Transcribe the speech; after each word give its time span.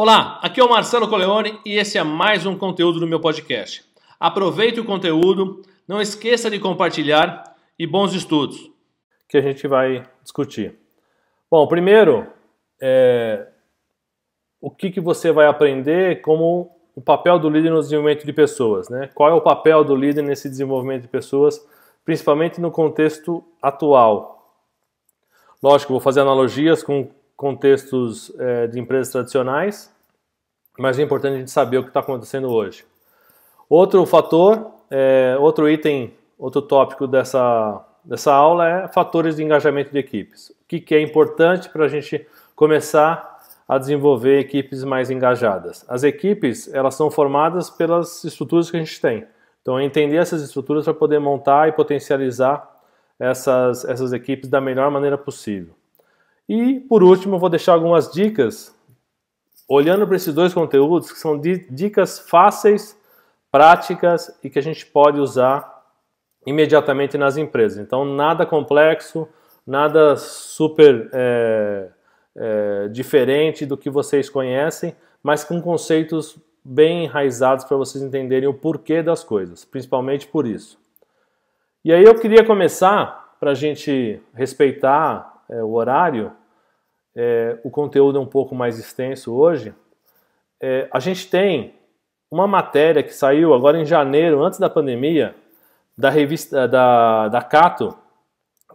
Olá, 0.00 0.38
aqui 0.40 0.60
é 0.60 0.64
o 0.64 0.70
Marcelo 0.70 1.08
Coleone 1.08 1.58
e 1.66 1.76
esse 1.76 1.98
é 1.98 2.04
mais 2.04 2.46
um 2.46 2.56
conteúdo 2.56 3.00
do 3.00 3.06
meu 3.08 3.18
podcast. 3.18 3.84
Aproveite 4.20 4.78
o 4.78 4.84
conteúdo, 4.84 5.60
não 5.88 6.00
esqueça 6.00 6.48
de 6.48 6.60
compartilhar 6.60 7.56
e 7.76 7.84
bons 7.84 8.14
estudos. 8.14 8.70
Que 9.28 9.38
a 9.38 9.40
gente 9.40 9.66
vai 9.66 10.08
discutir. 10.22 10.78
Bom, 11.50 11.66
primeiro, 11.66 12.28
é, 12.80 13.48
o 14.60 14.70
que, 14.70 14.88
que 14.92 15.00
você 15.00 15.32
vai 15.32 15.48
aprender 15.48 16.20
como 16.20 16.70
o 16.94 17.00
papel 17.00 17.36
do 17.36 17.50
líder 17.50 17.70
no 17.70 17.80
desenvolvimento 17.80 18.24
de 18.24 18.32
pessoas, 18.32 18.88
né? 18.88 19.10
Qual 19.12 19.28
é 19.28 19.34
o 19.34 19.40
papel 19.40 19.82
do 19.82 19.96
líder 19.96 20.22
nesse 20.22 20.48
desenvolvimento 20.48 21.02
de 21.02 21.08
pessoas, 21.08 21.60
principalmente 22.04 22.60
no 22.60 22.70
contexto 22.70 23.42
atual? 23.60 24.54
Lógico, 25.60 25.92
vou 25.92 26.00
fazer 26.00 26.20
analogias 26.20 26.84
com 26.84 27.10
contextos 27.38 28.32
é, 28.36 28.66
de 28.66 28.80
empresas 28.80 29.12
tradicionais, 29.12 29.94
mas 30.76 30.98
é 30.98 31.02
importante 31.02 31.36
a 31.36 31.38
gente 31.38 31.52
saber 31.52 31.78
o 31.78 31.84
que 31.84 31.90
está 31.90 32.00
acontecendo 32.00 32.50
hoje. 32.50 32.84
Outro 33.70 34.04
fator, 34.04 34.72
é, 34.90 35.36
outro 35.38 35.70
item, 35.70 36.12
outro 36.36 36.60
tópico 36.60 37.06
dessa, 37.06 37.86
dessa 38.04 38.32
aula 38.34 38.68
é 38.68 38.88
fatores 38.88 39.36
de 39.36 39.44
engajamento 39.44 39.92
de 39.92 39.98
equipes. 39.98 40.50
O 40.50 40.66
que, 40.66 40.80
que 40.80 40.96
é 40.96 41.00
importante 41.00 41.68
para 41.68 41.84
a 41.84 41.88
gente 41.88 42.26
começar 42.56 43.38
a 43.68 43.78
desenvolver 43.78 44.40
equipes 44.40 44.82
mais 44.82 45.08
engajadas? 45.08 45.84
As 45.88 46.02
equipes 46.02 46.68
elas 46.74 46.96
são 46.96 47.08
formadas 47.08 47.70
pelas 47.70 48.24
estruturas 48.24 48.68
que 48.68 48.76
a 48.76 48.80
gente 48.80 49.00
tem. 49.00 49.24
Então, 49.62 49.78
é 49.78 49.84
entender 49.84 50.16
essas 50.16 50.42
estruturas 50.42 50.84
para 50.84 50.94
poder 50.94 51.20
montar 51.20 51.68
e 51.68 51.72
potencializar 51.72 52.68
essas, 53.16 53.84
essas 53.84 54.12
equipes 54.12 54.50
da 54.50 54.60
melhor 54.60 54.90
maneira 54.90 55.16
possível. 55.16 55.78
E, 56.48 56.80
por 56.80 57.02
último, 57.02 57.36
eu 57.36 57.38
vou 57.38 57.50
deixar 57.50 57.74
algumas 57.74 58.10
dicas, 58.10 58.74
olhando 59.68 60.06
para 60.06 60.16
esses 60.16 60.32
dois 60.32 60.54
conteúdos, 60.54 61.12
que 61.12 61.18
são 61.18 61.38
dicas 61.38 62.18
fáceis, 62.18 62.98
práticas 63.50 64.36
e 64.42 64.48
que 64.48 64.58
a 64.58 64.62
gente 64.62 64.86
pode 64.86 65.20
usar 65.20 65.78
imediatamente 66.46 67.18
nas 67.18 67.36
empresas. 67.36 67.78
Então, 67.78 68.04
nada 68.04 68.46
complexo, 68.46 69.28
nada 69.66 70.16
super 70.16 71.10
é, 71.12 71.88
é, 72.34 72.88
diferente 72.88 73.66
do 73.66 73.76
que 73.76 73.90
vocês 73.90 74.30
conhecem, 74.30 74.96
mas 75.22 75.44
com 75.44 75.60
conceitos 75.60 76.38
bem 76.64 77.04
enraizados 77.04 77.64
para 77.64 77.76
vocês 77.76 78.02
entenderem 78.02 78.48
o 78.48 78.54
porquê 78.54 79.02
das 79.02 79.22
coisas, 79.22 79.64
principalmente 79.64 80.26
por 80.26 80.46
isso. 80.46 80.78
E 81.84 81.92
aí 81.92 82.04
eu 82.04 82.14
queria 82.14 82.44
começar, 82.44 83.36
para 83.38 83.52
a 83.52 83.54
gente 83.54 84.20
respeitar 84.34 85.37
é, 85.50 85.62
o 85.62 85.72
horário, 85.72 86.32
é, 87.14 87.58
o 87.64 87.70
conteúdo 87.70 88.18
é 88.18 88.20
um 88.20 88.26
pouco 88.26 88.54
mais 88.54 88.78
extenso 88.78 89.34
hoje. 89.34 89.74
É, 90.60 90.88
a 90.92 91.00
gente 91.00 91.28
tem 91.28 91.74
uma 92.30 92.46
matéria 92.46 93.02
que 93.02 93.14
saiu 93.14 93.54
agora 93.54 93.78
em 93.78 93.84
janeiro, 93.84 94.42
antes 94.42 94.58
da 94.58 94.68
pandemia, 94.68 95.34
da 95.96 96.10
revista 96.10 96.68
da, 96.68 97.28
da 97.28 97.42
Cato, 97.42 97.96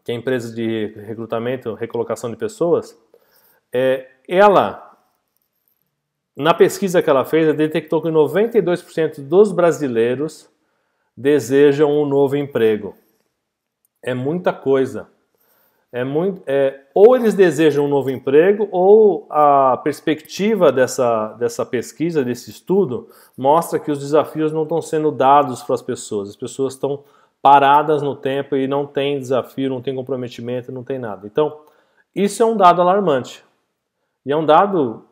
que 0.04 0.12
é 0.12 0.16
a 0.16 0.18
empresa 0.18 0.54
de 0.54 0.88
recrutamento, 0.98 1.74
recolocação 1.74 2.30
de 2.30 2.36
pessoas. 2.36 2.98
É, 3.72 4.10
ela, 4.28 4.98
na 6.36 6.54
pesquisa 6.54 7.02
que 7.02 7.10
ela 7.10 7.24
fez, 7.24 7.56
detectou 7.56 8.02
que 8.02 8.10
92% 8.10 9.22
dos 9.22 9.52
brasileiros 9.52 10.50
desejam 11.16 11.92
um 11.92 12.06
novo 12.06 12.36
emprego. 12.36 12.98
É 14.02 14.14
muita 14.14 14.52
coisa. 14.52 15.08
É 15.94 16.04
muito, 16.04 16.42
é, 16.48 16.86
ou 16.92 17.16
eles 17.16 17.36
desejam 17.36 17.86
um 17.86 17.88
novo 17.88 18.10
emprego, 18.10 18.68
ou 18.72 19.28
a 19.30 19.78
perspectiva 19.78 20.72
dessa, 20.72 21.34
dessa 21.34 21.64
pesquisa, 21.64 22.26
desse 22.26 22.50
estudo, 22.50 23.08
mostra 23.38 23.78
que 23.78 23.92
os 23.92 24.00
desafios 24.00 24.52
não 24.52 24.64
estão 24.64 24.82
sendo 24.82 25.12
dados 25.12 25.62
para 25.62 25.76
as 25.76 25.84
pessoas. 25.84 26.30
As 26.30 26.36
pessoas 26.36 26.74
estão 26.74 27.03
paradas 27.44 28.02
no 28.02 28.16
tempo 28.16 28.56
e 28.56 28.66
não 28.66 28.88
tem 28.88 29.20
desafio, 29.20 29.70
não 29.70 29.84
tem 29.84 29.94
comprometimento, 29.94 30.72
não 30.72 30.84
tem 30.84 30.98
nada. 30.98 31.28
Então, 31.28 31.59
isso 32.16 32.42
é 32.42 32.46
um 32.46 32.58
dado 32.58 32.82
alarmante. 32.82 33.46
E 34.26 34.32
é 34.32 34.36
um 34.36 34.48
dado 34.48 35.06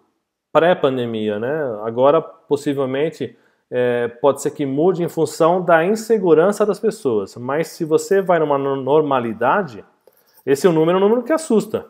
pré-pandemia, 0.51 1.37
né? 1.37 1.79
Agora, 1.83 2.19
possivelmente, 2.23 3.37
é, 3.69 4.07
pode 4.07 4.41
ser 4.41 4.49
que 4.49 4.65
mude 4.65 5.03
em 5.03 5.09
função 5.09 5.61
da 5.63 5.85
insegurança 5.85 6.65
das 6.65 6.79
pessoas. 6.79 7.35
Mas 7.35 7.67
se 7.67 7.85
você 7.85 8.19
vai 8.19 8.39
numa 8.39 8.57
normalidade, 8.57 9.85
esse 10.45 10.65
é 10.65 10.69
um 10.69 10.73
número, 10.73 10.97
é 10.97 11.01
um 11.01 11.03
número 11.03 11.23
que 11.23 11.33
assusta. 11.33 11.87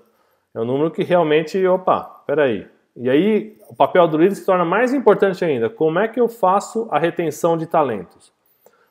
É 0.53 0.59
um 0.59 0.65
número 0.65 0.91
que 0.91 1.03
realmente, 1.03 1.65
opa, 1.65 2.03
peraí. 2.25 2.67
E 2.95 3.09
aí 3.09 3.57
o 3.69 3.75
papel 3.75 4.07
do 4.07 4.17
líder 4.17 4.35
se 4.35 4.45
torna 4.45 4.65
mais 4.65 4.93
importante 4.93 5.43
ainda. 5.45 5.69
Como 5.69 5.97
é 5.99 6.07
que 6.07 6.19
eu 6.19 6.27
faço 6.27 6.87
a 6.91 6.99
retenção 6.99 7.57
de 7.57 7.65
talentos? 7.65 8.33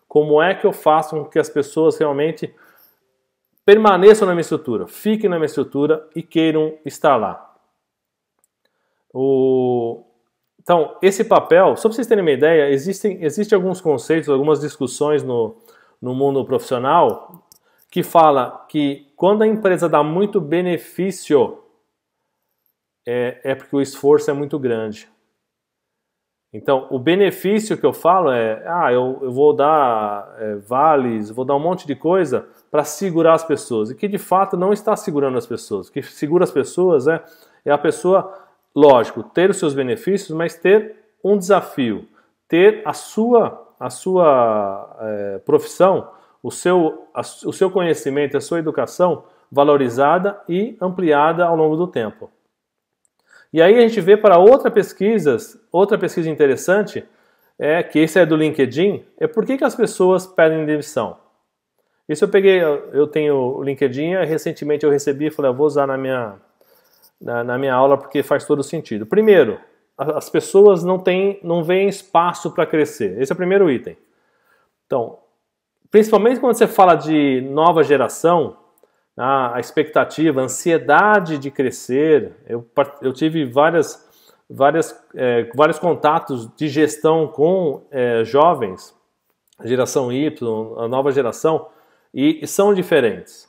Como 0.09 0.41
é 0.43 0.55
que 0.55 0.67
eu 0.67 0.73
faço 0.73 1.17
com 1.17 1.25
que 1.27 1.39
as 1.39 1.49
pessoas 1.51 1.99
realmente 1.99 2.53
permaneçam 3.65 4.27
na 4.27 4.33
minha 4.33 4.41
estrutura, 4.41 4.89
fiquem 4.89 5.29
na 5.29 5.37
minha 5.37 5.47
estrutura 5.47 6.09
e 6.17 6.23
queiram 6.23 6.75
estar 6.85 7.17
lá? 7.17 7.55
O... 9.13 10.03
Então, 10.61 10.97
esse 11.03 11.25
papel, 11.25 11.77
só 11.77 11.89
para 11.89 11.97
vocês 11.97 12.07
terem 12.07 12.25
uma 12.25 12.31
ideia, 12.31 12.71
existem, 12.71 13.23
existem 13.23 13.57
alguns 13.57 13.81
conceitos, 13.81 14.29
algumas 14.29 14.61
discussões 14.61 15.23
no, 15.23 15.57
no 16.01 16.15
mundo 16.15 16.45
profissional 16.45 17.45
que 17.91 18.03
fala 18.03 18.65
que 18.69 19.13
quando 19.17 19.43
a 19.43 19.47
empresa 19.47 19.89
dá 19.89 20.03
muito 20.03 20.41
benefício, 20.41 21.59
é, 23.07 23.41
é 23.43 23.55
porque 23.55 23.75
o 23.75 23.81
esforço 23.81 24.31
é 24.31 24.35
muito 24.35 24.59
grande. 24.59 25.09
Então, 26.53 26.89
o 26.91 26.99
benefício 26.99 27.79
que 27.79 27.87
eu 27.87 27.93
falo 27.93 28.31
é, 28.31 28.65
ah, 28.67 28.93
eu, 28.93 29.19
eu 29.23 29.33
vou 29.33 29.55
dar 29.55 30.35
é, 30.39 30.57
vales, 30.57 31.31
vou 31.31 31.45
dar 31.45 31.55
um 31.55 31.61
monte 31.61 31.87
de 31.87 31.95
coisa 31.95 32.49
para 32.71 32.83
segurar 32.83 33.35
as 33.35 33.45
pessoas. 33.45 33.91
E 33.91 33.95
que 33.95 34.09
de 34.09 34.19
fato 34.19 34.57
não 34.57 34.73
está 34.73 34.97
segurando 34.97 35.39
as 35.39 35.47
pessoas. 35.47 35.89
O 35.89 35.93
que 35.93 36.03
segura 36.03 36.45
as 36.45 36.51
pessoas 36.51 37.07
é, 37.07 37.23
é 37.65 37.71
a 37.71 37.79
pessoa, 37.79 38.37
lógico, 38.75 39.23
ter 39.23 39.51
os 39.51 39.59
seus 39.59 39.75
benefícios, 39.75 40.37
mas 40.37 40.57
ter 40.57 40.97
um 41.23 41.39
desafio, 41.39 42.09
ter 42.49 42.83
a 42.85 42.93
sua, 42.93 43.75
a 43.79 43.91
sua 43.91 44.97
é, 45.01 45.39
profissão 45.39 46.09
o 46.43 46.51
seu, 46.51 47.07
a, 47.15 47.21
o 47.21 47.53
seu 47.53 47.71
conhecimento, 47.71 48.37
a 48.37 48.41
sua 48.41 48.59
educação 48.59 49.25
valorizada 49.51 50.41
e 50.49 50.77
ampliada 50.81 51.45
ao 51.45 51.57
longo 51.57 51.77
do 51.77 51.87
tempo. 51.87 52.31
E 53.53 53.61
aí 53.61 53.77
a 53.77 53.81
gente 53.81 54.01
vê 54.01 54.17
para 54.17 54.39
outra 54.39 54.71
pesquisa, 54.71 55.37
outra 55.73 55.99
pesquisa 55.99 56.31
interessante, 56.31 57.05
é 57.59 57.83
que 57.83 57.99
esse 57.99 58.19
é 58.19 58.25
do 58.25 58.37
LinkedIn, 58.37 59.05
é 59.19 59.27
por 59.27 59.45
que, 59.45 59.59
que 59.59 59.65
as 59.65 59.75
pessoas 59.75 60.27
pedem 60.27 60.65
demissão. 60.65 61.19
Isso 62.09 62.25
eu 62.25 62.29
peguei, 62.29 62.61
eu 62.61 63.07
tenho 63.07 63.35
o 63.35 63.63
LinkedIn, 63.63 64.15
recentemente 64.25 64.85
eu 64.85 64.91
recebi 64.91 65.27
e 65.27 65.31
falei, 65.31 65.51
eu 65.51 65.55
vou 65.55 65.67
usar 65.67 65.87
na 65.87 65.97
minha, 65.97 66.37
na, 67.21 67.45
na 67.45 67.59
minha 67.59 67.75
aula 67.75 67.99
porque 67.99 68.23
faz 68.23 68.45
todo 68.45 68.63
sentido. 68.63 69.05
Primeiro, 69.05 69.61
as 69.97 70.31
pessoas 70.31 70.83
não 70.83 70.99
têm, 70.99 71.39
não 71.43 71.63
veem 71.63 71.89
espaço 71.89 72.51
para 72.51 72.65
crescer. 72.65 73.21
Esse 73.21 73.31
é 73.31 73.35
o 73.35 73.37
primeiro 73.37 73.71
item. 73.71 73.97
Então, 74.87 75.19
Principalmente 75.91 76.41
quando 76.41 76.55
você 76.55 76.67
fala 76.67 76.95
de 76.95 77.41
nova 77.51 77.83
geração, 77.83 78.57
a 79.17 79.61
expectativa, 79.61 80.41
a 80.41 80.45
ansiedade 80.45 81.37
de 81.37 81.51
crescer. 81.51 82.33
Eu, 82.47 82.67
eu 83.03 83.13
tive 83.13 83.45
várias, 83.45 84.09
várias, 84.49 84.99
é, 85.15 85.51
vários 85.55 85.79
contatos 85.79 86.49
de 86.57 86.69
gestão 86.69 87.29
com 87.29 87.87
é, 87.91 88.25
jovens, 88.25 88.95
geração 89.63 90.11
Y, 90.11 90.75
a 90.79 90.89
nova 90.89 91.13
geração, 91.13 91.67
e, 92.15 92.43
e 92.43 92.47
são 92.47 92.73
diferentes. 92.73 93.49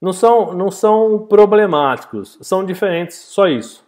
Não 0.00 0.12
são, 0.12 0.52
não 0.52 0.70
são 0.70 1.26
problemáticos, 1.26 2.38
são 2.42 2.64
diferentes, 2.64 3.16
só 3.16 3.48
isso. 3.48 3.84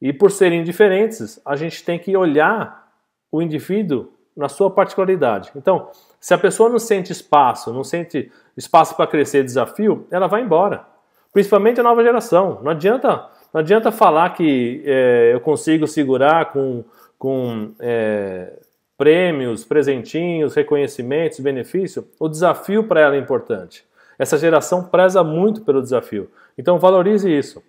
E 0.00 0.12
por 0.12 0.30
serem 0.30 0.62
diferentes, 0.62 1.40
a 1.44 1.56
gente 1.56 1.84
tem 1.84 1.98
que 1.98 2.16
olhar 2.16 2.88
o 3.30 3.42
indivíduo 3.42 4.12
na 4.36 4.48
sua 4.48 4.70
particularidade. 4.70 5.50
Então, 5.56 5.90
se 6.20 6.34
a 6.34 6.38
pessoa 6.38 6.68
não 6.68 6.78
sente 6.78 7.12
espaço, 7.12 7.72
não 7.72 7.84
sente 7.84 8.30
espaço 8.56 8.96
para 8.96 9.06
crescer, 9.06 9.44
desafio, 9.44 10.06
ela 10.10 10.26
vai 10.26 10.42
embora. 10.42 10.84
Principalmente 11.32 11.80
a 11.80 11.82
nova 11.82 12.02
geração. 12.02 12.60
Não 12.62 12.70
adianta, 12.70 13.28
não 13.52 13.60
adianta 13.60 13.92
falar 13.92 14.30
que 14.30 14.82
é, 14.84 15.30
eu 15.34 15.40
consigo 15.40 15.86
segurar 15.86 16.52
com, 16.52 16.84
com 17.18 17.72
é, 17.78 18.58
prêmios, 18.96 19.64
presentinhos, 19.64 20.54
reconhecimentos, 20.54 21.40
benefício. 21.40 22.08
O 22.18 22.28
desafio 22.28 22.84
para 22.84 23.00
ela 23.00 23.16
é 23.16 23.18
importante. 23.18 23.84
Essa 24.18 24.38
geração 24.38 24.84
preza 24.84 25.22
muito 25.22 25.60
pelo 25.60 25.82
desafio. 25.82 26.30
Então 26.56 26.78
valorize 26.78 27.30
isso. 27.30 27.62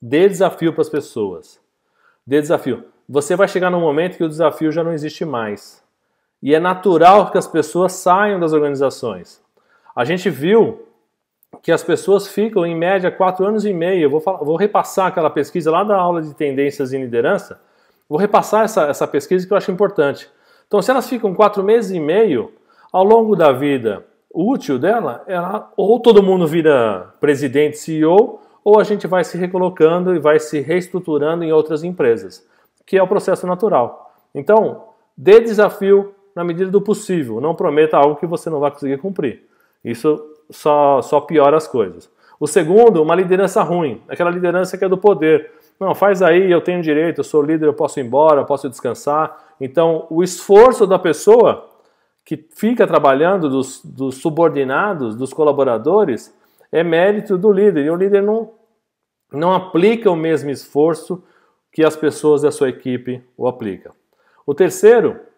Dê 0.00 0.28
desafio 0.28 0.72
para 0.72 0.82
as 0.82 0.88
pessoas. 0.88 1.60
Dê 2.24 2.40
desafio 2.40 2.84
você 3.12 3.34
vai 3.34 3.48
chegar 3.48 3.70
num 3.70 3.80
momento 3.80 4.16
que 4.16 4.22
o 4.22 4.28
desafio 4.28 4.70
já 4.70 4.84
não 4.84 4.92
existe 4.92 5.24
mais. 5.24 5.82
E 6.42 6.54
é 6.54 6.60
natural 6.60 7.30
que 7.30 7.38
as 7.38 7.46
pessoas 7.46 7.92
saiam 7.92 8.40
das 8.40 8.52
organizações. 8.52 9.42
A 9.94 10.04
gente 10.04 10.30
viu 10.30 10.86
que 11.62 11.72
as 11.72 11.82
pessoas 11.82 12.28
ficam 12.28 12.64
em 12.64 12.74
média 12.74 13.10
quatro 13.10 13.44
anos 13.44 13.64
e 13.64 13.72
meio. 13.72 14.04
Eu 14.04 14.10
vou, 14.10 14.20
falar, 14.20 14.38
vou 14.38 14.56
repassar 14.56 15.08
aquela 15.08 15.28
pesquisa 15.28 15.70
lá 15.70 15.84
da 15.84 15.96
aula 15.96 16.22
de 16.22 16.34
tendências 16.34 16.92
em 16.92 17.00
liderança. 17.00 17.60
Vou 18.08 18.18
repassar 18.18 18.64
essa, 18.64 18.84
essa 18.84 19.06
pesquisa 19.06 19.46
que 19.46 19.52
eu 19.52 19.56
acho 19.56 19.70
importante. 19.70 20.30
Então, 20.66 20.80
se 20.80 20.90
elas 20.90 21.08
ficam 21.08 21.34
quatro 21.34 21.62
meses 21.62 21.90
e 21.90 22.00
meio, 22.00 22.52
ao 22.92 23.04
longo 23.04 23.36
da 23.36 23.52
vida 23.52 24.04
útil 24.32 24.78
dela, 24.78 25.22
ela, 25.26 25.70
ou 25.76 26.00
todo 26.00 26.22
mundo 26.22 26.46
vira 26.46 27.12
presidente, 27.20 27.78
CEO, 27.78 28.40
ou 28.64 28.78
a 28.78 28.84
gente 28.84 29.06
vai 29.06 29.24
se 29.24 29.36
recolocando 29.36 30.14
e 30.14 30.18
vai 30.18 30.38
se 30.38 30.60
reestruturando 30.60 31.42
em 31.42 31.52
outras 31.52 31.82
empresas, 31.82 32.46
que 32.86 32.96
é 32.96 33.02
o 33.02 33.08
processo 33.08 33.46
natural. 33.46 34.14
Então, 34.34 34.84
dê 35.16 35.40
desafio 35.40 36.14
na 36.40 36.44
medida 36.44 36.70
do 36.70 36.80
possível, 36.80 37.38
não 37.38 37.54
prometa 37.54 37.98
algo 37.98 38.16
que 38.16 38.24
você 38.24 38.48
não 38.48 38.60
vai 38.60 38.70
conseguir 38.70 38.96
cumprir. 38.96 39.42
Isso 39.84 40.18
só, 40.48 41.02
só 41.02 41.20
piora 41.20 41.54
as 41.54 41.68
coisas. 41.68 42.10
O 42.40 42.46
segundo, 42.46 43.02
uma 43.02 43.14
liderança 43.14 43.62
ruim, 43.62 44.00
aquela 44.08 44.30
liderança 44.30 44.78
que 44.78 44.84
é 44.86 44.88
do 44.88 44.96
poder. 44.96 45.50
Não, 45.78 45.94
faz 45.94 46.22
aí, 46.22 46.50
eu 46.50 46.62
tenho 46.62 46.80
direito, 46.80 47.18
eu 47.18 47.24
sou 47.24 47.42
líder, 47.42 47.66
eu 47.66 47.74
posso 47.74 48.00
ir 48.00 48.04
embora, 48.04 48.40
eu 48.40 48.46
posso 48.46 48.70
descansar. 48.70 49.54
Então, 49.60 50.06
o 50.08 50.22
esforço 50.22 50.86
da 50.86 50.98
pessoa 50.98 51.68
que 52.24 52.38
fica 52.56 52.86
trabalhando, 52.86 53.50
dos, 53.50 53.84
dos 53.84 54.14
subordinados, 54.14 55.14
dos 55.14 55.34
colaboradores, 55.34 56.34
é 56.72 56.82
mérito 56.82 57.36
do 57.36 57.52
líder. 57.52 57.84
E 57.84 57.90
o 57.90 57.96
líder 57.96 58.22
não, 58.22 58.50
não 59.30 59.52
aplica 59.52 60.10
o 60.10 60.16
mesmo 60.16 60.48
esforço 60.48 61.22
que 61.70 61.84
as 61.84 61.96
pessoas 61.96 62.40
da 62.40 62.50
sua 62.50 62.70
equipe 62.70 63.22
o 63.36 63.46
aplicam. 63.46 63.92
O 64.46 64.54
terceiro 64.54 65.28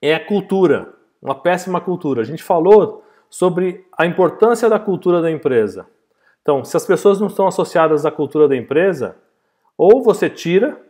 é 0.00 0.14
a 0.14 0.24
cultura, 0.24 0.92
uma 1.20 1.34
péssima 1.34 1.80
cultura. 1.80 2.22
A 2.22 2.24
gente 2.24 2.42
falou 2.42 3.04
sobre 3.28 3.86
a 3.96 4.06
importância 4.06 4.68
da 4.68 4.78
cultura 4.78 5.20
da 5.20 5.30
empresa. 5.30 5.86
Então, 6.42 6.64
se 6.64 6.76
as 6.76 6.86
pessoas 6.86 7.20
não 7.20 7.28
estão 7.28 7.46
associadas 7.46 8.06
à 8.06 8.10
cultura 8.10 8.48
da 8.48 8.56
empresa, 8.56 9.16
ou 9.76 10.02
você 10.02 10.28
tira, 10.28 10.80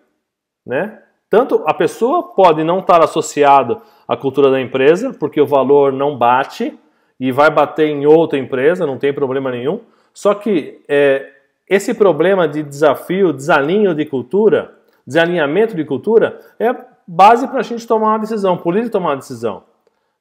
né? 0.66 1.02
Tanto 1.28 1.62
a 1.66 1.72
pessoa 1.72 2.34
pode 2.34 2.64
não 2.64 2.80
estar 2.80 3.02
associada 3.02 3.80
à 4.06 4.16
cultura 4.16 4.50
da 4.50 4.60
empresa, 4.60 5.14
porque 5.14 5.40
o 5.40 5.46
valor 5.46 5.92
não 5.92 6.16
bate 6.16 6.76
e 7.20 7.30
vai 7.30 7.50
bater 7.50 7.88
em 7.88 8.04
outra 8.04 8.38
empresa, 8.38 8.86
não 8.86 8.98
tem 8.98 9.12
problema 9.12 9.50
nenhum. 9.50 9.80
Só 10.12 10.34
que 10.34 10.82
é, 10.88 11.30
esse 11.68 11.94
problema 11.94 12.48
de 12.48 12.64
desafio, 12.64 13.32
desalinho 13.32 13.94
de 13.94 14.04
cultura, 14.06 14.74
desalinhamento 15.06 15.76
de 15.76 15.84
cultura, 15.84 16.40
é 16.58 16.74
base 17.12 17.48
para 17.48 17.58
a 17.58 17.62
gente 17.64 17.88
tomar 17.88 18.10
uma 18.10 18.18
decisão, 18.20 18.62
líder 18.66 18.88
tomar 18.88 19.10
uma 19.10 19.16
decisão. 19.16 19.64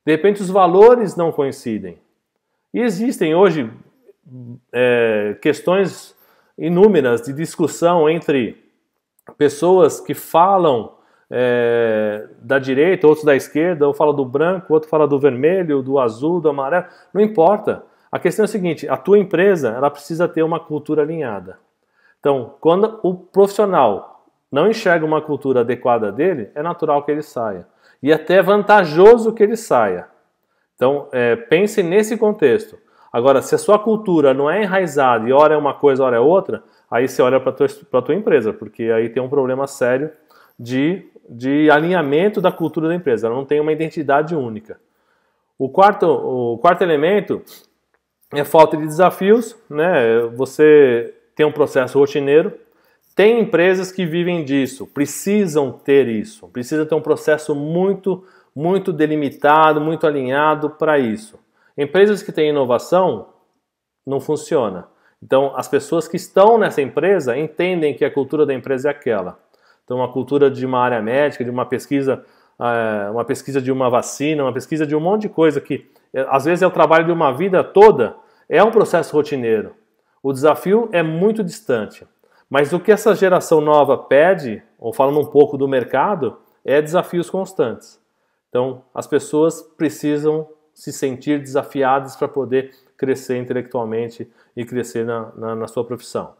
De 0.03 0.11
repente 0.11 0.41
os 0.41 0.49
valores 0.49 1.15
não 1.15 1.31
coincidem. 1.31 1.99
E 2.73 2.81
existem 2.81 3.35
hoje 3.35 3.71
é, 4.73 5.37
questões 5.39 6.15
inúmeras 6.57 7.21
de 7.21 7.31
discussão 7.31 8.09
entre 8.09 8.57
pessoas 9.37 9.99
que 9.99 10.15
falam 10.15 10.93
é, 11.29 12.27
da 12.41 12.57
direita, 12.57 13.05
outros 13.05 13.23
da 13.23 13.35
esquerda, 13.35 13.87
um 13.87 13.93
fala 13.93 14.11
do 14.11 14.25
branco, 14.25 14.73
outro 14.73 14.89
fala 14.89 15.07
do 15.07 15.19
vermelho, 15.19 15.83
do 15.83 15.99
azul, 15.99 16.41
do 16.41 16.49
amarelo, 16.49 16.87
não 17.13 17.21
importa. 17.21 17.83
A 18.11 18.17
questão 18.17 18.43
é 18.43 18.47
a 18.47 18.47
seguinte: 18.47 18.89
a 18.89 18.97
tua 18.97 19.19
empresa 19.19 19.69
ela 19.69 19.91
precisa 19.91 20.27
ter 20.27 20.41
uma 20.41 20.59
cultura 20.59 21.03
alinhada. 21.03 21.59
Então, 22.19 22.55
quando 22.59 22.99
o 23.03 23.13
profissional 23.13 24.08
não 24.51 24.67
enxerga 24.69 25.05
uma 25.05 25.21
cultura 25.21 25.61
adequada 25.61 26.11
dele, 26.11 26.49
é 26.55 26.61
natural 26.61 27.03
que 27.03 27.11
ele 27.11 27.21
saia. 27.21 27.67
E 28.01 28.11
até 28.11 28.35
é 28.35 28.41
vantajoso 28.41 29.33
que 29.33 29.43
ele 29.43 29.55
saia. 29.55 30.07
Então, 30.75 31.07
é, 31.11 31.35
pense 31.35 31.83
nesse 31.83 32.17
contexto. 32.17 32.77
Agora, 33.11 33.41
se 33.41 33.53
a 33.55 33.57
sua 33.57 33.77
cultura 33.77 34.33
não 34.33 34.49
é 34.49 34.63
enraizada 34.63 35.27
e 35.27 35.33
hora 35.33 35.53
é 35.53 35.57
uma 35.57 35.73
coisa, 35.73 36.03
hora 36.03 36.15
é 36.15 36.19
outra, 36.19 36.63
aí 36.89 37.07
você 37.07 37.21
olha 37.21 37.39
para 37.39 37.49
a 37.49 37.53
tua, 37.53 38.01
tua 38.01 38.15
empresa, 38.15 38.53
porque 38.53 38.83
aí 38.83 39.09
tem 39.09 39.21
um 39.21 39.29
problema 39.29 39.67
sério 39.67 40.11
de, 40.57 41.09
de 41.27 41.69
alinhamento 41.69 42.39
da 42.39 42.51
cultura 42.51 42.87
da 42.87 42.95
empresa. 42.95 43.27
Ela 43.27 43.35
não 43.35 43.45
tem 43.45 43.59
uma 43.59 43.71
identidade 43.71 44.35
única. 44.35 44.79
O 45.57 45.67
quarto, 45.67 46.05
o 46.05 46.57
quarto 46.59 46.83
elemento 46.83 47.41
é 48.33 48.43
falta 48.43 48.77
de 48.77 48.85
desafios, 48.85 49.57
né? 49.69 50.21
Você 50.35 51.13
tem 51.35 51.45
um 51.45 51.51
processo 51.51 51.99
rotineiro. 51.99 52.53
Tem 53.15 53.39
empresas 53.39 53.91
que 53.91 54.05
vivem 54.05 54.45
disso, 54.45 54.87
precisam 54.87 55.71
ter 55.71 56.07
isso, 56.07 56.47
precisa 56.47 56.85
ter 56.85 56.95
um 56.95 57.01
processo 57.01 57.53
muito, 57.53 58.23
muito 58.55 58.93
delimitado, 58.93 59.81
muito 59.81 60.07
alinhado 60.07 60.69
para 60.69 60.97
isso. 60.97 61.37
Empresas 61.77 62.23
que 62.23 62.31
têm 62.31 62.49
inovação 62.49 63.29
não 64.05 64.19
funciona. 64.19 64.87
Então, 65.21 65.53
as 65.55 65.67
pessoas 65.67 66.07
que 66.07 66.15
estão 66.15 66.57
nessa 66.57 66.81
empresa 66.81 67.37
entendem 67.37 67.93
que 67.93 68.05
a 68.05 68.11
cultura 68.11 68.45
da 68.45 68.53
empresa 68.53 68.87
é 68.87 68.91
aquela. 68.91 69.37
Então, 69.83 70.01
a 70.01 70.11
cultura 70.11 70.49
de 70.49 70.65
uma 70.65 70.79
área 70.79 71.01
médica, 71.01 71.43
de 71.43 71.49
uma 71.49 71.65
pesquisa, 71.65 72.23
eh, 72.59 73.09
uma 73.11 73.25
pesquisa 73.25 73.61
de 73.61 73.71
uma 73.71 73.89
vacina, 73.89 74.43
uma 74.43 74.53
pesquisa 74.53 74.85
de 74.87 74.95
um 74.95 74.99
monte 74.99 75.23
de 75.23 75.29
coisa 75.29 75.59
que 75.59 75.89
é, 76.13 76.25
às 76.29 76.45
vezes 76.45 76.61
é 76.61 76.67
o 76.67 76.71
trabalho 76.71 77.05
de 77.05 77.11
uma 77.11 77.31
vida 77.31 77.63
toda, 77.63 78.15
é 78.47 78.63
um 78.63 78.71
processo 78.71 79.13
rotineiro. 79.15 79.75
O 80.21 80.33
desafio 80.33 80.89
é 80.91 81.03
muito 81.03 81.43
distante. 81.43 82.05
Mas 82.49 82.73
o 82.73 82.79
que 82.79 82.91
essa 82.91 83.13
geração 83.13 83.61
nova 83.61 83.97
pede, 83.97 84.63
ou 84.79 84.91
falando 84.91 85.19
um 85.19 85.25
pouco 85.25 85.57
do 85.57 85.67
mercado, 85.67 86.37
é 86.65 86.81
desafios 86.81 87.29
constantes. 87.29 88.01
Então, 88.49 88.81
as 88.93 89.05
pessoas 89.05 89.61
precisam 89.77 90.49
se 90.73 90.91
sentir 90.91 91.39
desafiadas 91.39 92.15
para 92.15 92.27
poder 92.27 92.73
crescer 92.97 93.37
intelectualmente 93.37 94.29
e 94.55 94.65
crescer 94.65 95.05
na, 95.05 95.31
na, 95.35 95.55
na, 95.55 95.67
sua 95.67 95.85
profissão. 95.85 96.33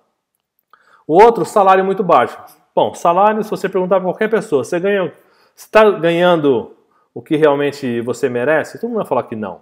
O 1.06 1.22
outro, 1.22 1.46
salário 1.46 1.86
muito 1.86 2.04
baixo. 2.04 2.38
Bom, 2.74 2.94
salário, 2.94 3.44
se 3.44 3.50
você 3.50 3.70
perguntar 3.70 3.98
para 3.98 4.06
qualquer 4.06 4.30
pessoa, 4.30 4.64
você 4.64 4.80
ganha, 4.80 5.14
está 5.56 5.90
ganhando 5.92 6.76
o 7.14 7.22
que 7.22 7.36
realmente 7.36 8.02
você 8.02 8.30
merece? 8.30 8.80
Todo 8.80 8.90
mundo 8.90 9.00
vai 9.00 9.08
falar 9.08 9.24
que 9.24 9.36
não. 9.36 9.62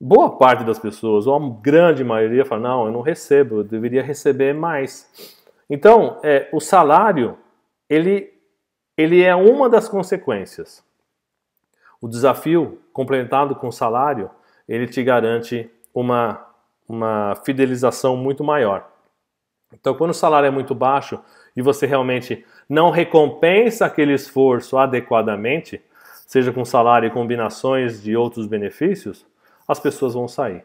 Boa 0.00 0.36
parte 0.36 0.64
das 0.64 0.78
pessoas, 0.78 1.26
ou 1.26 1.34
a 1.34 1.60
grande 1.60 2.02
maioria, 2.02 2.44
fala: 2.44 2.60
não, 2.62 2.86
eu 2.86 2.92
não 2.92 3.00
recebo, 3.00 3.58
eu 3.58 3.64
deveria 3.64 4.02
receber 4.02 4.52
mais. 4.52 5.08
Então, 5.68 6.20
é, 6.22 6.48
o 6.52 6.60
salário, 6.60 7.38
ele, 7.88 8.32
ele 8.96 9.22
é 9.22 9.34
uma 9.34 9.68
das 9.68 9.88
consequências. 9.88 10.84
O 12.00 12.08
desafio, 12.08 12.80
complementado 12.92 13.54
com 13.54 13.68
o 13.68 13.72
salário, 13.72 14.30
ele 14.68 14.86
te 14.86 15.02
garante 15.02 15.70
uma, 15.92 16.46
uma 16.88 17.34
fidelização 17.44 18.16
muito 18.16 18.44
maior. 18.44 18.90
Então, 19.72 19.94
quando 19.94 20.10
o 20.10 20.14
salário 20.14 20.46
é 20.46 20.50
muito 20.50 20.74
baixo 20.74 21.18
e 21.56 21.62
você 21.62 21.86
realmente 21.86 22.44
não 22.68 22.90
recompensa 22.90 23.86
aquele 23.86 24.12
esforço 24.12 24.78
adequadamente, 24.78 25.82
seja 26.26 26.52
com 26.52 26.64
salário 26.64 27.06
e 27.06 27.10
combinações 27.10 28.02
de 28.02 28.16
outros 28.16 28.46
benefícios, 28.46 29.26
as 29.66 29.80
pessoas 29.80 30.14
vão 30.14 30.28
sair. 30.28 30.64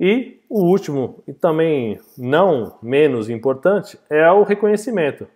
E 0.00 0.40
o 0.48 0.62
último, 0.62 1.22
e 1.26 1.32
também 1.32 2.00
não 2.16 2.78
menos 2.80 3.28
importante, 3.28 3.98
é 4.08 4.30
o 4.30 4.44
reconhecimento. 4.44 5.26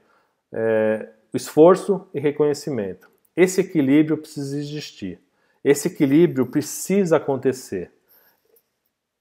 É, 0.53 1.09
esforço 1.35 2.07
e 2.15 2.21
reconhecimento. 2.21 3.11
Esse 3.37 3.63
equilíbrio 3.63 4.19
precisa 4.19 4.59
existir. 4.59 5.21
Esse 5.65 5.89
equilíbrio 5.89 6.47
precisa 6.47 7.17
acontecer. 7.17 7.91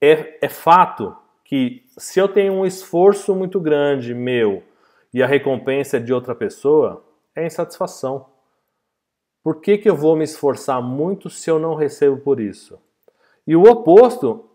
É, 0.00 0.44
é 0.44 0.48
fato 0.48 1.16
que 1.44 1.84
se 1.98 2.18
eu 2.18 2.28
tenho 2.28 2.52
um 2.52 2.66
esforço 2.66 3.34
muito 3.34 3.60
grande 3.60 4.14
meu 4.14 4.62
e 5.12 5.22
a 5.22 5.26
recompensa 5.26 5.96
é 5.96 6.00
de 6.00 6.12
outra 6.12 6.34
pessoa, 6.34 7.04
é 7.34 7.46
insatisfação. 7.46 8.26
Por 9.42 9.60
que, 9.60 9.78
que 9.78 9.90
eu 9.90 9.96
vou 9.96 10.16
me 10.16 10.24
esforçar 10.24 10.80
muito 10.80 11.28
se 11.28 11.50
eu 11.50 11.58
não 11.58 11.74
recebo 11.74 12.16
por 12.18 12.40
isso? 12.40 12.78
E 13.46 13.56
o 13.56 13.62
oposto, 13.64 14.48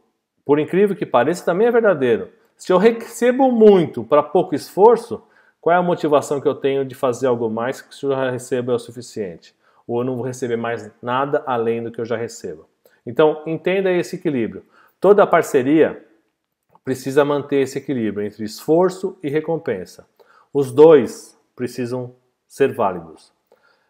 por 0.48 0.60
incrível 0.60 0.96
que 0.96 1.06
pareça, 1.06 1.44
também 1.44 1.68
é 1.68 1.72
verdadeiro. 1.72 2.30
Se 2.56 2.72
eu 2.72 2.78
recebo 2.78 3.52
muito 3.52 4.02
para 4.02 4.24
pouco 4.24 4.56
esforço, 4.56 5.22
qual 5.60 5.76
é 5.76 5.78
a 5.78 5.84
motivação 5.84 6.40
que 6.40 6.48
eu 6.48 6.56
tenho 6.56 6.86
de 6.86 6.96
fazer 6.96 7.28
algo 7.28 7.50
mais 7.50 7.82
que 7.82 7.94
se 7.94 8.06
eu 8.06 8.12
já 8.12 8.32
recebo 8.32 8.72
é 8.72 8.76
o 8.76 8.80
suficiente? 8.80 9.54
Ou 9.86 10.00
eu 10.00 10.06
não 10.06 10.16
vou 10.16 10.24
receber 10.24 10.56
mais 10.56 10.90
nada 11.02 11.44
além 11.46 11.84
do 11.84 11.92
que 11.92 12.00
eu 12.00 12.06
já 12.06 12.16
recebo? 12.16 12.66
Então, 13.06 13.44
entenda 13.46 13.92
esse 13.92 14.16
equilíbrio. 14.16 14.64
Toda 15.02 15.28
parceria 15.28 16.02
precisa 16.82 17.26
manter 17.26 17.58
esse 17.58 17.78
equilíbrio 17.78 18.26
entre 18.26 18.46
esforço 18.46 19.20
e 19.22 19.30
recompensa. 19.30 20.08
Os 20.54 20.72
dois 20.72 21.38
precisam 21.58 22.16
ser 22.48 22.72
válidos. 22.72 23.34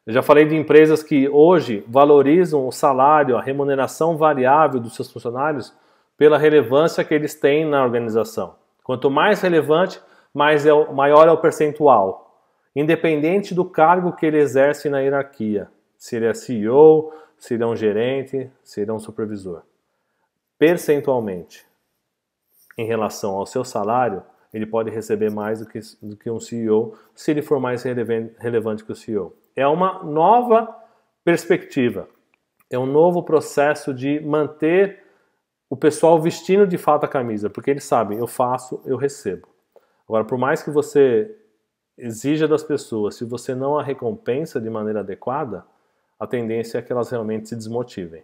Eu 0.08 0.14
já 0.14 0.24
falei 0.24 0.46
de 0.46 0.56
empresas 0.56 1.04
que 1.04 1.30
hoje 1.30 1.86
valorizam 1.88 2.68
o 2.68 2.72
salário, 2.72 3.38
a 3.38 3.42
remuneração 3.44 4.18
variável 4.18 4.80
dos 4.80 4.96
seus 4.96 5.12
funcionários 5.12 5.72
pela 6.18 6.38
relevância 6.38 7.04
que 7.04 7.14
eles 7.14 7.36
têm 7.36 7.64
na 7.64 7.84
organização. 7.84 8.56
Quanto 8.84 9.10
mais 9.10 9.42
relevante, 9.42 10.02
mais 10.34 10.66
é 10.66 10.74
o, 10.74 10.94
maior 10.94 11.28
é 11.28 11.32
o 11.32 11.38
percentual, 11.38 12.42
independente 12.76 13.54
do 13.54 13.64
cargo 13.64 14.14
que 14.14 14.26
ele 14.26 14.38
exerce 14.38 14.90
na 14.90 15.00
hierarquia. 15.00 15.70
Se 15.98 16.16
ele 16.16 16.26
é 16.26 16.34
CEO, 16.34 17.14
se 17.38 17.54
ele 17.54 17.64
é 17.64 17.68
um 17.68 17.76
gerente, 17.76 18.50
se 18.64 18.82
ele 18.82 18.90
é 18.90 18.94
um 18.94 19.00
supervisor. 19.00 19.62
Percentualmente, 20.58 21.66
em 22.78 22.86
relação 22.86 23.36
ao 23.36 23.46
seu 23.46 23.64
salário, 23.64 24.24
ele 24.54 24.66
pode 24.66 24.90
receber 24.90 25.30
mais 25.30 25.60
do 25.60 25.68
que, 25.68 25.80
do 26.02 26.16
que 26.16 26.30
um 26.32 26.40
CEO 26.40 26.98
se 27.14 27.32
ele 27.32 27.42
for 27.42 27.60
mais 27.60 27.84
relevante 27.84 28.84
que 28.84 28.92
o 28.92 28.96
CEO. 28.96 29.36
É 29.56 29.68
uma 29.68 30.04
nova 30.04 30.74
perspectiva. 31.24 32.08
É 32.70 32.78
um 32.78 32.86
novo 32.86 33.24
processo 33.24 33.94
de 33.94 34.20
manter 34.20 35.04
o 35.70 35.76
pessoal 35.76 36.22
vestindo 36.22 36.66
de 36.66 36.78
fato 36.78 37.04
a 37.04 37.08
camisa, 37.08 37.50
porque 37.50 37.72
eles 37.72 37.84
sabem, 37.84 38.18
eu 38.18 38.28
faço, 38.28 38.82
eu 38.86 38.98
recebo. 38.98 39.48
Agora, 40.08 40.24
por 40.24 40.38
mais 40.38 40.64
que 40.64 40.70
você 40.70 41.36
exija 41.98 42.48
das 42.48 42.64
pessoas, 42.64 43.16
se 43.16 43.26
você 43.26 43.54
não 43.54 43.78
a 43.78 43.84
recompensa 43.84 44.62
de 44.62 44.70
maneira 44.70 45.02
adequada, 45.02 45.66
a 46.20 46.26
tendência 46.26 46.78
é 46.78 46.82
que 46.82 46.92
elas 46.92 47.10
realmente 47.10 47.50
se 47.50 47.56
desmotivem. 47.56 48.24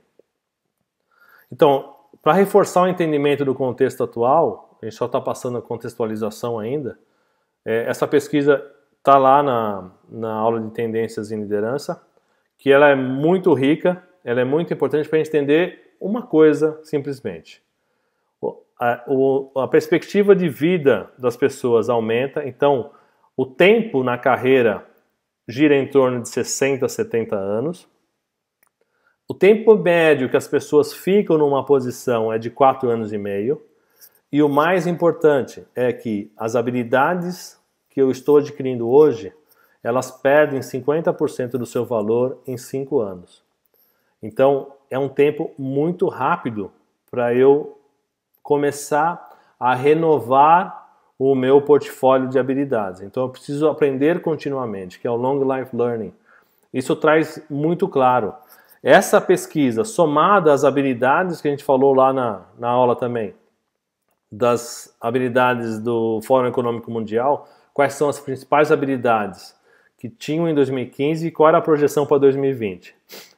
Então, 1.51 1.95
para 2.21 2.33
reforçar 2.33 2.83
o 2.83 2.87
entendimento 2.87 3.43
do 3.43 3.53
contexto 3.53 4.03
atual, 4.03 4.77
a 4.81 4.85
gente 4.85 4.95
só 4.95 5.05
está 5.05 5.19
passando 5.19 5.57
a 5.57 5.61
contextualização 5.61 6.57
ainda, 6.57 6.97
é, 7.65 7.85
essa 7.85 8.07
pesquisa 8.07 8.63
está 8.97 9.17
lá 9.17 9.43
na, 9.43 9.91
na 10.09 10.33
aula 10.33 10.61
de 10.61 10.71
tendências 10.71 11.31
em 11.31 11.41
liderança, 11.41 12.01
que 12.57 12.71
ela 12.71 12.87
é 12.87 12.95
muito 12.95 13.53
rica, 13.53 14.01
ela 14.23 14.39
é 14.39 14.45
muito 14.45 14.73
importante 14.73 15.09
para 15.09 15.19
entender 15.19 15.82
uma 16.03 16.21
coisa 16.21 16.79
simplesmente. 16.83 17.63
A, 18.79 19.03
o, 19.07 19.51
a 19.55 19.67
perspectiva 19.67 20.35
de 20.35 20.49
vida 20.49 21.09
das 21.17 21.37
pessoas 21.37 21.89
aumenta, 21.89 22.45
então 22.45 22.91
o 23.37 23.45
tempo 23.45 24.03
na 24.03 24.17
carreira 24.17 24.85
gira 25.47 25.75
em 25.75 25.87
torno 25.87 26.21
de 26.21 26.27
60 26.27 26.85
a 26.85 26.89
70 26.89 27.35
anos. 27.35 27.87
O 29.27 29.33
tempo 29.33 29.75
médio 29.75 30.29
que 30.29 30.35
as 30.35 30.47
pessoas 30.47 30.93
ficam 30.93 31.37
numa 31.37 31.65
posição 31.65 32.31
é 32.31 32.37
de 32.37 32.49
4 32.49 32.89
anos 32.89 33.13
e 33.13 33.17
meio. 33.17 33.61
E 34.31 34.43
o 34.43 34.49
mais 34.49 34.85
importante 34.85 35.65
é 35.73 35.93
que 35.93 36.31
as 36.35 36.55
habilidades 36.55 37.57
que 37.89 38.01
eu 38.01 38.11
estou 38.11 38.37
adquirindo 38.37 38.89
hoje, 38.89 39.31
elas 39.81 40.11
perdem 40.11 40.59
50% 40.59 41.51
do 41.51 41.65
seu 41.65 41.85
valor 41.85 42.41
em 42.45 42.57
5 42.57 42.99
anos. 42.99 43.43
Então, 44.21 44.73
é 44.93 44.99
um 44.99 45.09
tempo 45.09 45.49
muito 45.57 46.07
rápido 46.07 46.71
para 47.09 47.33
eu 47.33 47.79
começar 48.43 49.27
a 49.59 49.73
renovar 49.73 50.87
o 51.17 51.33
meu 51.33 51.59
portfólio 51.63 52.29
de 52.29 52.37
habilidades. 52.37 53.01
Então 53.01 53.23
eu 53.23 53.29
preciso 53.29 53.67
aprender 53.67 54.21
continuamente, 54.21 54.99
que 54.99 55.07
é 55.07 55.09
o 55.09 55.15
Long 55.15 55.39
Life 55.51 55.75
Learning. 55.75 56.13
Isso 56.71 56.95
traz 56.95 57.43
muito 57.49 57.87
claro. 57.87 58.35
Essa 58.83 59.19
pesquisa, 59.19 59.83
somada 59.83 60.53
às 60.53 60.63
habilidades 60.63 61.41
que 61.41 61.47
a 61.47 61.51
gente 61.51 61.63
falou 61.63 61.95
lá 61.95 62.13
na, 62.13 62.41
na 62.59 62.69
aula 62.69 62.95
também, 62.95 63.33
das 64.31 64.95
habilidades 65.01 65.79
do 65.79 66.21
Fórum 66.21 66.49
Econômico 66.49 66.91
Mundial, 66.91 67.47
quais 67.73 67.95
são 67.95 68.09
as 68.09 68.19
principais 68.19 68.71
habilidades 68.71 69.55
que 69.97 70.07
tinham 70.07 70.47
em 70.47 70.53
2015 70.53 71.25
e 71.25 71.31
qual 71.31 71.49
era 71.49 71.57
a 71.57 71.61
projeção 71.61 72.05
para 72.05 72.19
2020. 72.19 72.93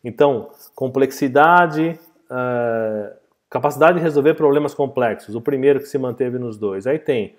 Então, 0.05 0.51
complexidade, 0.75 1.99
uh, 2.29 3.11
capacidade 3.49 3.97
de 3.97 4.03
resolver 4.03 4.35
problemas 4.35 4.75
complexos, 4.75 5.33
o 5.33 5.41
primeiro 5.41 5.79
que 5.79 5.87
se 5.87 5.97
manteve 5.97 6.37
nos 6.37 6.59
dois. 6.59 6.85
Aí 6.85 6.99
tem 6.99 7.35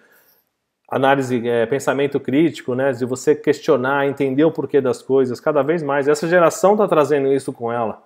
análise, 0.91 1.49
é, 1.49 1.65
pensamento 1.67 2.19
crítico, 2.19 2.75
né, 2.75 2.91
de 2.91 3.05
você 3.05 3.37
questionar, 3.37 4.09
entender 4.09 4.45
o 4.45 4.51
porquê 4.51 4.81
das 4.81 5.01
coisas, 5.01 5.39
cada 5.39 5.63
vez 5.63 5.81
mais. 5.81 6.09
Essa 6.09 6.27
geração 6.27 6.73
está 6.73 6.89
trazendo 6.89 7.33
isso 7.33 7.53
com 7.53 7.73
ela. 7.73 8.03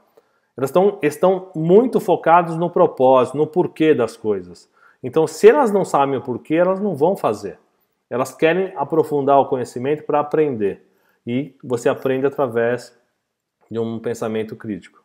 Elas 0.55 0.69
estão, 0.69 0.99
estão 1.01 1.51
muito 1.55 1.99
focados 1.99 2.55
no 2.59 2.69
propósito, 2.69 3.39
no 3.39 3.47
porquê 3.47 3.95
das 3.95 4.15
coisas. 4.15 4.69
Então, 5.03 5.27
se 5.27 5.49
elas 5.49 5.73
não 5.73 5.87
sabem 5.87 6.17
o 6.19 6.21
porquê, 6.21 6.57
elas 6.57 6.79
não 6.81 6.95
vão 6.95 7.17
fazer. 7.17 7.59
Elas 8.11 8.35
querem 8.35 8.75
aprofundar 8.77 9.41
o 9.41 9.47
conhecimento 9.47 10.05
para 10.05 10.21
aprender. 10.21 10.87
E 11.27 11.55
você 11.65 11.89
aprende 11.89 12.27
através 12.27 13.00
de 13.71 13.79
um 13.79 13.99
pensamento 13.99 14.57
crítico. 14.57 15.01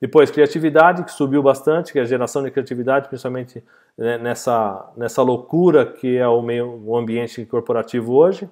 Depois, 0.00 0.30
criatividade, 0.30 1.04
que 1.04 1.10
subiu 1.10 1.42
bastante, 1.42 1.92
que 1.92 1.98
é 1.98 2.02
a 2.02 2.06
geração 2.06 2.42
de 2.42 2.50
criatividade, 2.50 3.08
principalmente 3.08 3.64
né, 3.96 4.18
nessa, 4.18 4.92
nessa 4.96 5.22
loucura 5.22 5.86
que 5.86 6.18
é 6.18 6.28
o, 6.28 6.42
meio, 6.42 6.82
o 6.84 6.96
ambiente 6.96 7.44
corporativo 7.46 8.14
hoje. 8.14 8.48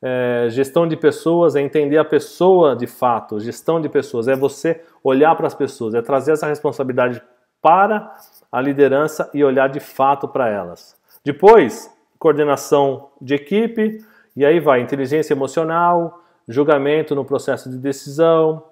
É, 0.00 0.46
gestão 0.50 0.86
de 0.86 0.96
pessoas 0.96 1.56
é 1.56 1.60
entender 1.60 1.98
a 1.98 2.04
pessoa 2.04 2.74
de 2.74 2.86
fato. 2.86 3.38
Gestão 3.38 3.80
de 3.80 3.88
pessoas 3.88 4.28
é 4.28 4.36
você 4.36 4.82
olhar 5.04 5.34
para 5.36 5.46
as 5.46 5.54
pessoas, 5.54 5.94
é 5.94 6.00
trazer 6.00 6.32
essa 6.32 6.46
responsabilidade 6.46 7.22
para 7.60 8.16
a 8.50 8.60
liderança 8.60 9.28
e 9.34 9.44
olhar 9.44 9.68
de 9.68 9.80
fato 9.80 10.26
para 10.26 10.48
elas. 10.48 10.96
Depois, 11.22 11.92
coordenação 12.18 13.10
de 13.20 13.34
equipe, 13.34 13.98
e 14.34 14.46
aí 14.46 14.58
vai 14.58 14.80
inteligência 14.80 15.34
emocional, 15.34 16.22
julgamento 16.46 17.14
no 17.14 17.24
processo 17.24 17.68
de 17.68 17.76
decisão, 17.76 18.64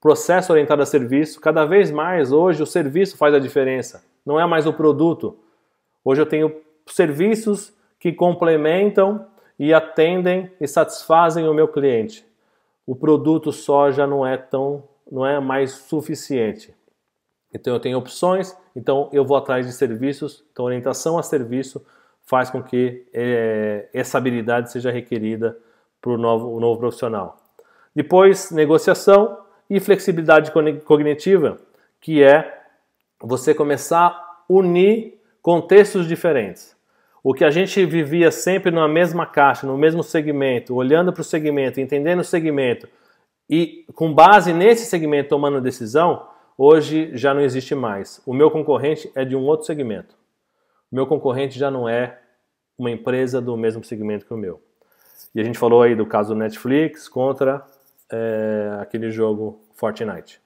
processo 0.00 0.52
orientado 0.52 0.82
a 0.82 0.86
serviço. 0.86 1.40
Cada 1.40 1.64
vez 1.64 1.90
mais 1.90 2.32
hoje 2.32 2.62
o 2.62 2.66
serviço 2.66 3.16
faz 3.16 3.34
a 3.34 3.38
diferença, 3.38 4.04
não 4.24 4.40
é 4.40 4.46
mais 4.46 4.66
o 4.66 4.72
produto. 4.72 5.38
Hoje 6.04 6.22
eu 6.22 6.26
tenho 6.26 6.60
serviços 6.86 7.72
que 7.98 8.12
complementam 8.12 9.26
e 9.58 9.74
atendem 9.74 10.50
e 10.58 10.66
satisfazem 10.66 11.46
o 11.46 11.54
meu 11.54 11.68
cliente. 11.68 12.24
O 12.86 12.96
produto 12.96 13.52
só 13.52 13.90
já 13.90 14.06
não 14.06 14.26
é 14.26 14.36
tão, 14.36 14.82
não 15.10 15.24
é 15.26 15.38
mais 15.38 15.72
suficiente. 15.72 16.74
Então 17.52 17.74
eu 17.74 17.80
tenho 17.80 17.98
opções, 17.98 18.56
então 18.74 19.10
eu 19.12 19.24
vou 19.24 19.36
atrás 19.36 19.66
de 19.66 19.72
serviços. 19.72 20.44
Então 20.50 20.64
orientação 20.64 21.18
a 21.18 21.22
serviço 21.22 21.84
faz 22.24 22.48
com 22.48 22.62
que 22.62 23.06
é, 23.12 23.88
essa 23.92 24.16
habilidade 24.16 24.70
seja 24.70 24.90
requerida 24.90 25.58
para 26.00 26.12
o 26.12 26.16
novo, 26.16 26.48
o 26.54 26.60
novo 26.60 26.78
profissional. 26.78 27.36
Depois 27.94 28.50
negociação, 28.50 29.36
e 29.70 29.78
flexibilidade 29.78 30.50
cognitiva, 30.84 31.58
que 32.00 32.22
é 32.22 32.62
você 33.22 33.54
começar 33.54 34.08
a 34.08 34.42
unir 34.48 35.18
contextos 35.40 36.08
diferentes. 36.08 36.76
O 37.22 37.32
que 37.32 37.44
a 37.44 37.50
gente 37.50 37.84
vivia 37.86 38.32
sempre 38.32 38.72
na 38.72 38.88
mesma 38.88 39.24
caixa, 39.24 39.66
no 39.66 39.78
mesmo 39.78 40.02
segmento, 40.02 40.74
olhando 40.74 41.12
para 41.12 41.20
o 41.20 41.24
segmento, 41.24 41.80
entendendo 41.80 42.20
o 42.20 42.24
segmento 42.24 42.88
e 43.48 43.84
com 43.94 44.12
base 44.14 44.52
nesse 44.52 44.86
segmento 44.86 45.28
tomando 45.28 45.60
decisão, 45.60 46.28
hoje 46.56 47.10
já 47.14 47.34
não 47.34 47.40
existe 47.40 47.74
mais. 47.74 48.22
O 48.24 48.32
meu 48.32 48.50
concorrente 48.50 49.10
é 49.14 49.24
de 49.24 49.34
um 49.34 49.42
outro 49.42 49.66
segmento. 49.66 50.14
O 50.90 50.94
meu 50.94 51.06
concorrente 51.06 51.58
já 51.58 51.70
não 51.70 51.88
é 51.88 52.18
uma 52.78 52.90
empresa 52.90 53.40
do 53.40 53.56
mesmo 53.56 53.84
segmento 53.84 54.24
que 54.24 54.32
o 54.32 54.36
meu. 54.36 54.62
E 55.34 55.40
a 55.40 55.44
gente 55.44 55.58
falou 55.58 55.82
aí 55.82 55.94
do 55.94 56.06
caso 56.06 56.34
Netflix 56.34 57.08
contra 57.08 57.64
é, 58.10 58.78
aquele 58.80 59.10
jogo 59.10 59.60
Fortnite. 59.74 60.40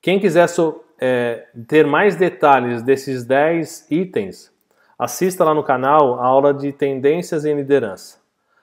Quem 0.00 0.20
quiser 0.20 0.46
so, 0.48 0.84
é, 1.00 1.46
ter 1.66 1.86
mais 1.86 2.16
detalhes 2.16 2.82
desses 2.82 3.24
10 3.24 3.90
itens, 3.90 4.52
assista 4.98 5.44
lá 5.44 5.54
no 5.54 5.62
canal 5.62 6.20
a 6.20 6.26
aula 6.26 6.52
de 6.52 6.72
tendências 6.72 7.44
em 7.44 7.54
liderança. 7.54 8.18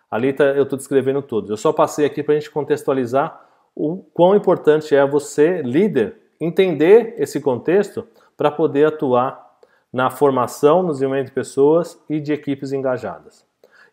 Ali 0.09 0.33
tá, 0.33 0.43
eu 0.43 0.63
estou 0.63 0.77
descrevendo 0.77 1.21
todos. 1.21 1.49
Eu 1.49 1.57
só 1.57 1.71
passei 1.71 2.05
aqui 2.05 2.21
para 2.21 2.35
a 2.35 2.39
gente 2.39 2.51
contextualizar 2.51 3.41
o 3.75 4.03
quão 4.13 4.35
importante 4.35 4.95
é 4.95 5.05
você, 5.05 5.61
líder, 5.61 6.17
entender 6.39 7.15
esse 7.17 7.39
contexto 7.39 8.05
para 8.35 8.51
poder 8.51 8.87
atuar 8.87 9.49
na 9.91 10.09
formação, 10.09 10.83
no 10.83 10.91
desenvolvimento 10.91 11.27
de 11.27 11.33
pessoas 11.33 12.01
e 12.09 12.19
de 12.19 12.33
equipes 12.33 12.71
engajadas. 12.71 13.45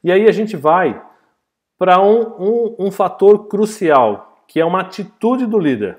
E 0.02 0.12
aí 0.12 0.28
a 0.28 0.32
gente 0.32 0.56
vai 0.56 1.00
para 1.78 2.02
um, 2.02 2.22
um, 2.38 2.76
um 2.86 2.90
fator 2.90 3.46
crucial, 3.46 4.42
que 4.48 4.58
é 4.58 4.64
uma 4.64 4.80
atitude 4.80 5.46
do 5.46 5.58
líder. 5.58 5.98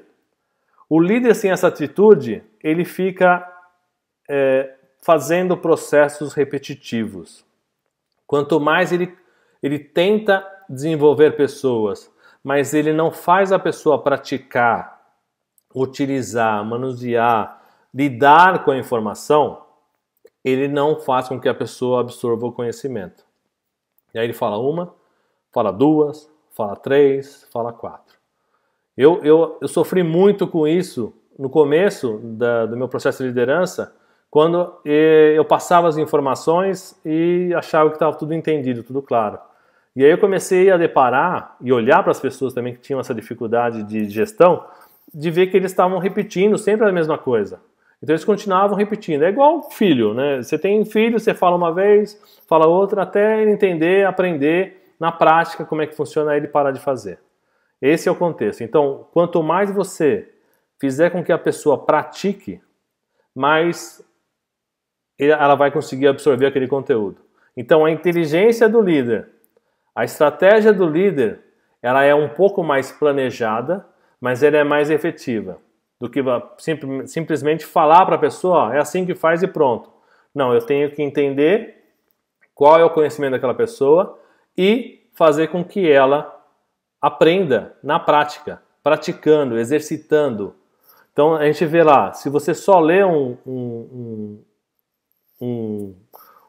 O 0.90 1.00
líder 1.00 1.34
sem 1.36 1.52
essa 1.52 1.68
atitude, 1.68 2.44
ele 2.62 2.84
fica 2.84 3.48
é, 4.30 4.76
fazendo 5.02 5.56
processos 5.56 6.34
repetitivos. 6.34 7.46
Quanto 8.28 8.60
mais 8.60 8.92
ele, 8.92 9.16
ele 9.64 9.80
tenta 9.80 10.46
desenvolver 10.70 11.38
pessoas, 11.38 12.12
mas 12.44 12.74
ele 12.74 12.92
não 12.92 13.12
faz 13.12 13.52
a 13.52 13.60
pessoa 13.60 14.02
praticar, 14.02 15.00
utilizar, 15.74 16.64
manusear, 16.66 17.62
lidar 17.94 18.64
com 18.64 18.72
a 18.72 18.78
informação, 18.78 19.64
ele 20.44 20.68
não 20.68 21.00
faz 21.00 21.28
com 21.28 21.40
que 21.40 21.50
a 21.50 21.54
pessoa 21.54 22.02
absorva 22.02 22.46
o 22.46 22.52
conhecimento. 22.52 23.26
E 24.14 24.20
aí 24.20 24.26
ele 24.26 24.34
fala 24.34 24.58
uma, 24.58 24.94
fala 25.52 25.72
duas, 25.72 26.30
fala 26.56 26.76
três, 26.76 27.48
fala 27.52 27.72
quatro. 27.72 28.18
Eu, 28.98 29.22
eu, 29.24 29.58
eu 29.62 29.68
sofri 29.68 30.04
muito 30.04 30.48
com 30.48 30.68
isso 30.68 31.14
no 31.38 31.50
começo 31.50 32.20
da, 32.22 32.66
do 32.66 32.76
meu 32.76 32.90
processo 32.90 33.24
de 33.24 33.30
liderança, 33.30 33.94
quando 34.30 34.74
eu 34.86 35.44
passava 35.46 35.88
as 35.88 35.98
informações 35.98 37.00
e 37.04 37.52
achava 37.56 37.90
que 37.90 37.96
estava 37.96 38.16
tudo 38.16 38.34
entendido, 38.34 38.84
tudo 38.84 39.02
claro. 39.02 39.40
E 39.96 40.04
aí 40.04 40.12
eu 40.12 40.18
comecei 40.20 40.70
a 40.70 40.78
deparar 40.78 41.56
e 41.62 41.74
olhar 41.74 42.04
para 42.04 42.12
as 42.12 42.20
pessoas 42.20 42.54
também 42.54 42.74
que 42.74 42.80
tinham 42.80 43.00
essa 43.00 43.14
dificuldade 43.14 43.84
de 43.84 44.08
gestão, 44.08 44.66
de 45.12 45.32
ver 45.32 45.48
que 45.48 45.58
eles 45.58 45.72
estavam 45.72 45.98
repetindo 45.98 46.58
sempre 46.58 46.88
a 46.88 46.92
mesma 46.92 47.18
coisa. 47.18 47.60
Então 48.02 48.14
eles 48.14 48.24
continuavam 48.24 48.78
repetindo. 48.78 49.24
É 49.24 49.30
igual 49.30 49.64
filho, 49.72 50.14
né? 50.14 50.44
Você 50.44 50.60
tem 50.60 50.86
filho, 50.86 51.20
você 51.20 51.34
fala 51.34 51.56
uma 51.56 51.74
vez, 51.74 52.22
fala 52.48 52.68
outra, 52.68 53.02
até 53.02 53.42
ele 53.42 53.52
entender, 53.52 54.06
aprender 54.06 54.89
na 55.00 55.12
prática 55.12 55.66
como 55.66 55.82
é 55.82 55.88
que 55.88 55.96
funciona 55.96 56.36
ele 56.36 56.48
parar 56.48 56.72
de 56.72 56.80
fazer. 56.80 57.20
Esse 57.82 58.10
é 58.10 58.12
o 58.12 58.16
contexto. 58.16 58.62
Então, 58.62 59.08
quanto 59.14 59.42
mais 59.42 59.72
você 59.72 60.30
fizer 60.80 61.10
com 61.10 61.24
que 61.24 61.32
a 61.32 61.38
pessoa 61.38 61.86
pratique, 61.86 62.62
mais 63.34 64.04
ela 65.18 65.56
vai 65.56 65.72
conseguir 65.72 66.08
absorver 66.08 66.46
aquele 66.46 66.68
conteúdo. 66.68 67.22
Então, 67.56 67.86
a 67.86 67.92
inteligência 67.92 68.70
do 68.70 68.82
líder, 68.82 69.30
a 69.94 70.06
estratégia 70.06 70.72
do 70.72 70.88
líder, 70.88 71.42
ela 71.82 72.04
é 72.04 72.16
um 72.16 72.30
pouco 72.30 72.64
mais 72.64 72.92
planejada, 72.92 73.86
mas 74.20 74.44
ela 74.44 74.58
é 74.58 74.64
mais 74.64 74.90
efetiva 74.90 75.58
do 76.00 76.10
que 76.10 76.22
simplesmente 77.06 77.66
falar 77.66 78.06
para 78.06 78.16
a 78.16 78.20
pessoa, 78.20 78.74
é 78.74 78.80
assim 78.80 79.06
que 79.06 79.14
faz 79.14 79.44
e 79.44 79.48
pronto. 79.48 79.92
Não, 80.34 80.54
eu 80.54 80.62
tenho 80.66 80.90
que 80.92 81.02
entender 81.02 81.76
qual 82.56 82.80
é 82.80 82.86
o 82.86 82.90
conhecimento 82.90 83.32
daquela 83.32 83.54
pessoa 83.54 84.18
e 84.62 85.08
fazer 85.14 85.48
com 85.48 85.64
que 85.64 85.90
ela 85.90 86.38
aprenda 87.02 87.78
na 87.82 87.98
prática, 87.98 88.62
praticando, 88.84 89.58
exercitando. 89.58 90.54
Então 91.14 91.34
a 91.34 91.46
gente 91.46 91.66
vê 91.66 91.82
lá, 91.82 92.12
se 92.12 92.30
você 92.30 92.54
só 92.54 92.78
lê 92.78 93.02
um, 93.02 93.38
um, 93.48 94.44
um, 95.40 95.96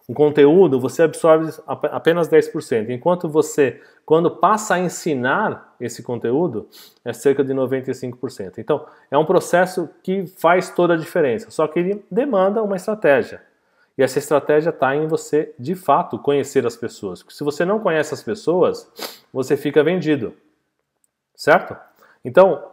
um 0.08 0.12
conteúdo, 0.12 0.80
você 0.80 1.04
absorve 1.04 1.52
apenas 1.68 2.28
10%, 2.28 2.90
enquanto 2.90 3.28
você, 3.28 3.80
quando 4.04 4.28
passa 4.28 4.74
a 4.74 4.80
ensinar 4.80 5.76
esse 5.80 6.02
conteúdo, 6.02 6.68
é 7.04 7.12
cerca 7.12 7.44
de 7.44 7.54
95%. 7.54 8.58
Então 8.58 8.86
é 9.08 9.16
um 9.16 9.24
processo 9.24 9.88
que 10.02 10.26
faz 10.26 10.68
toda 10.70 10.94
a 10.94 10.96
diferença, 10.96 11.48
só 11.52 11.68
que 11.68 11.78
ele 11.78 12.04
demanda 12.10 12.60
uma 12.60 12.74
estratégia. 12.74 13.40
E 14.00 14.02
essa 14.02 14.18
estratégia 14.18 14.70
está 14.70 14.96
em 14.96 15.06
você, 15.06 15.54
de 15.58 15.74
fato, 15.74 16.18
conhecer 16.18 16.64
as 16.64 16.74
pessoas. 16.74 17.22
Porque 17.22 17.36
se 17.36 17.44
você 17.44 17.66
não 17.66 17.78
conhece 17.78 18.14
as 18.14 18.22
pessoas, 18.22 18.90
você 19.30 19.58
fica 19.58 19.84
vendido. 19.84 20.34
Certo? 21.36 21.76
Então, 22.24 22.72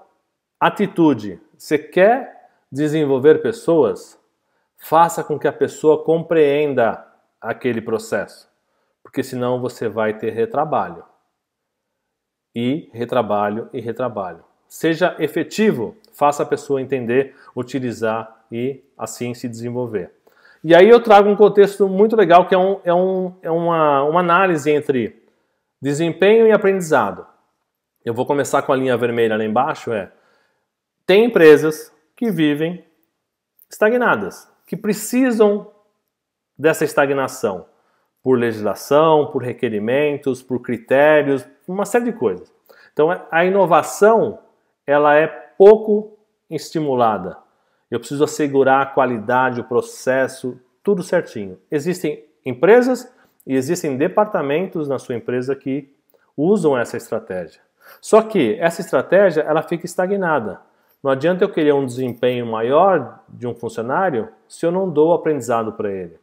atitude. 0.57 1.37
Você 1.57 1.77
quer 1.77 2.49
desenvolver 2.71 3.41
pessoas? 3.41 4.17
Faça 4.77 5.21
com 5.21 5.37
que 5.37 5.49
a 5.49 5.51
pessoa 5.51 6.01
compreenda 6.01 7.05
aquele 7.41 7.81
processo. 7.81 8.49
Porque 9.03 9.21
senão 9.21 9.59
você 9.59 9.89
vai 9.89 10.17
ter 10.17 10.29
retrabalho. 10.29 11.03
E 12.55 12.89
retrabalho 12.93 13.69
e 13.73 13.81
retrabalho. 13.81 14.45
Seja 14.65 15.13
efetivo, 15.19 15.97
faça 16.13 16.43
a 16.43 16.45
pessoa 16.45 16.81
entender, 16.81 17.35
utilizar 17.53 18.45
e 18.49 18.81
assim 18.97 19.33
se 19.33 19.49
desenvolver. 19.49 20.16
E 20.67 20.75
aí 20.75 20.89
eu 20.89 21.01
trago 21.01 21.29
um 21.29 21.35
contexto 21.37 21.87
muito 21.87 22.13
legal 22.13 22.45
que 22.45 22.53
é, 22.53 22.57
um, 22.57 22.81
é, 22.83 22.93
um, 22.93 23.33
é 23.41 23.49
uma, 23.49 24.03
uma 24.03 24.19
análise 24.19 24.69
entre 24.69 25.25
desempenho 25.81 26.45
e 26.45 26.51
aprendizado. 26.51 27.25
Eu 28.03 28.13
vou 28.13 28.25
começar 28.25 28.61
com 28.63 28.73
a 28.73 28.75
linha 28.75 28.97
vermelha 28.97 29.37
lá 29.37 29.45
embaixo, 29.45 29.93
é 29.93 30.11
tem 31.05 31.23
empresas 31.23 31.89
que 32.17 32.29
vivem 32.29 32.83
estagnadas, 33.69 34.51
que 34.65 34.75
precisam 34.75 35.71
dessa 36.59 36.83
estagnação 36.83 37.65
por 38.21 38.37
legislação, 38.37 39.27
por 39.27 39.41
requerimentos, 39.41 40.43
por 40.43 40.59
critérios, 40.59 41.47
uma 41.65 41.85
série 41.85 42.11
de 42.11 42.11
coisas. 42.11 42.53
Então 42.91 43.07
a 43.31 43.45
inovação 43.45 44.37
ela 44.85 45.15
é 45.15 45.27
pouco 45.27 46.19
estimulada. 46.49 47.37
Eu 47.89 47.99
preciso 47.99 48.23
assegurar 48.23 48.81
a 48.81 48.85
qualidade, 48.85 49.61
o 49.61 49.63
processo, 49.63 50.59
tudo 50.83 51.03
certinho. 51.03 51.57
Existem 51.71 52.25
empresas 52.45 53.11
e 53.45 53.55
existem 53.55 53.97
departamentos 53.97 54.87
na 54.87 54.99
sua 54.99 55.15
empresa 55.15 55.55
que 55.55 55.93
usam 56.35 56.77
essa 56.77 56.97
estratégia. 56.97 57.61
Só 58.01 58.21
que 58.21 58.57
essa 58.59 58.81
estratégia 58.81 59.41
ela 59.41 59.61
fica 59.61 59.85
estagnada. 59.85 60.59
Não 61.01 61.11
adianta 61.11 61.43
eu 61.43 61.49
querer 61.49 61.73
um 61.73 61.85
desempenho 61.85 62.45
maior 62.45 63.21
de 63.29 63.47
um 63.47 63.55
funcionário 63.55 64.29
se 64.47 64.65
eu 64.65 64.71
não 64.71 64.89
dou 64.89 65.13
aprendizado 65.13 65.73
para 65.73 65.91
ele. 65.91 66.19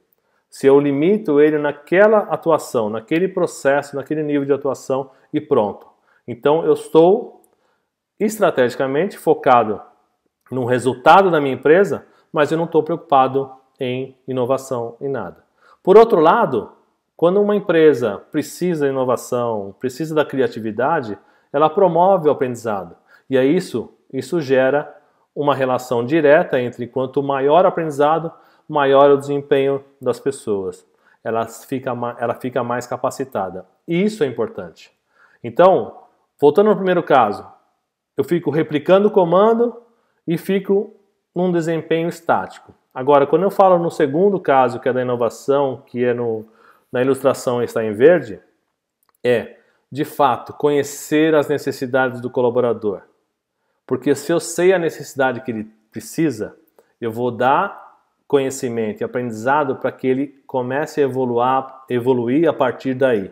Se 0.51 0.67
eu 0.67 0.79
limito 0.79 1.41
ele 1.41 1.59
naquela 1.59 2.19
atuação, 2.19 2.91
naquele 2.91 3.27
processo, 3.27 3.97
naquele 3.97 4.23
nível 4.23 4.45
de 4.45 4.53
atuação 4.53 5.11
e 5.33 5.41
pronto. 5.41 5.87
Então 6.29 6.65
eu 6.65 6.75
estou 6.75 7.43
estrategicamente 8.21 9.19
focado 9.19 9.81
no 10.51 10.65
resultado 10.65 11.31
da 11.31 11.41
minha 11.41 11.55
empresa, 11.55 12.07
mas 12.33 12.51
eu 12.51 12.59
não 12.59 12.65
estou 12.65 12.83
preocupado 12.83 13.51
em 13.79 14.17
inovação 14.27 14.97
em 15.01 15.09
nada. 15.09 15.45
Por 15.83 15.97
outro 15.97 16.21
lado, 16.21 16.73
quando 17.17 17.41
uma 17.41 17.55
empresa 17.55 18.19
precisa 18.31 18.87
de 18.87 18.93
inovação, 18.93 19.75
precisa 19.79 20.15
da 20.15 20.25
criatividade, 20.25 21.19
ela 21.53 21.71
promove 21.71 22.29
o 22.29 22.33
aprendizado. 22.33 22.97
E 23.31 23.37
é 23.37 23.45
isso, 23.45 23.93
isso 24.13 24.41
gera 24.41 24.95
uma 25.35 25.55
relação 25.55 26.05
direta 26.05 26.61
entre 26.61 26.87
quanto 26.87 27.23
maior 27.23 27.65
o 27.65 27.69
aprendizado, 27.69 28.33
maior 28.69 29.11
o 29.11 29.17
desempenho 29.17 29.85
das 30.01 30.21
pessoas. 30.21 30.87
Ela 31.23 31.47
fica, 31.47 31.93
ela 32.19 32.35
fica 32.35 32.63
mais 32.63 32.87
capacitada. 32.87 33.67
E 33.87 34.03
isso 34.03 34.23
é 34.23 34.27
importante. 34.27 34.93
Então, 35.43 35.99
voltando 36.41 36.71
ao 36.71 36.77
primeiro 36.77 37.03
caso, 37.03 37.47
eu 38.17 38.25
fico 38.25 38.51
replicando 38.51 39.09
o 39.09 39.11
comando 39.11 39.83
e 40.27 40.39
fico 40.39 40.95
num 41.35 41.53
desempenho 41.53 42.09
estático. 42.09 42.75
Agora, 42.95 43.27
quando 43.27 43.43
eu 43.43 43.51
falo 43.51 43.79
no 43.79 43.91
segundo 43.91 44.39
caso, 44.39 44.79
que 44.79 44.89
é 44.89 44.93
da 44.93 45.03
inovação, 45.03 45.83
que 45.87 46.05
é 46.05 46.15
no, 46.15 46.47
na 46.93 47.03
ilustração 47.03 47.63
está 47.63 47.85
em 47.85 47.93
verde, 47.93 48.41
é, 49.23 49.57
de 49.91 50.05
fato, 50.05 50.53
conhecer 50.53 51.35
as 51.35 51.49
necessidades 51.49 52.21
do 52.21 52.31
colaborador. 52.31 53.03
Porque 53.87 54.15
se 54.15 54.33
eu 54.33 54.39
sei 54.39 54.73
a 54.73 54.79
necessidade 54.79 55.41
que 55.41 55.51
ele 55.51 55.71
precisa, 55.91 56.57
eu 57.01 57.11
vou 57.11 57.31
dar 57.31 57.85
conhecimento 58.27 59.01
e 59.01 59.05
aprendizado 59.05 59.77
para 59.77 59.93
que 59.93 60.07
ele 60.07 60.43
comece 60.47 61.01
a 61.01 61.05
evoluir, 61.05 61.65
evoluir 61.89 62.49
a 62.49 62.53
partir 62.53 62.95
daí. 62.95 63.31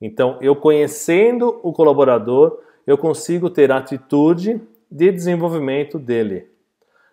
Então, 0.00 0.38
eu 0.40 0.54
conhecendo 0.56 1.60
o 1.62 1.72
colaborador, 1.72 2.60
eu 2.86 2.96
consigo 2.96 3.50
ter 3.50 3.72
atitude 3.72 4.60
de 4.90 5.10
desenvolvimento 5.10 5.98
dele. 5.98 6.50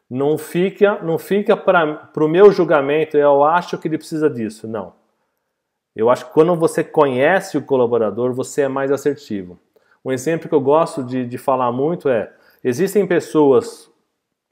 Não 0.09 0.37
fica, 0.37 1.01
não 1.01 1.17
fica 1.17 1.57
para 1.57 2.09
o 2.17 2.27
meu 2.27 2.51
julgamento, 2.51 3.17
eu 3.17 3.43
acho 3.43 3.77
que 3.77 3.87
ele 3.87 3.97
precisa 3.97 4.29
disso. 4.29 4.67
Não. 4.67 4.93
Eu 5.95 6.09
acho 6.09 6.25
que 6.25 6.33
quando 6.33 6.55
você 6.55 6.83
conhece 6.83 7.57
o 7.57 7.63
colaborador, 7.63 8.33
você 8.33 8.63
é 8.63 8.67
mais 8.67 8.91
assertivo. 8.91 9.59
Um 10.03 10.11
exemplo 10.11 10.49
que 10.49 10.55
eu 10.55 10.61
gosto 10.61 11.03
de, 11.03 11.25
de 11.25 11.37
falar 11.37 11.71
muito 11.71 12.09
é: 12.09 12.31
existem 12.63 13.07
pessoas, 13.07 13.89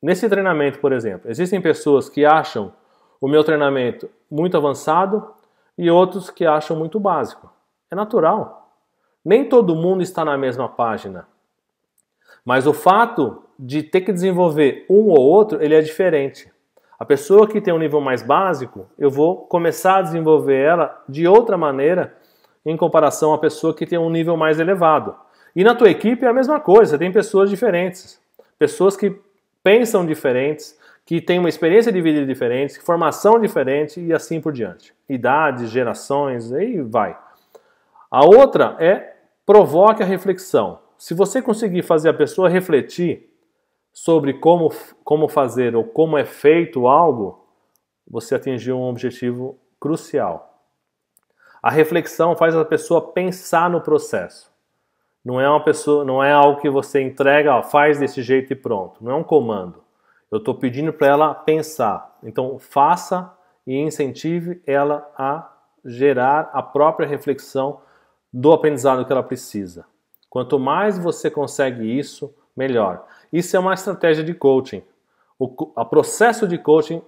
nesse 0.01 0.29
treinamento, 0.29 0.79
por 0.79 0.93
exemplo, 0.93 1.29
existem 1.29 1.62
pessoas 1.62 2.07
que 2.07 2.25
acham 2.25 2.73
o 3.19 3.27
meu 3.27 3.43
treinamento 3.43 4.10
muito 4.29 4.55
avançado 4.55 5.34
e 5.77 5.89
outros 5.89 6.29
que 6.29 6.45
acham 6.45 6.77
muito 6.77 6.99
básico. 6.99 7.51
É 7.89 7.95
natural. 7.95 8.71
Nem 9.23 9.47
todo 9.47 9.75
mundo 9.75 10.01
está 10.01 10.25
na 10.25 10.38
mesma 10.38 10.67
página. 10.69 11.27
Mas 12.45 12.65
o 12.65 12.73
fato 12.73 13.43
de 13.58 13.84
ter 13.84 14.01
que 14.01 14.12
desenvolver 14.12 14.86
um 14.89 15.10
ou 15.10 15.19
outro, 15.19 15.62
ele 15.62 15.75
é 15.75 15.82
diferente. 15.82 16.51
A 16.99 17.06
pessoa 17.06 17.47
que 17.47 17.62
tem 17.62 17.73
um 17.73 17.80
nível 17.80 17.99
mais 17.99 18.21
básico, 18.21 18.88
eu 18.97 19.10
vou 19.10 19.38
começar 19.47 19.97
a 19.97 20.01
desenvolver 20.01 20.60
ela 20.60 21.04
de 21.08 21.27
outra 21.27 21.58
maneira 21.58 22.15
em 22.65 22.77
comparação 22.77 23.34
à 23.34 23.38
pessoa 23.38 23.73
que 23.73 23.86
tem 23.86 23.97
um 23.97 24.10
nível 24.10 24.38
mais 24.38 24.60
elevado. 24.60 25.15
E 25.56 25.63
na 25.63 25.75
tua 25.75 25.89
equipe 25.89 26.25
é 26.25 26.27
a 26.30 26.34
mesma 26.34 26.60
coisa, 26.60 26.97
tem 26.97 27.12
pessoas 27.12 27.49
diferentes, 27.49 28.21
pessoas 28.58 28.95
que 28.95 29.19
pensam 29.63 30.06
diferentes, 30.06 30.80
que 31.06 31.19
têm 31.19 31.39
uma 31.39 31.49
experiência 31.49 31.91
de 31.91 32.01
vida 32.01 32.25
diferente, 32.25 32.80
formação 32.80 33.39
diferente 33.39 33.99
e 33.99 34.13
assim 34.13 34.39
por 34.39 34.54
diante. 34.54 34.93
Idades, 35.10 35.69
gerações, 35.69 36.54
aí 36.54 36.82
vai. 36.82 37.17
A 38.10 38.25
outra 38.25 38.75
é 38.80 39.15
provoque 39.45 40.04
a 40.04 40.06
reflexão. 40.06 40.80
Se 41.01 41.15
você 41.15 41.41
conseguir 41.41 41.81
fazer 41.81 42.09
a 42.09 42.13
pessoa 42.13 42.47
refletir 42.47 43.27
sobre 43.91 44.35
como, 44.35 44.71
como 45.03 45.27
fazer 45.27 45.75
ou 45.75 45.83
como 45.83 46.15
é 46.15 46.23
feito 46.23 46.85
algo, 46.85 47.43
você 48.07 48.35
atingiu 48.35 48.77
um 48.77 48.87
objetivo 48.87 49.57
crucial. 49.79 50.61
A 51.59 51.71
reflexão 51.71 52.35
faz 52.35 52.55
a 52.55 52.63
pessoa 52.63 53.13
pensar 53.13 53.67
no 53.67 53.81
processo. 53.81 54.53
Não 55.25 55.41
é 55.41 55.49
uma 55.49 55.63
pessoa, 55.63 56.05
não 56.05 56.23
é 56.23 56.31
algo 56.31 56.61
que 56.61 56.69
você 56.69 57.01
entrega, 57.01 57.55
ó, 57.55 57.63
faz 57.63 57.97
desse 57.97 58.21
jeito 58.21 58.53
e 58.53 58.55
pronto. 58.55 59.03
Não 59.03 59.11
é 59.11 59.15
um 59.15 59.23
comando. 59.23 59.83
Eu 60.29 60.37
estou 60.37 60.53
pedindo 60.53 60.93
para 60.93 61.07
ela 61.07 61.33
pensar. 61.33 62.15
Então 62.21 62.59
faça 62.59 63.35
e 63.65 63.75
incentive 63.75 64.61
ela 64.67 65.11
a 65.17 65.51
gerar 65.83 66.51
a 66.53 66.61
própria 66.61 67.07
reflexão 67.07 67.81
do 68.31 68.51
aprendizado 68.51 69.03
que 69.03 69.11
ela 69.11 69.23
precisa. 69.23 69.89
Quanto 70.31 70.57
mais 70.57 70.97
você 70.97 71.29
consegue 71.29 71.83
isso, 71.83 72.33
melhor. 72.55 73.05
Isso 73.33 73.57
é 73.57 73.59
uma 73.59 73.73
estratégia 73.73 74.23
de 74.23 74.33
coaching. 74.33 74.81
O 75.37 75.73
a 75.75 75.83
processo 75.83 76.47
de 76.47 76.57
coaching 76.57 77.01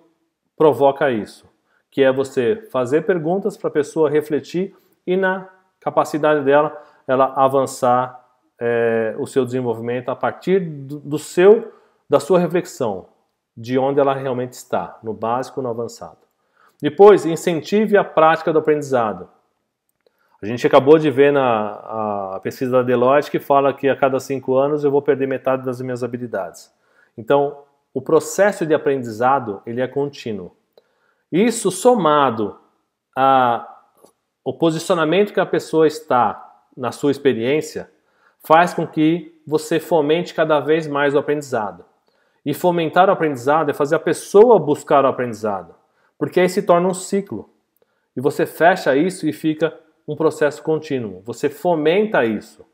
provoca 0.57 1.09
isso, 1.09 1.49
que 1.89 2.03
é 2.03 2.11
você 2.11 2.67
fazer 2.69 3.03
perguntas 3.03 3.55
para 3.55 3.69
a 3.69 3.71
pessoa 3.71 4.09
refletir 4.09 4.75
e 5.07 5.15
na 5.15 5.49
capacidade 5.79 6.43
dela 6.43 6.77
ela 7.07 7.33
avançar 7.37 8.23
é, 8.59 9.15
o 9.17 9.25
seu 9.25 9.45
desenvolvimento 9.45 10.09
a 10.09 10.15
partir 10.17 10.59
do, 10.59 10.99
do 10.99 11.17
seu, 11.17 11.71
da 12.09 12.19
sua 12.19 12.39
reflexão, 12.39 13.07
de 13.55 13.79
onde 13.79 14.01
ela 14.01 14.13
realmente 14.13 14.51
está, 14.51 14.99
no 15.01 15.13
básico 15.13 15.61
no 15.61 15.69
avançado. 15.69 16.17
Depois, 16.81 17.25
incentive 17.25 17.95
a 17.95 18.03
prática 18.03 18.51
do 18.51 18.59
aprendizado. 18.59 19.29
A 20.43 20.45
gente 20.45 20.67
acabou 20.67 20.99
de 20.99 21.09
ver 21.09 21.31
na 21.31 22.37
pesquisa 22.43 22.69
da 22.69 22.83
Deloitte 22.83 23.31
que 23.31 23.39
fala 23.39 23.73
que 23.73 23.87
a 23.87 23.95
cada 23.95 24.19
cinco 24.19 24.57
anos 24.57 24.83
eu 24.83 24.91
vou 24.91 25.01
perder 25.01 25.25
metade 25.25 25.63
das 25.63 25.79
minhas 25.79 26.03
habilidades. 26.03 26.69
Então, 27.17 27.59
o 27.93 28.01
processo 28.01 28.65
de 28.65 28.73
aprendizado 28.73 29.61
ele 29.65 29.79
é 29.79 29.87
contínuo. 29.87 30.53
Isso 31.31 31.71
somado 31.71 32.59
ao 33.15 34.53
posicionamento 34.59 35.31
que 35.31 35.39
a 35.39 35.45
pessoa 35.45 35.87
está 35.87 36.65
na 36.75 36.91
sua 36.91 37.11
experiência 37.11 37.89
faz 38.45 38.73
com 38.73 38.85
que 38.85 39.41
você 39.47 39.79
fomente 39.79 40.33
cada 40.33 40.59
vez 40.59 40.87
mais 40.87 41.15
o 41.15 41.19
aprendizado. 41.19 41.85
E 42.45 42.53
fomentar 42.53 43.07
o 43.07 43.13
aprendizado 43.13 43.71
é 43.71 43.73
fazer 43.73 43.95
a 43.95 43.99
pessoa 43.99 44.59
buscar 44.59 45.05
o 45.05 45.07
aprendizado, 45.07 45.73
porque 46.19 46.41
aí 46.41 46.49
se 46.49 46.63
torna 46.63 46.89
um 46.89 46.93
ciclo. 46.93 47.49
E 48.13 48.19
você 48.19 48.45
fecha 48.45 48.93
isso 48.93 49.25
e 49.25 49.31
fica 49.31 49.73
um 50.07 50.15
processo 50.15 50.61
contínuo. 50.61 51.21
Você 51.25 51.49
fomenta 51.49 52.25
isso. 52.25 52.65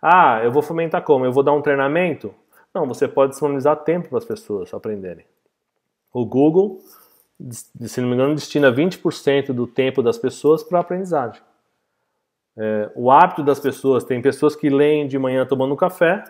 Ah, 0.00 0.40
eu 0.42 0.52
vou 0.52 0.62
fomentar 0.62 1.02
como? 1.02 1.24
Eu 1.24 1.32
vou 1.32 1.42
dar 1.42 1.52
um 1.52 1.62
treinamento? 1.62 2.34
Não, 2.74 2.86
você 2.86 3.08
pode 3.08 3.30
disponibilizar 3.30 3.76
tempo 3.84 4.08
para 4.08 4.18
as 4.18 4.24
pessoas 4.24 4.72
aprenderem. 4.74 5.24
O 6.12 6.24
Google, 6.24 6.78
se 7.50 8.00
não 8.00 8.08
me 8.08 8.14
engano, 8.14 8.34
destina 8.34 8.72
20% 8.72 9.52
do 9.52 9.66
tempo 9.66 10.02
das 10.02 10.18
pessoas 10.18 10.62
para 10.62 10.80
aprendizagem. 10.80 11.42
É, 12.56 12.90
o 12.94 13.10
hábito 13.10 13.42
das 13.42 13.60
pessoas, 13.60 14.04
tem 14.04 14.22
pessoas 14.22 14.56
que 14.56 14.70
leem 14.70 15.06
de 15.06 15.18
manhã 15.18 15.44
tomando 15.44 15.76
café 15.76 16.24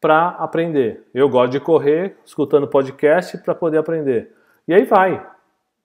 para 0.00 0.28
aprender. 0.28 1.08
Eu 1.12 1.28
gosto 1.28 1.52
de 1.52 1.60
correr, 1.60 2.16
escutando 2.24 2.68
podcast 2.68 3.38
para 3.38 3.54
poder 3.54 3.78
aprender. 3.78 4.32
E 4.68 4.74
aí 4.74 4.84
vai. 4.84 5.24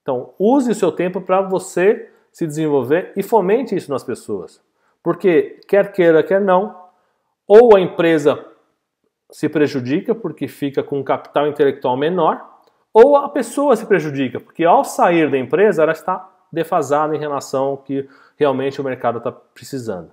Então, 0.01 0.33
use 0.37 0.71
o 0.71 0.75
seu 0.75 0.91
tempo 0.91 1.21
para 1.21 1.41
você 1.41 2.11
se 2.31 2.45
desenvolver 2.45 3.11
e 3.15 3.23
fomente 3.23 3.75
isso 3.75 3.91
nas 3.91 4.03
pessoas. 4.03 4.61
Porque, 5.03 5.59
quer 5.67 5.91
queira, 5.91 6.23
quer 6.23 6.41
não, 6.41 6.75
ou 7.47 7.75
a 7.75 7.79
empresa 7.79 8.45
se 9.31 9.47
prejudica 9.47 10.13
porque 10.13 10.47
fica 10.47 10.83
com 10.83 10.99
um 10.99 11.03
capital 11.03 11.47
intelectual 11.47 11.95
menor, 11.95 12.43
ou 12.93 13.15
a 13.15 13.29
pessoa 13.29 13.75
se 13.75 13.85
prejudica, 13.85 14.39
porque 14.39 14.65
ao 14.65 14.83
sair 14.83 15.29
da 15.29 15.37
empresa 15.37 15.83
ela 15.83 15.91
está 15.91 16.27
defasada 16.51 17.15
em 17.15 17.19
relação 17.19 17.65
ao 17.65 17.77
que 17.77 18.07
realmente 18.37 18.81
o 18.81 18.83
mercado 18.83 19.19
está 19.19 19.31
precisando. 19.31 20.11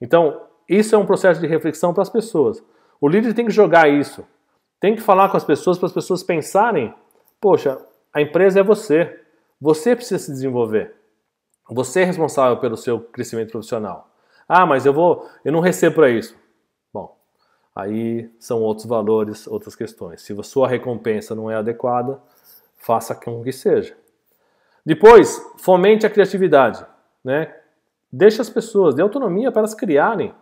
Então, 0.00 0.42
isso 0.68 0.94
é 0.94 0.98
um 0.98 1.06
processo 1.06 1.40
de 1.40 1.46
reflexão 1.46 1.92
para 1.94 2.02
as 2.02 2.10
pessoas. 2.10 2.62
O 3.00 3.08
líder 3.08 3.34
tem 3.34 3.46
que 3.46 3.52
jogar 3.52 3.88
isso, 3.88 4.26
tem 4.78 4.94
que 4.94 5.00
falar 5.00 5.30
com 5.30 5.36
as 5.36 5.44
pessoas 5.44 5.78
para 5.78 5.86
as 5.86 5.92
pessoas 5.92 6.22
pensarem: 6.22 6.94
poxa, 7.40 7.78
a 8.12 8.20
empresa 8.20 8.60
é 8.60 8.62
você, 8.62 9.20
você 9.60 9.96
precisa 9.96 10.18
se 10.18 10.30
desenvolver. 10.30 10.94
Você 11.70 12.00
é 12.00 12.04
responsável 12.04 12.56
pelo 12.58 12.76
seu 12.76 13.00
crescimento 13.00 13.52
profissional. 13.52 14.10
Ah, 14.48 14.66
mas 14.66 14.84
eu 14.84 14.92
vou, 14.92 15.28
eu 15.44 15.52
não 15.52 15.60
recebo 15.60 15.96
para 15.96 16.10
isso. 16.10 16.36
Bom, 16.92 17.16
aí 17.74 18.28
são 18.38 18.60
outros 18.60 18.86
valores, 18.86 19.46
outras 19.46 19.76
questões. 19.76 20.22
Se 20.22 20.32
a 20.32 20.42
sua 20.42 20.66
recompensa 20.66 21.34
não 21.34 21.50
é 21.50 21.54
adequada, 21.54 22.20
faça 22.76 23.14
com 23.14 23.42
que 23.44 23.52
seja. 23.52 23.96
Depois, 24.84 25.40
fomente 25.58 26.04
a 26.04 26.10
criatividade, 26.10 26.84
né? 27.22 27.54
Deixe 28.12 28.40
as 28.40 28.50
pessoas, 28.50 28.94
dê 28.94 29.02
autonomia 29.02 29.52
para 29.52 29.60
elas 29.60 29.74
criarem. 29.74 30.34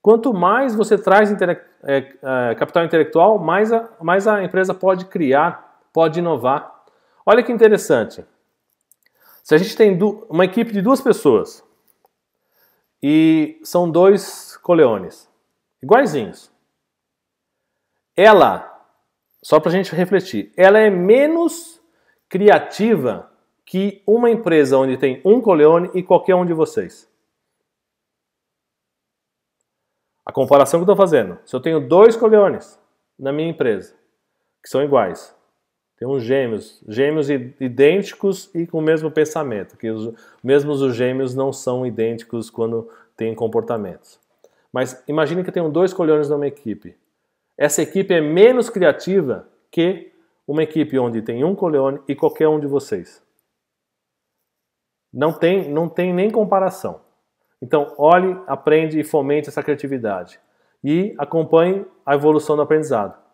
Quanto 0.00 0.32
mais 0.32 0.76
você 0.76 0.96
traz 0.96 1.32
intele 1.32 1.58
é, 1.82 2.12
é, 2.22 2.54
capital 2.54 2.84
intelectual, 2.84 3.38
mais 3.40 3.72
a, 3.72 3.88
mais 4.00 4.28
a 4.28 4.44
empresa 4.44 4.72
pode 4.72 5.06
criar, 5.06 5.80
pode 5.92 6.20
inovar. 6.20 6.84
Olha 7.24 7.42
que 7.42 7.50
interessante. 7.50 8.24
Se 9.46 9.54
a 9.54 9.58
gente 9.58 9.76
tem 9.76 9.96
uma 10.28 10.44
equipe 10.44 10.72
de 10.72 10.82
duas 10.82 11.00
pessoas 11.00 11.62
e 13.00 13.60
são 13.62 13.88
dois 13.88 14.56
coleones, 14.56 15.30
iguaizinhos, 15.80 16.50
ela, 18.16 18.84
só 19.40 19.60
para 19.60 19.70
a 19.70 19.72
gente 19.72 19.94
refletir, 19.94 20.52
ela 20.56 20.80
é 20.80 20.90
menos 20.90 21.80
criativa 22.28 23.30
que 23.64 24.02
uma 24.04 24.28
empresa 24.28 24.78
onde 24.78 24.96
tem 24.96 25.22
um 25.24 25.40
coleone 25.40 25.92
e 25.94 26.02
qualquer 26.02 26.34
um 26.34 26.44
de 26.44 26.52
vocês. 26.52 27.08
A 30.24 30.32
comparação 30.32 30.80
que 30.80 30.90
eu 30.90 30.92
estou 30.92 30.96
fazendo, 30.96 31.38
se 31.46 31.54
eu 31.54 31.60
tenho 31.60 31.86
dois 31.86 32.16
coleones 32.16 32.80
na 33.16 33.32
minha 33.32 33.48
empresa, 33.50 33.94
que 34.60 34.68
são 34.68 34.82
iguais, 34.82 35.35
tem 35.96 36.06
uns 36.06 36.22
gêmeos, 36.22 36.82
gêmeos 36.86 37.30
idênticos 37.30 38.50
e 38.54 38.66
com 38.66 38.78
o 38.78 38.82
mesmo 38.82 39.10
pensamento, 39.10 39.76
que 39.78 39.90
os, 39.90 40.12
mesmos 40.44 40.82
os 40.82 40.94
gêmeos 40.94 41.34
não 41.34 41.52
são 41.52 41.86
idênticos 41.86 42.50
quando 42.50 42.88
têm 43.16 43.34
comportamentos. 43.34 44.20
Mas 44.70 45.02
imagine 45.08 45.42
que 45.42 45.50
tenho 45.50 45.70
dois 45.70 45.94
colhões 45.94 46.28
numa 46.28 46.46
equipe. 46.46 46.94
Essa 47.56 47.80
equipe 47.80 48.12
é 48.12 48.20
menos 48.20 48.68
criativa 48.68 49.48
que 49.70 50.12
uma 50.46 50.62
equipe 50.62 50.98
onde 50.98 51.22
tem 51.22 51.42
um 51.42 51.54
colhone 51.54 51.98
e 52.06 52.14
qualquer 52.14 52.46
um 52.46 52.60
de 52.60 52.66
vocês. 52.66 53.22
Não 55.12 55.32
tem, 55.32 55.70
não 55.70 55.88
tem 55.88 56.12
nem 56.12 56.30
comparação. 56.30 57.00
Então, 57.60 57.94
olhe, 57.96 58.38
aprende 58.46 59.00
e 59.00 59.04
fomente 59.04 59.48
essa 59.48 59.62
criatividade. 59.62 60.38
E 60.84 61.14
acompanhe 61.16 61.86
a 62.04 62.14
evolução 62.14 62.54
do 62.54 62.60
aprendizado. 62.60 63.25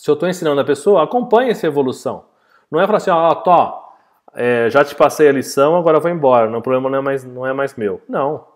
Se 0.00 0.10
eu 0.10 0.14
estou 0.14 0.26
ensinando 0.26 0.58
a 0.58 0.64
pessoa, 0.64 1.04
acompanhe 1.04 1.50
essa 1.50 1.66
evolução. 1.66 2.24
Não 2.70 2.80
é 2.80 2.86
falar 2.86 2.96
assim, 2.96 3.10
ó, 3.10 3.34
Tó, 3.34 3.92
é, 4.32 4.70
já 4.70 4.82
te 4.82 4.94
passei 4.94 5.28
a 5.28 5.32
lição, 5.32 5.76
agora 5.76 6.00
vou 6.00 6.10
embora. 6.10 6.48
O 6.56 6.62
problema 6.62 6.88
não 6.88 6.96
é 6.96 7.02
mais, 7.02 7.22
não 7.22 7.46
é 7.46 7.52
mais 7.52 7.74
meu. 7.74 8.00
Não. 8.08 8.46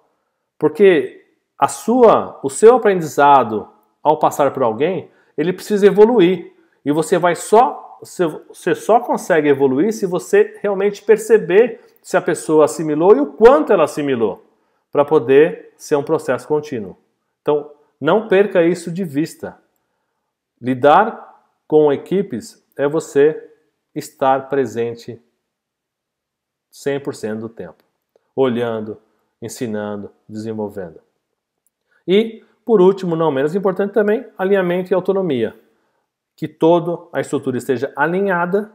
Porque 0.58 1.22
a 1.58 1.68
sua, 1.68 2.40
o 2.42 2.48
seu 2.48 2.76
aprendizado 2.76 3.68
ao 4.02 4.18
passar 4.18 4.52
por 4.52 4.62
alguém, 4.62 5.10
ele 5.36 5.52
precisa 5.52 5.86
evoluir. 5.86 6.50
E 6.82 6.90
você 6.90 7.18
vai 7.18 7.34
só, 7.34 7.98
você 8.00 8.74
só 8.74 9.00
consegue 9.00 9.46
evoluir 9.46 9.92
se 9.92 10.06
você 10.06 10.58
realmente 10.62 11.02
perceber 11.02 11.78
se 12.00 12.16
a 12.16 12.22
pessoa 12.22 12.64
assimilou 12.64 13.14
e 13.14 13.20
o 13.20 13.26
quanto 13.26 13.70
ela 13.70 13.84
assimilou, 13.84 14.42
para 14.90 15.04
poder 15.04 15.74
ser 15.76 15.96
um 15.96 16.02
processo 16.02 16.48
contínuo. 16.48 16.96
Então, 17.42 17.70
não 18.00 18.28
perca 18.28 18.62
isso 18.62 18.90
de 18.90 19.04
vista. 19.04 19.58
Lidar 20.58 21.33
com 21.66 21.92
equipes 21.92 22.62
é 22.76 22.88
você 22.88 23.50
estar 23.94 24.48
presente 24.48 25.20
100% 26.72 27.38
do 27.38 27.48
tempo, 27.48 27.84
olhando, 28.34 29.00
ensinando, 29.40 30.10
desenvolvendo. 30.28 31.00
E, 32.06 32.44
por 32.64 32.80
último, 32.80 33.14
não 33.14 33.30
menos 33.30 33.54
importante 33.54 33.92
também, 33.92 34.26
alinhamento 34.36 34.92
e 34.92 34.94
autonomia. 34.94 35.54
Que 36.36 36.48
toda 36.48 37.08
a 37.12 37.20
estrutura 37.20 37.56
esteja 37.56 37.92
alinhada 37.94 38.72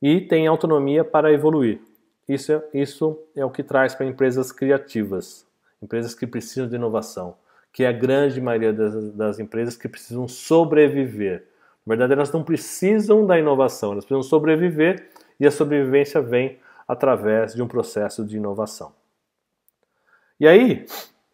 e 0.00 0.20
tenha 0.20 0.48
autonomia 0.48 1.04
para 1.04 1.32
evoluir. 1.32 1.80
Isso 2.26 2.52
é, 2.52 2.64
isso 2.72 3.18
é 3.36 3.44
o 3.44 3.50
que 3.50 3.62
traz 3.62 3.94
para 3.94 4.06
empresas 4.06 4.50
criativas, 4.50 5.46
empresas 5.82 6.14
que 6.14 6.26
precisam 6.26 6.68
de 6.68 6.76
inovação 6.76 7.36
que 7.72 7.84
é 7.84 7.88
a 7.88 7.92
grande 7.92 8.40
maioria 8.40 8.72
das, 8.72 9.12
das 9.12 9.38
empresas 9.38 9.76
que 9.76 9.88
precisam 9.88 10.26
sobreviver. 10.26 11.44
Na 11.96 12.06
verdade, 12.06 12.18
elas 12.18 12.32
não 12.32 12.42
precisam 12.42 13.26
da 13.26 13.38
inovação, 13.38 13.92
elas 13.92 14.04
precisam 14.04 14.28
sobreviver 14.28 15.10
e 15.38 15.46
a 15.46 15.50
sobrevivência 15.50 16.20
vem 16.20 16.58
através 16.86 17.54
de 17.54 17.62
um 17.62 17.68
processo 17.68 18.24
de 18.24 18.36
inovação. 18.36 18.92
E 20.38 20.46
aí, 20.46 20.84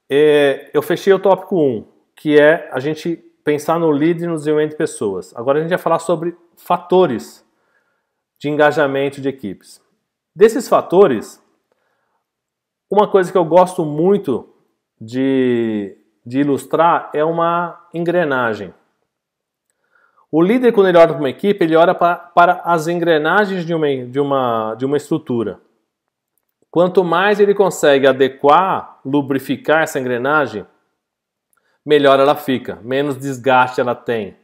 é, 0.09 0.71
eu 0.73 0.83
fechei 0.83 1.13
o 1.13 1.19
tópico 1.19 1.57
1, 1.57 1.87
que 2.15 2.39
é 2.39 2.69
a 2.73 2.81
gente 2.81 3.17
pensar 3.45 3.79
no 3.79 3.91
lead 3.91 4.23
e 4.23 4.27
no 4.27 4.35
desenvolvimento 4.35 4.73
de 4.73 4.79
pessoas. 4.79 5.35
Agora 5.37 5.59
a 5.59 5.63
gente 5.63 5.71
vai 5.71 5.79
falar 5.79 5.99
sobre 5.99 6.37
fatores 6.57 7.45
de 8.39 8.49
engajamento 8.49 9.21
de 9.21 9.29
equipes. 9.29 9.81
Desses 10.35 10.69
fatores, 10.69 11.43
uma 12.91 13.09
coisa 13.09 13.31
que 13.31 13.39
eu 13.39 13.45
gosto 13.45 13.85
muito 13.85 14.49
de 15.01 15.97
de 16.27 16.41
ilustrar 16.41 17.09
é 17.15 17.25
uma 17.25 17.87
engrenagem. 17.95 18.75
O 20.31 20.43
líder, 20.43 20.73
quando 20.73 20.89
ele 20.89 20.99
olha 20.99 21.09
para 21.09 21.19
uma 21.19 21.31
equipe, 21.31 21.65
ele 21.65 21.77
olha 21.77 21.95
para, 21.95 22.17
para 22.17 22.61
as 22.65 22.89
engrenagens 22.89 23.65
de 23.65 23.73
uma, 23.73 23.87
de, 24.07 24.21
uma, 24.21 24.75
de 24.75 24.85
uma 24.85 24.97
estrutura. 24.97 25.61
Quanto 26.71 27.05
mais 27.05 27.39
ele 27.39 27.55
consegue 27.55 28.07
adequar, 28.07 28.99
lubrificar 29.05 29.83
essa 29.83 30.01
engrenagem, 30.01 30.67
melhor 31.85 32.19
ela 32.19 32.35
fica, 32.35 32.79
menos 32.83 33.17
desgaste 33.17 33.81
ela 33.81 33.95
tem, 33.95 34.37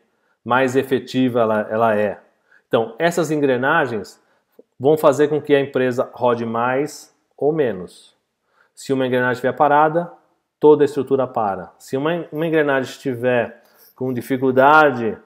mais 0.44 0.76
efetiva 0.76 1.40
ela, 1.40 1.60
ela 1.68 1.96
é. 1.96 2.20
Então, 2.68 2.94
essas 2.98 3.30
engrenagens 3.30 4.22
vão 4.78 4.96
fazer 4.96 5.28
com 5.28 5.42
que 5.42 5.54
a 5.54 5.60
empresa 5.60 6.08
rode 6.14 6.46
mais 6.46 7.14
ou 7.36 7.52
menos. 7.52 8.16
Se 8.74 8.92
uma 8.92 9.06
engrenagem 9.06 9.32
estiver 9.32 9.52
parada, 9.52 10.10
toda 10.58 10.84
a 10.84 10.86
estrutura 10.86 11.26
para. 11.26 11.72
Se 11.76 11.96
uma, 11.96 12.24
uma 12.32 12.46
engrenagem 12.46 12.90
estiver 12.90 13.62
com 13.94 14.12
dificuldade 14.12 15.18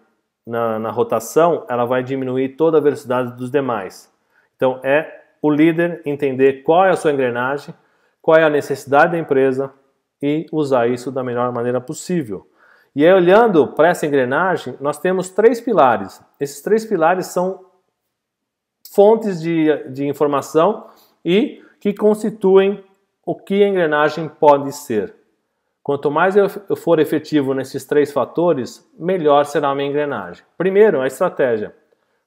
na, 0.47 0.79
na 0.79 0.91
rotação, 0.91 1.67
ela 1.69 1.85
vai 1.85 2.03
diminuir 2.03 2.51
toda 2.51 2.79
a 2.79 2.81
velocidade 2.81 3.37
dos 3.37 3.51
demais. 3.51 4.13
Então 4.55 4.81
é 4.85 5.25
o 5.43 5.51
líder 5.51 6.03
entender 6.05 6.63
qual 6.63 6.85
é 6.85 6.91
a 6.91 6.97
sua 6.97 7.13
engrenagem, 7.13 7.75
qual 8.23 8.37
é 8.37 8.45
a 8.45 8.51
necessidade 8.51 9.13
da 9.13 9.19
empresa 9.19 9.73
e 10.23 10.47
usar 10.53 10.89
isso 10.89 11.11
da 11.11 11.23
melhor 11.23 11.53
maneira 11.53 11.81
possível. 11.81 12.49
E 12.95 13.05
aí, 13.05 13.13
olhando 13.13 13.67
para 13.69 13.89
essa 13.89 14.07
engrenagem, 14.07 14.75
nós 14.81 14.99
temos 14.99 15.29
três 15.29 15.61
pilares. 15.61 16.23
Esses 16.41 16.63
três 16.63 16.87
pilares 16.87 17.27
são 17.27 17.67
fontes 18.95 19.41
de, 19.41 19.91
de 19.91 20.07
informação 20.07 20.87
e 21.23 21.63
que 21.79 21.93
constituem 21.93 22.83
o 23.25 23.35
que 23.35 23.63
a 23.63 23.69
engrenagem 23.69 24.29
pode 24.29 24.73
ser. 24.73 25.15
Quanto 25.87 26.11
mais 26.11 26.35
eu 26.35 26.49
for 26.77 26.99
efetivo 26.99 27.55
nesses 27.55 27.85
três 27.85 28.13
fatores, 28.13 28.85
melhor 28.99 29.45
será 29.47 29.69
a 29.69 29.75
minha 29.77 29.89
engrenagem. 29.89 30.45
Primeiro, 30.59 31.01
a 31.01 31.07
estratégia. 31.07 31.73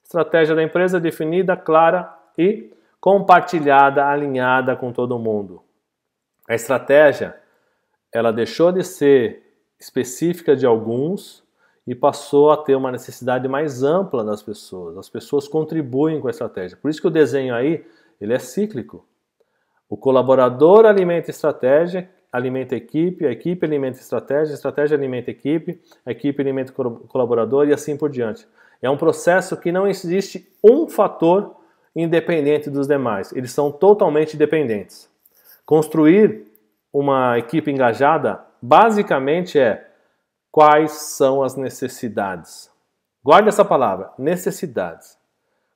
Estratégia 0.02 0.56
da 0.56 0.63
empresa 0.63 0.98
definida, 0.98 1.58
clara 1.58 2.10
e 2.38 2.72
compartilhada, 3.02 4.06
alinhada 4.06 4.78
com 4.78 4.93
todo 4.93 5.19
mundo. 5.19 5.62
A 6.48 6.56
estratégia, 6.56 7.36
ela 8.13 8.32
deixou 8.32 8.72
de 8.72 8.82
ser 8.82 9.43
específica 9.78 10.56
de 10.56 10.65
alguns 10.65 11.43
e 11.86 11.93
passou 11.93 12.52
a 12.52 12.56
ter 12.56 12.76
uma 12.76 12.93
necessidade 12.93 13.45
mais 13.50 13.84
ampla 13.84 14.24
das 14.24 14.41
pessoas. 14.41 14.98
As 14.98 15.10
pessoas 15.10 15.50
contribuem 15.50 16.22
com 16.22 16.28
a 16.28 16.32
estratégia. 16.32 16.78
Por 16.82 16.89
isso 16.89 17.02
que 17.02 17.08
o 17.08 17.12
desenho 17.12 17.54
aí, 17.54 17.86
ele 18.22 18.34
é 18.34 18.39
cíclico. 18.39 19.06
O 19.89 19.98
colaborador 19.98 20.86
alimenta 20.86 21.30
a 21.30 21.32
estratégia, 21.36 22.10
alimenta 22.32 22.76
a 22.76 22.78
equipe, 22.78 23.26
a 23.26 23.32
equipe 23.32 23.65
alimenta 23.65 23.98
a 23.98 24.02
estratégia, 24.02 24.54
a 24.54 24.56
estratégia 24.56 24.98
alimenta 24.98 25.30
a 25.30 25.34
equipe, 25.34 25.82
a 26.06 26.12
equipe 26.12 26.42
alimenta 26.42 26.72
o 26.72 27.08
colaborador 27.08 27.68
e 27.68 27.74
assim 27.74 27.98
por 27.98 28.10
diante. 28.10 28.48
É 28.82 28.89
um 28.89 28.98
processo 28.98 29.58
que 29.58 29.72
não 29.72 29.88
existe 29.88 30.48
um 30.63 30.88
fator 30.88 31.56
independente 31.96 32.70
dos 32.70 32.88
demais. 32.88 33.34
Eles 33.34 33.52
são 33.52 33.72
totalmente 33.72 34.38
dependentes. 34.38 35.10
Construir 35.65 36.48
uma 36.94 37.38
equipe 37.38 37.72
engajada 37.72 38.44
basicamente 38.62 39.60
é 39.60 39.88
quais 40.52 40.92
são 40.92 41.44
as 41.44 41.56
necessidades. 41.56 42.70
Guarde 43.24 43.50
essa 43.50 43.65
palavra, 43.65 44.12
necessidades. 44.18 45.18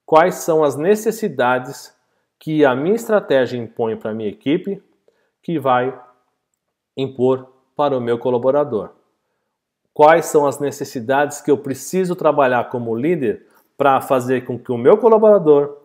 Quais 0.05 0.35
são 0.35 0.63
as 0.63 0.75
necessidades 0.75 1.95
que 2.39 2.65
a 2.65 2.75
minha 2.75 2.95
estratégia 2.95 3.57
impõe 3.57 3.95
para 3.95 4.11
a 4.11 4.13
minha 4.13 4.29
equipe 4.29 4.81
que 5.41 5.59
vai 5.59 5.97
impor 6.95 7.47
para 7.75 7.97
o 7.97 8.01
meu 8.01 8.17
colaborador? 8.17 8.91
Quais 9.93 10.25
são 10.25 10.47
as 10.47 10.59
necessidades 10.59 11.41
que 11.41 11.51
eu 11.51 11.57
preciso 11.57 12.15
trabalhar 12.15 12.69
como 12.69 12.95
líder 12.95 13.45
para 13.77 14.01
fazer 14.01 14.45
com 14.45 14.57
que 14.57 14.71
o 14.71 14.77
meu 14.77 14.97
colaborador 14.97 15.77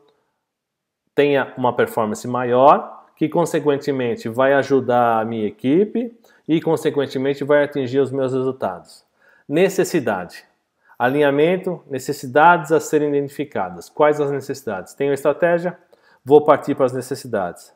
tenha 1.14 1.52
uma 1.56 1.74
performance 1.74 2.26
maior, 2.28 3.06
que 3.16 3.28
consequentemente 3.28 4.28
vai 4.28 4.52
ajudar 4.54 5.20
a 5.20 5.24
minha 5.24 5.46
equipe 5.46 6.16
e 6.46 6.60
consequentemente 6.60 7.42
vai 7.42 7.64
atingir 7.64 7.98
os 7.98 8.12
meus 8.12 8.32
resultados. 8.32 9.04
Necessidade. 9.48 10.44
Alinhamento, 10.96 11.82
necessidades 11.88 12.70
a 12.70 12.78
serem 12.78 13.08
identificadas. 13.08 13.88
Quais 13.88 14.20
as 14.20 14.30
necessidades? 14.30 14.94
Tenho 14.94 15.12
estratégia, 15.12 15.76
vou 16.24 16.44
partir 16.44 16.74
para 16.74 16.86
as 16.86 16.92
necessidades. 16.92 17.72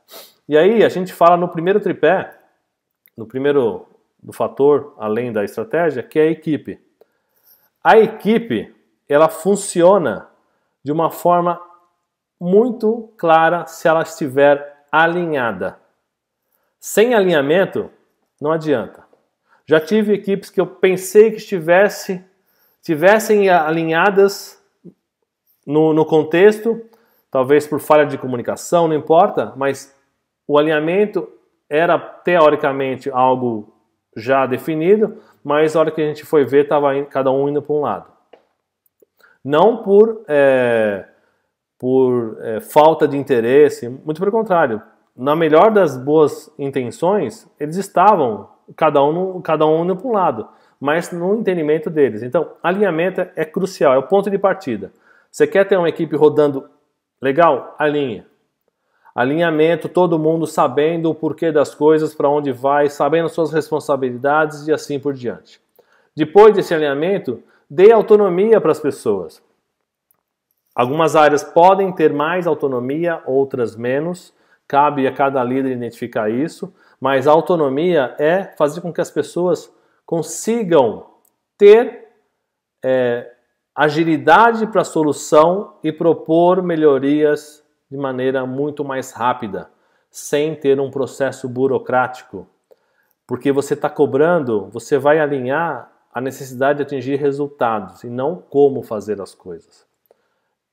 E 0.49 0.57
aí 0.57 0.85
a 0.85 0.89
gente 0.89 1.13
fala 1.13 1.37
no 1.37 1.49
primeiro 1.49 1.81
tripé, 1.81 2.33
no 3.17 3.27
primeiro 3.27 3.87
do 4.23 4.33
fator 4.33 4.95
além 4.99 5.33
da 5.33 5.45
estratégia, 5.45 6.03
que 6.03 6.19
é 6.19 6.23
a 6.23 6.31
equipe. 6.31 6.81
A 7.83 7.99
equipe, 7.99 8.75
ela 9.09 9.29
funciona 9.29 10.29
de 10.85 10.93
uma 10.93 11.11
forma 11.11 11.61
muito 12.41 13.13
clara 13.17 13.67
se 13.67 13.89
ela 13.89 14.03
estiver 14.03 14.85
alinhada. 14.91 15.79
Sem 16.79 17.15
alinhamento, 17.15 17.91
não 18.41 18.53
adianta. 18.53 19.05
Já 19.67 19.81
tive 19.81 20.13
equipes 20.13 20.51
que 20.51 20.61
eu 20.61 20.67
pensei 20.67 21.31
que 21.31 21.37
estivesse, 21.37 22.25
tivessem 22.83 23.49
alinhadas 23.49 24.61
no, 25.67 25.93
no 25.93 26.05
contexto, 26.05 26.85
talvez 27.31 27.67
por 27.67 27.81
falha 27.81 28.05
de 28.05 28.19
comunicação, 28.19 28.89
não 28.89 28.95
importa, 28.95 29.53
mas 29.57 29.95
o 30.47 30.59
alinhamento 30.59 31.29
era 31.73 31.99
teoricamente 31.99 33.11
algo 33.11 33.73
já 34.15 34.45
definido, 34.45 35.17
mas 35.43 35.73
na 35.73 35.81
hora 35.81 35.91
que 35.91 36.03
a 36.03 36.07
gente 36.07 36.23
foi 36.27 36.45
ver, 36.45 36.65
estava 36.65 37.03
cada 37.07 37.33
um 37.33 37.49
indo 37.49 37.63
para 37.63 37.75
um 37.75 37.81
lado. 37.81 38.13
Não 39.43 39.79
por 39.79 40.23
é, 40.29 41.07
por 41.79 42.37
é, 42.43 42.61
falta 42.61 43.09
de 43.09 43.17
interesse, 43.17 43.89
muito 43.89 44.21
pelo 44.21 44.31
contrário. 44.31 44.83
Na 45.17 45.35
melhor 45.35 45.71
das 45.71 45.97
boas 45.97 46.53
intenções, 46.59 47.51
eles 47.59 47.77
estavam 47.77 48.51
cada 48.77 49.03
um, 49.03 49.41
cada 49.41 49.67
um 49.67 49.83
indo 49.83 49.97
para 49.97 50.07
um 50.07 50.13
lado, 50.13 50.49
mas 50.79 51.11
no 51.11 51.35
entendimento 51.37 51.89
deles. 51.89 52.23
Então, 52.23 52.53
alinhamento 52.63 53.23
é 53.35 53.47
crucial, 53.47 53.95
é 53.95 53.99
o 53.99 54.03
ponto 54.03 54.31
de 54.31 54.39
partida. 54.39 54.93
Você 55.31 55.47
quer 55.47 55.67
ter 55.67 55.79
uma 55.79 55.89
equipe 55.89 56.15
rodando 56.17 56.69
legal? 57.21 57.75
Alinha. 57.79 58.27
Alinhamento, 59.15 59.89
todo 59.89 60.19
mundo 60.19 60.47
sabendo 60.47 61.11
o 61.11 61.15
porquê 61.15 61.53
das 61.53 61.75
coisas, 61.75 62.15
para 62.15 62.31
onde 62.31 62.51
vai, 62.51 62.89
sabendo 62.89 63.29
suas 63.29 63.53
responsabilidades 63.53 64.67
e 64.67 64.73
assim 64.73 64.99
por 64.99 65.13
diante. 65.13 65.61
Depois 66.17 66.55
desse 66.55 66.75
alinhamento, 66.75 67.43
dê 67.69 67.93
autonomia 67.93 68.61
para 68.61 68.73
as 68.73 68.81
pessoas. 68.81 69.43
Algumas 70.75 71.15
áreas 71.15 71.45
podem 71.45 71.93
ter 71.93 72.13
mais 72.13 72.47
autonomia, 72.47 73.23
outras 73.27 73.77
menos. 73.77 74.33
Cabe 74.67 75.07
a 75.07 75.13
cada 75.13 75.45
líder 75.45 75.73
identificar 75.73 76.31
isso, 76.31 76.73
mas 76.99 77.27
a 77.27 77.33
autonomia 77.33 78.15
é 78.19 78.45
fazer 78.57 78.81
com 78.81 78.93
que 78.93 79.01
as 79.01 79.11
pessoas 79.11 79.71
consigam 80.07 81.07
ter 81.59 82.09
é, 82.83 83.31
agilidade 83.75 84.67
para 84.67 84.81
a 84.81 84.85
solução 84.85 85.75
e 85.85 85.93
propor 85.93 86.63
melhorias 86.63 87.62
de 87.93 87.99
maneira 87.99 88.47
muito 88.47 88.83
mais 88.83 89.13
rápida, 89.13 89.69
sem 90.11 90.55
ter 90.55 90.81
um 90.81 90.91
processo 90.91 91.47
burocrático. 91.47 92.47
Porque 93.27 93.53
você 93.53 93.75
está 93.75 93.91
cobrando, 93.91 94.71
você 94.71 94.97
vai 94.97 95.21
alinhar 95.21 95.93
a 96.11 96.19
necessidade 96.19 96.79
de 96.79 96.85
atingir 96.85 97.17
resultados 97.17 98.03
e 98.03 98.07
não 98.09 98.37
como 98.49 98.83
fazer 98.83 99.21
as 99.21 99.35
coisas. 99.35 99.87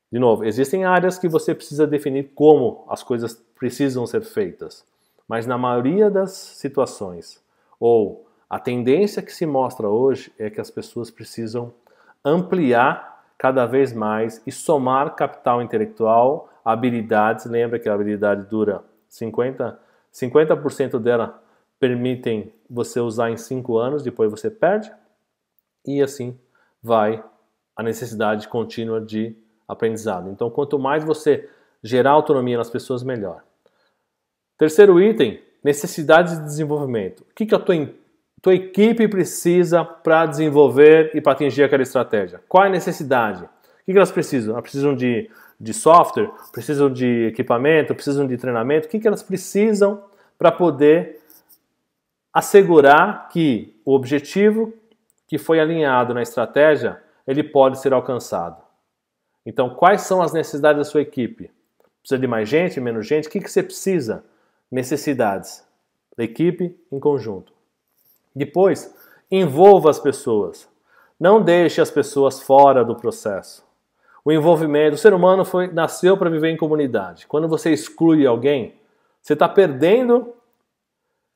De 0.10 0.18
novo, 0.18 0.46
existem 0.46 0.86
áreas 0.86 1.20
que 1.20 1.28
você 1.28 1.54
precisa 1.54 1.86
definir 1.86 2.32
como 2.34 2.86
as 2.88 3.04
coisas 3.04 3.34
precisam 3.34 4.08
ser 4.08 4.22
feitas, 4.22 4.86
mas 5.28 5.46
na 5.46 5.58
maioria 5.58 6.10
das 6.10 6.32
situações, 6.32 7.44
ou 7.78 8.26
a 8.50 8.58
tendência 8.58 9.22
que 9.22 9.34
se 9.34 9.46
mostra 9.46 9.90
hoje 9.90 10.32
é 10.40 10.50
que 10.50 10.62
as 10.62 10.72
pessoas 10.72 11.12
precisam 11.12 11.74
ampliar 12.24 13.26
cada 13.38 13.66
vez 13.66 13.92
mais 13.92 14.42
e 14.48 14.52
somar 14.54 15.16
capital 15.16 15.62
intelectual, 15.62 16.49
habilidades. 16.64 17.46
Lembra 17.46 17.80
que 17.80 17.90
a 17.90 17.94
habilidade 17.94 18.48
dura 18.48 18.84
50, 19.08 19.80
50% 20.14 21.00
dela 21.00 21.42
permitem 21.80 22.54
você 22.70 23.00
usar 23.00 23.30
em 23.30 23.38
5 23.38 23.78
anos, 23.78 24.04
depois 24.04 24.30
você 24.30 24.50
perde, 24.50 24.92
e 25.86 26.02
assim 26.02 26.38
vai 26.84 27.24
a 27.76 27.82
necessidade 27.82 28.48
contínua 28.48 29.00
de 29.00 29.36
aprendizado. 29.68 30.30
Então, 30.30 30.50
quanto 30.50 30.78
mais 30.78 31.04
você 31.04 31.50
gerar 31.84 32.12
autonomia 32.12 32.58
nas 32.58 32.70
pessoas, 32.70 33.04
melhor. 33.04 33.44
Terceiro 34.58 35.02
item, 35.02 35.42
necessidades 35.64 36.38
de 36.38 36.44
desenvolvimento. 36.44 37.22
O 37.22 37.34
que, 37.34 37.46
que 37.46 37.56
a 37.56 37.60
tua, 37.60 37.76
tua 38.42 38.54
equipe 38.54 39.08
precisa 39.08 39.84
para 39.86 40.26
desenvolver 40.26 41.12
e 41.14 41.22
para 41.22 41.34
atingir 41.34 41.64
aquela 41.64 41.84
estratégia? 41.84 42.42
Qual 42.48 42.64
é 42.64 42.68
a 42.68 42.72
necessidade? 42.72 43.44
O 43.44 43.50
que, 43.86 43.94
que 43.94 43.98
elas 43.98 44.12
precisam? 44.12 44.54
Elas 44.54 44.64
precisam 44.64 44.96
de, 44.96 45.30
de 45.60 45.74
software, 45.74 46.32
precisam 46.52 46.92
de 46.92 47.28
equipamento, 47.28 47.94
precisam 47.94 48.26
de 48.26 48.38
treinamento. 48.38 48.88
O 48.88 48.90
que, 48.90 49.00
que 49.00 49.08
elas 49.08 49.22
precisam 49.22 50.04
para 50.38 50.52
poder 50.52 51.20
assegurar 52.34 53.28
que 53.30 53.76
o 53.84 53.94
objetivo 53.94 54.74
que 55.28 55.38
foi 55.38 55.60
alinhado 55.60 56.14
na 56.14 56.22
estratégia 56.22 57.02
ele 57.28 57.44
pode 57.44 57.80
ser 57.80 57.94
alcançado? 57.94 58.64
Então, 59.46 59.70
quais 59.72 60.02
são 60.02 60.22
as 60.22 60.32
necessidades 60.32 60.78
da 60.78 60.90
sua 60.90 61.02
equipe? 61.02 61.52
Precisa 62.02 62.20
de 62.20 62.28
mais 62.28 62.48
gente, 62.48 62.80
menos 62.80 63.06
gente? 63.06 63.28
O 63.28 63.32
que, 63.32 63.40
que 63.40 63.52
você 63.52 63.62
precisa? 63.62 64.24
Necessidades 64.72 65.66
da 66.16 66.24
equipe 66.24 66.78
em 66.92 67.00
conjunto. 67.00 67.52
Depois, 68.36 68.96
envolva 69.30 69.90
as 69.90 70.00
pessoas. 70.00 70.70
Não 71.20 71.42
deixe 71.42 71.82
as 71.82 71.92
pessoas 71.92 72.42
fora 72.42 72.86
do 72.86 72.96
processo. 72.96 73.66
O 74.24 74.32
envolvimento, 74.32 74.96
o 74.96 74.98
ser 74.98 75.14
humano 75.14 75.46
foi, 75.46 75.68
nasceu 75.68 76.18
para 76.18 76.30
viver 76.30 76.50
em 76.50 76.58
comunidade. 76.58 77.28
Quando 77.28 77.48
você 77.48 77.72
exclui 77.72 78.26
alguém, 78.26 78.76
você 79.22 79.34
está 79.34 79.48
perdendo 79.48 80.34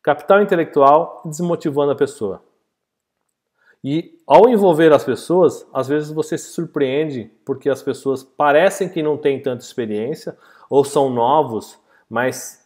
capital 0.01 0.41
intelectual 0.41 1.21
desmotivando 1.25 1.91
a 1.91 1.95
pessoa. 1.95 2.43
E 3.83 4.17
ao 4.25 4.47
envolver 4.49 4.93
as 4.93 5.03
pessoas, 5.03 5.67
às 5.73 5.87
vezes 5.87 6.09
você 6.09 6.37
se 6.37 6.49
surpreende 6.49 7.29
porque 7.45 7.69
as 7.69 7.81
pessoas 7.81 8.23
parecem 8.23 8.87
que 8.87 9.03
não 9.03 9.17
têm 9.17 9.41
tanta 9.41 9.63
experiência 9.63 10.37
ou 10.69 10.85
são 10.85 11.09
novos, 11.09 11.77
mas 12.09 12.65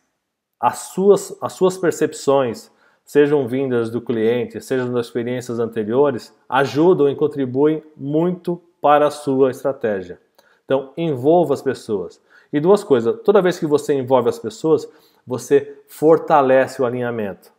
as 0.60 0.80
suas, 0.94 1.36
as 1.42 1.54
suas 1.54 1.78
percepções, 1.78 2.72
sejam 3.04 3.48
vindas 3.48 3.90
do 3.90 4.02
cliente, 4.02 4.62
sejam 4.62 4.92
das 4.94 5.08
experiências 5.08 5.60
anteriores, 5.60 6.36
ajudam 6.48 7.10
e 7.10 7.16
contribuem 7.16 7.84
muito 7.96 8.62
para 8.88 9.08
a 9.08 9.12
sua 9.12 9.52
estratégia. 9.52 10.18
Então, 10.64 10.94
envolva 10.96 11.54
as 11.54 11.62
pessoas. 11.62 12.22
E 12.54 12.58
duas 12.58 12.86
coisas: 12.86 13.20
toda 13.26 13.42
vez 13.42 13.60
que 13.60 13.66
você 13.66 13.94
envolve 13.94 14.30
as 14.30 14.40
pessoas, 14.40 14.88
você 15.26 15.78
fortalece 15.90 16.82
o 16.82 16.86
alinhamento. 16.86 17.52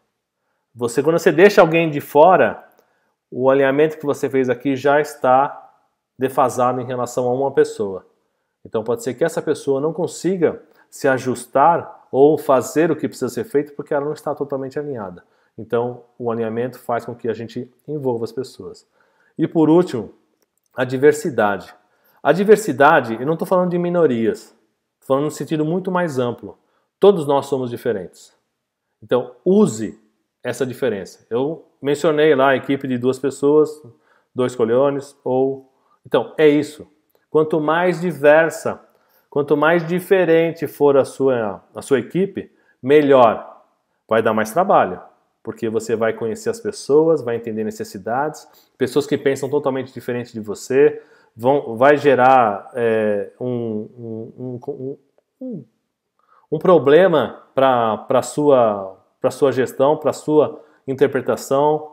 Você, 0.74 1.02
quando 1.02 1.18
você 1.18 1.30
deixa 1.30 1.60
alguém 1.60 1.90
de 1.90 2.00
fora, 2.00 2.66
o 3.30 3.50
alinhamento 3.50 3.98
que 3.98 4.06
você 4.06 4.30
fez 4.30 4.48
aqui 4.48 4.74
já 4.74 5.02
está 5.02 5.70
defasado 6.18 6.80
em 6.80 6.86
relação 6.86 7.28
a 7.28 7.34
uma 7.34 7.52
pessoa. 7.52 8.06
Então 8.64 8.82
pode 8.82 9.02
ser 9.02 9.12
que 9.12 9.22
essa 9.22 9.42
pessoa 9.42 9.82
não 9.82 9.92
consiga 9.92 10.62
se 10.88 11.06
ajustar 11.08 12.06
ou 12.10 12.38
fazer 12.38 12.90
o 12.90 12.96
que 12.96 13.06
precisa 13.06 13.28
ser 13.28 13.44
feito 13.44 13.74
porque 13.74 13.92
ela 13.92 14.06
não 14.06 14.14
está 14.14 14.34
totalmente 14.34 14.78
alinhada. 14.78 15.22
Então 15.58 16.04
o 16.18 16.30
alinhamento 16.30 16.78
faz 16.78 17.04
com 17.04 17.14
que 17.14 17.28
a 17.28 17.34
gente 17.34 17.70
envolva 17.86 18.24
as 18.24 18.32
pessoas. 18.32 18.86
E 19.36 19.46
por 19.46 19.68
último, 19.68 20.14
a 20.78 20.84
diversidade. 20.84 21.74
A 22.22 22.30
diversidade, 22.30 23.14
eu 23.14 23.26
não 23.26 23.32
estou 23.32 23.48
falando 23.48 23.70
de 23.70 23.78
minorias, 23.78 24.56
estou 24.94 25.08
falando 25.08 25.24
no 25.24 25.30
sentido 25.32 25.64
muito 25.64 25.90
mais 25.90 26.20
amplo. 26.20 26.56
Todos 27.00 27.26
nós 27.26 27.46
somos 27.46 27.68
diferentes. 27.68 28.32
Então 29.02 29.34
use 29.44 30.00
essa 30.40 30.64
diferença. 30.64 31.26
Eu 31.28 31.66
mencionei 31.82 32.32
lá 32.32 32.50
a 32.50 32.56
equipe 32.56 32.86
de 32.86 32.96
duas 32.96 33.18
pessoas, 33.18 33.68
dois 34.32 34.54
colhones, 34.54 35.16
ou. 35.24 35.68
Então, 36.06 36.32
é 36.38 36.46
isso. 36.46 36.86
Quanto 37.28 37.60
mais 37.60 38.00
diversa, 38.00 38.80
quanto 39.28 39.56
mais 39.56 39.84
diferente 39.84 40.68
for 40.68 40.96
a 40.96 41.04
sua, 41.04 41.60
a 41.74 41.82
sua 41.82 41.98
equipe, 41.98 42.52
melhor. 42.80 43.64
Vai 44.08 44.22
dar 44.22 44.32
mais 44.32 44.52
trabalho, 44.52 45.02
porque 45.48 45.66
você 45.70 45.96
vai 45.96 46.12
conhecer 46.12 46.50
as 46.50 46.60
pessoas, 46.60 47.22
vai 47.22 47.34
entender 47.34 47.64
necessidades, 47.64 48.46
pessoas 48.76 49.06
que 49.06 49.16
pensam 49.16 49.48
totalmente 49.48 49.90
diferente 49.94 50.30
de 50.30 50.40
você, 50.40 51.02
vão, 51.34 51.74
vai 51.74 51.96
gerar 51.96 52.70
é, 52.74 53.30
um, 53.40 54.28
um, 54.36 54.98
um, 55.40 55.64
um, 56.52 56.58
problema 56.58 57.44
para 57.54 58.04
a 58.10 58.20
sua, 58.20 59.02
sua 59.30 59.50
gestão, 59.50 59.96
para 59.96 60.10
a 60.10 60.12
sua 60.12 60.62
interpretação, 60.86 61.92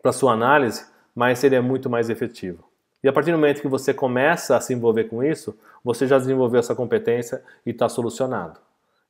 para 0.00 0.10
sua 0.10 0.32
análise, 0.32 0.86
mas 1.14 1.44
ele 1.44 1.56
é 1.56 1.60
muito 1.60 1.90
mais 1.90 2.08
efetivo. 2.08 2.64
E 3.04 3.08
a 3.08 3.12
partir 3.12 3.32
do 3.32 3.36
momento 3.36 3.60
que 3.60 3.68
você 3.68 3.92
começa 3.92 4.56
a 4.56 4.62
se 4.62 4.72
envolver 4.72 5.10
com 5.10 5.22
isso, 5.22 5.54
você 5.84 6.06
já 6.06 6.16
desenvolveu 6.16 6.60
essa 6.60 6.74
competência 6.74 7.44
e 7.66 7.70
está 7.70 7.86
solucionado. 7.86 8.58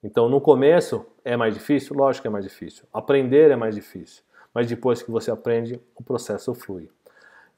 Então, 0.02 0.28
no 0.28 0.40
começo 0.40 1.06
é 1.24 1.36
mais 1.36 1.54
difícil? 1.54 1.96
Lógico 1.96 2.22
que 2.22 2.28
é 2.28 2.30
mais 2.30 2.44
difícil. 2.44 2.84
Aprender 2.92 3.50
é 3.50 3.56
mais 3.56 3.74
difícil. 3.74 4.22
Mas 4.52 4.66
depois 4.66 5.02
que 5.02 5.10
você 5.10 5.30
aprende, 5.30 5.80
o 5.96 6.02
processo 6.02 6.52
flui. 6.54 6.90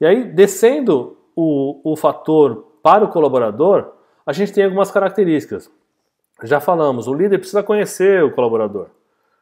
E 0.01 0.07
aí, 0.07 0.25
descendo 0.25 1.17
o, 1.35 1.81
o 1.93 1.97
fator 1.97 2.73
para 2.83 3.05
o 3.05 3.09
colaborador, 3.09 3.93
a 4.27 4.33
gente 4.33 4.53
tem 4.53 4.65
algumas 4.65 4.91
características. 4.91 5.71
Já 6.43 6.61
falamos, 6.61 7.09
o 7.09 7.15
líder 7.15 7.39
precisa 7.39 7.63
conhecer 7.63 8.23
o 8.23 8.33
colaborador. 8.33 8.89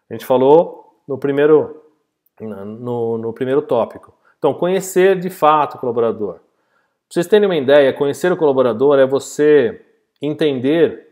A 0.09 0.15
gente 0.15 0.25
falou 0.25 0.95
no 1.09 1.19
primeiro 1.19 1.83
no, 2.41 3.19
no 3.19 3.33
primeiro 3.33 3.63
tópico. 3.63 4.13
Então, 4.39 4.55
conhecer 4.55 5.19
de 5.19 5.31
fato 5.31 5.77
o 5.77 5.79
colaborador. 5.79 6.35
Para 6.35 6.43
vocês 7.09 7.27
terem 7.27 7.47
uma 7.47 7.57
ideia, 7.57 7.93
conhecer 7.93 8.33
o 8.33 8.37
colaborador 8.37 8.99
é 8.99 9.07
você 9.07 9.85
entender 10.21 11.09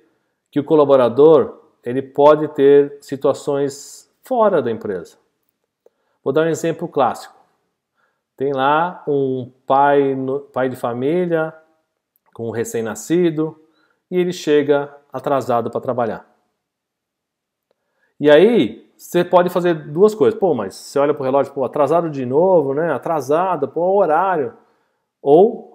que 0.51 0.59
o 0.59 0.65
colaborador 0.65 1.61
ele 1.85 2.03
pode 2.03 2.49
ter 2.49 2.99
situações 3.01 4.11
fora 4.23 4.63
da 4.63 4.71
empresa. 4.71 5.17
Vou 6.23 6.33
dar 6.33 6.47
um 6.47 6.51
exemplo 6.51 6.87
clássico. 6.89 7.35
Tem 8.37 8.53
lá 8.53 9.03
um 9.07 9.51
pai, 9.67 10.17
pai 10.53 10.69
de 10.69 10.77
família 10.77 11.55
com 12.33 12.49
um 12.49 12.51
recém-nascido 12.51 13.59
e 14.11 14.17
ele 14.19 14.33
chega 14.33 14.95
atrasado 15.13 15.71
para 15.71 15.81
trabalhar. 15.81 16.27
E 18.19 18.31
aí, 18.31 18.91
você 18.97 19.25
pode 19.25 19.49
fazer 19.49 19.75
duas 19.75 20.15
coisas. 20.15 20.39
Pô, 20.39 20.55
mas 20.55 20.75
você 20.75 20.99
olha 20.99 21.15
pro 21.15 21.25
relógio, 21.25 21.53
pô, 21.55 21.65
atrasado 21.65 22.11
de 22.11 22.27
novo, 22.27 22.75
né? 22.75 22.93
Atrasado, 22.93 23.67
pô, 23.67 23.97
horário. 23.97 24.53
Ou, 25.23 25.75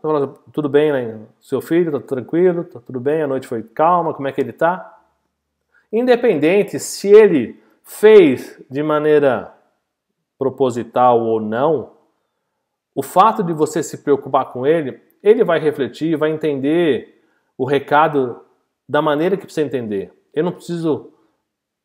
tudo 0.51 0.69
bem, 0.69 0.91
né? 0.91 1.19
Seu 1.41 1.61
filho 1.61 1.91
tá 1.91 1.99
tranquilo, 1.99 2.63
tá 2.63 2.79
tudo 2.79 2.99
bem, 2.99 3.21
a 3.21 3.27
noite 3.27 3.47
foi 3.47 3.63
calma, 3.63 4.13
como 4.13 4.27
é 4.27 4.31
que 4.31 4.41
ele 4.41 4.53
tá? 4.53 4.94
Independente 5.97 6.77
se 6.77 7.10
ele 7.10 7.58
fez 7.81 8.62
de 8.69 8.84
maneira 8.84 9.53
proposital 10.38 11.21
ou 11.21 11.39
não, 11.39 11.93
o 12.93 13.01
fato 13.01 13.41
de 13.41 13.53
você 13.53 13.81
se 13.81 13.99
preocupar 13.99 14.51
com 14.51 14.67
ele, 14.67 14.99
ele 15.23 15.41
vai 15.45 15.58
refletir, 15.58 16.17
vai 16.17 16.31
entender 16.31 17.23
o 17.58 17.63
recado 17.63 18.41
da 18.88 19.01
maneira 19.01 19.38
que 19.38 19.45
precisa 19.45 19.65
entender. 19.65 20.12
Eu 20.34 20.43
não 20.43 20.51
preciso 20.51 21.13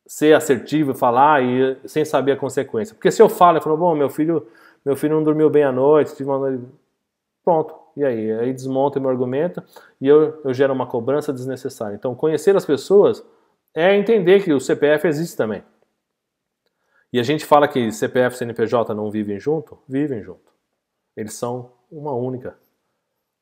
ser 0.05 0.35
assertivo 0.35 0.91
e 0.91 0.95
falar 0.95 1.41
e 1.45 1.79
sem 1.85 2.05
saber 2.05 2.33
a 2.33 2.37
consequência. 2.37 2.97
Porque 2.97 3.13
se 3.13 3.23
eu 3.23 3.29
falo, 3.29 3.59
eu 3.59 3.63
falo, 3.63 3.77
bom, 3.77 3.95
meu 3.95 4.11
filho, 4.11 4.45
meu 4.85 4.97
filho 4.97 5.15
não 5.15 5.23
dormiu 5.23 5.49
bem 5.49 5.63
à 5.63 5.71
noite, 5.71 6.17
tive 6.17 6.29
uma 6.29 6.39
noite... 6.41 6.65
pronto. 7.45 7.79
E 7.97 8.05
aí, 8.05 8.33
aí 8.33 8.53
desmonta 8.53 8.99
meu 8.99 9.09
argumento 9.09 9.63
e 10.01 10.09
eu, 10.09 10.41
eu 10.43 10.53
gero 10.53 10.73
uma 10.73 10.87
cobrança 10.87 11.33
desnecessária. 11.33 11.95
Então, 11.95 12.13
conhecer 12.13 12.57
as 12.57 12.65
pessoas 12.65 13.25
é 13.75 13.95
entender 13.95 14.43
que 14.43 14.53
o 14.53 14.61
CPF 14.61 15.07
existe 15.07 15.37
também. 15.37 15.63
E 17.13 17.19
a 17.19 17.23
gente 17.23 17.45
fala 17.45 17.67
que 17.67 17.91
CPF 17.91 18.35
e 18.35 18.39
CNPJ 18.39 18.95
não 18.95 19.11
vivem 19.11 19.39
junto? 19.39 19.79
Vivem 19.89 20.23
junto. 20.23 20.53
Eles 21.17 21.35
são 21.35 21.73
uma 21.91 22.13
única, 22.13 22.57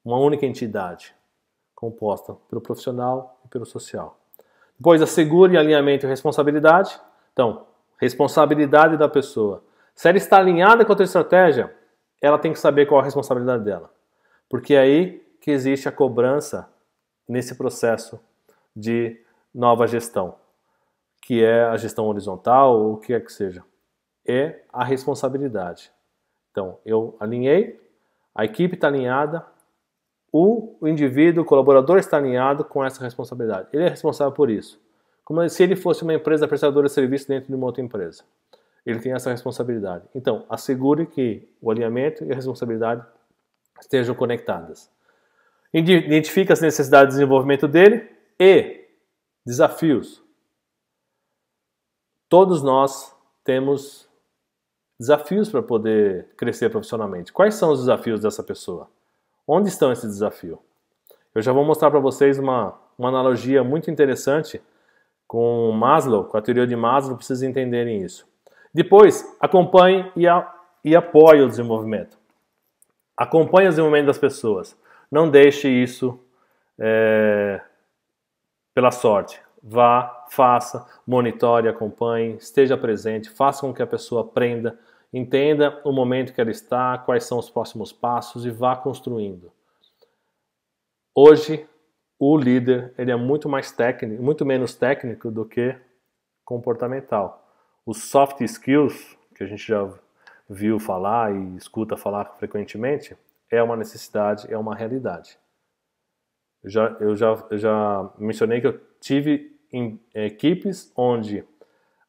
uma 0.05 0.19
única 0.19 0.47
entidade 0.47 1.15
composta 1.75 2.35
pelo 2.49 2.61
profissional 2.61 3.41
e 3.45 3.49
pelo 3.49 3.67
social. 3.67 4.19
Depois, 4.79 5.03
assegure 5.03 5.57
alinhamento 5.57 6.07
e 6.07 6.09
responsabilidade. 6.09 6.99
Então, 7.33 7.67
responsabilidade 8.01 8.97
da 8.97 9.09
pessoa. 9.09 9.63
Se 9.95 10.09
ela 10.09 10.17
está 10.17 10.39
alinhada 10.39 10.85
com 10.85 10.93
a 10.93 10.97
tua 10.97 11.05
estratégia, 11.05 11.75
ela 12.23 12.39
tem 12.39 12.53
que 12.53 12.59
saber 12.59 12.87
qual 12.87 13.01
a 13.01 13.05
responsabilidade 13.05 13.65
dela. 13.65 13.91
Porque 14.49 14.75
é 14.75 14.81
aí 14.81 15.23
que 15.41 15.51
existe 15.51 15.89
a 15.89 15.93
cobrança 15.93 16.69
nesse 17.29 17.55
processo 17.55 18.19
de 18.75 19.21
nova 19.55 19.87
gestão, 19.87 20.37
que 21.23 21.43
é 21.43 21.65
a 21.65 21.77
gestão 21.77 22.07
horizontal 22.07 22.79
ou 22.79 22.95
o 22.95 22.97
que 22.99 23.13
é 23.13 23.21
que 23.21 23.33
seja. 23.33 23.63
É 24.27 24.61
a 24.73 24.85
responsabilidade. 24.85 25.91
Então, 26.51 26.79
eu 26.85 27.17
alinhei, 27.19 27.81
a 28.35 28.45
equipe 28.45 28.75
está 28.75 28.89
alinhada, 28.89 29.45
o 30.33 30.77
indivíduo, 30.83 31.43
o 31.43 31.47
colaborador 31.47 31.99
está 31.99 32.19
alinhado 32.19 32.65
com 32.65 32.85
essa 32.85 33.03
responsabilidade. 33.03 33.69
Ele 33.73 33.85
é 33.85 33.89
responsável 33.89 34.33
por 34.33 34.51
isso. 34.51 34.81
Como 35.25 35.47
se 35.49 35.63
ele 35.63 35.77
fosse 35.77 36.03
uma 36.03 36.15
empresa 36.15 36.47
prestadora 36.47 36.87
de 36.87 36.93
serviço 36.93 37.29
dentro 37.29 37.49
de 37.49 37.55
uma 37.55 37.67
outra 37.67 37.83
empresa. 37.83 38.25
Ele 38.85 38.99
tem 38.99 39.13
essa 39.13 39.31
responsabilidade. 39.31 40.05
Então, 40.15 40.45
assegure 40.49 41.07
que 41.07 41.49
o 41.61 41.71
alinhamento 41.71 42.25
e 42.25 42.33
a 42.33 42.35
responsabilidade 42.35 43.05
estejam 43.81 44.15
conectadas. 44.15 44.91
Identifique 45.73 46.53
as 46.53 46.61
necessidades 46.61 47.15
de 47.15 47.21
desenvolvimento 47.21 47.69
dele 47.69 48.09
e 48.41 48.88
desafios. 49.49 50.23
Todos 52.29 52.63
nós 52.63 53.17
temos 53.43 54.07
desafios 55.01 55.49
para 55.49 55.63
poder 55.63 56.29
crescer 56.37 56.69
profissionalmente. 56.69 57.33
Quais 57.33 57.55
são 57.55 57.73
os 57.73 57.81
desafios 57.81 58.21
dessa 58.21 58.43
pessoa? 58.43 58.91
Onde 59.47 59.71
estão 59.71 59.91
esses 59.91 60.11
desafios? 60.11 60.59
Eu 61.35 61.41
já 61.41 61.51
vou 61.51 61.65
mostrar 61.65 61.91
para 61.91 61.99
vocês 61.99 62.39
uma, 62.39 62.79
uma 62.99 63.09
analogia 63.09 63.65
muito 63.65 63.91
interessante 63.91 64.61
com 65.27 65.73
Maslow, 65.73 66.25
com 66.25 66.37
a 66.37 66.43
teoria 66.43 66.67
de 66.67 66.77
Maslow, 66.77 67.17
para 67.17 67.25
vocês 67.25 67.43
entenderem 67.43 68.03
isso. 68.03 68.29
Depois, 68.75 69.35
acompanhe 69.41 70.13
e, 70.15 70.29
a, 70.29 70.47
e 70.85 70.95
apoie 70.95 71.41
o 71.41 71.49
desenvolvimento. 71.49 72.19
Acompanhe 73.17 73.69
o 73.69 73.71
desenvolvimento 73.71 74.09
das 74.09 74.19
pessoas. 74.19 74.77
Não 75.11 75.31
deixe 75.31 75.71
isso 75.71 76.21
é, 76.79 77.63
pela 78.79 78.93
sorte. 78.93 79.41
Vá, 79.61 80.25
faça, 80.31 80.87
monitore, 81.05 81.67
acompanhe, 81.67 82.37
esteja 82.37 82.77
presente, 82.77 83.29
faça 83.29 83.63
com 83.63 83.75
que 83.75 83.83
a 83.83 83.87
pessoa 83.87 84.21
aprenda 84.21 84.79
Entenda 85.13 85.81
o 85.85 85.91
momento 85.91 86.35
que 86.35 86.41
ela 86.41 86.51
está, 86.51 86.99
quais 86.99 87.25
são 87.25 87.39
os 87.39 87.49
próximos 87.49 87.93
passos 87.93 88.45
e 88.45 88.51
vá 88.51 88.77
construindo. 88.77 89.51
Hoje, 91.15 91.67
o 92.19 92.37
líder 92.37 92.93
ele 92.99 93.11
é 93.11 93.17
muito 93.17 93.49
mais 93.49 93.73
técnico, 93.73 94.23
muito 94.23 94.45
menos 94.45 94.75
técnico 94.75 95.31
do 95.31 95.45
que 95.45 95.75
comportamental. 96.45 97.45
os 97.87 98.11
soft 98.11 98.43
skills, 98.43 99.17
que 99.35 99.43
a 99.43 99.47
gente 99.47 99.67
já 99.67 99.91
viu 100.49 100.79
falar 100.79 101.35
e 101.35 101.57
escuta 101.57 101.97
falar 101.97 102.27
frequentemente, 102.37 103.17
é 103.51 103.63
uma 103.63 103.77
necessidade, 103.77 104.47
é 104.53 104.59
uma 104.59 104.75
realidade. 104.75 105.39
Já, 106.69 106.97
eu 107.01 107.17
já, 107.17 107.45
eu 107.51 107.59
já 107.59 108.11
mencionei 108.19 108.61
que 108.61 108.67
eu 108.67 108.81
tive 109.01 109.59
em 109.73 110.01
equipes 110.15 110.93
onde 110.97 111.45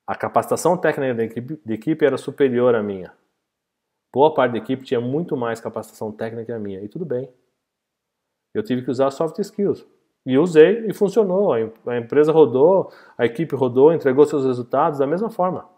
a 0.05 0.15
capacitação 0.15 0.75
técnica 0.75 1.13
da 1.13 1.23
equipe, 1.23 1.61
equipe 1.67 2.05
era 2.05 2.17
superior 2.17 2.75
à 2.75 2.81
minha. 2.81 3.13
Boa 4.11 4.33
parte 4.33 4.53
da 4.53 4.57
equipe 4.57 4.83
tinha 4.83 4.99
muito 4.99 5.37
mais 5.37 5.59
capacitação 5.59 6.11
técnica 6.11 6.45
que 6.45 6.51
a 6.51 6.59
minha. 6.59 6.81
E 6.81 6.87
tudo 6.87 7.05
bem. 7.05 7.29
Eu 8.53 8.63
tive 8.63 8.81
que 8.81 8.89
usar 8.89 9.11
soft 9.11 9.37
skills. 9.39 9.85
E 10.25 10.37
usei 10.37 10.87
e 10.87 10.93
funcionou. 10.93 11.53
A 11.53 11.97
empresa 11.97 12.31
rodou, 12.31 12.91
a 13.17 13.25
equipe 13.25 13.55
rodou, 13.55 13.93
entregou 13.93 14.25
seus 14.25 14.45
resultados 14.45 14.99
da 14.99 15.05
mesma 15.05 15.29
forma. 15.29 15.69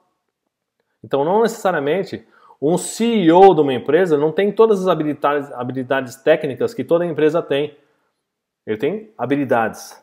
Então, 1.03 1.25
não 1.25 1.41
necessariamente 1.41 2.25
um 2.61 2.77
CEO 2.77 3.55
de 3.55 3.61
uma 3.61 3.73
empresa 3.73 4.17
não 4.17 4.31
tem 4.31 4.51
todas 4.51 4.81
as 4.81 4.87
habilidades, 4.87 5.51
habilidades 5.51 6.15
técnicas 6.15 6.73
que 6.73 6.83
toda 6.83 7.05
empresa 7.05 7.41
tem. 7.41 7.75
Ele 8.65 8.77
tem 8.77 9.13
habilidades 9.17 10.01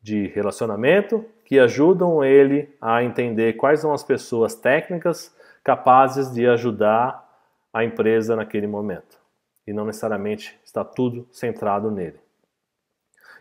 de 0.00 0.26
relacionamento 0.28 1.24
que 1.44 1.58
ajudam 1.58 2.24
ele 2.24 2.74
a 2.80 3.02
entender 3.02 3.54
quais 3.54 3.80
são 3.80 3.92
as 3.92 4.02
pessoas 4.02 4.54
técnicas 4.54 5.34
capazes 5.62 6.32
de 6.32 6.46
ajudar 6.46 7.22
a 7.72 7.84
empresa 7.84 8.36
naquele 8.36 8.66
momento. 8.66 9.18
E 9.66 9.72
não 9.72 9.84
necessariamente 9.84 10.58
está 10.64 10.84
tudo 10.84 11.26
centrado 11.30 11.90
nele. 11.90 12.20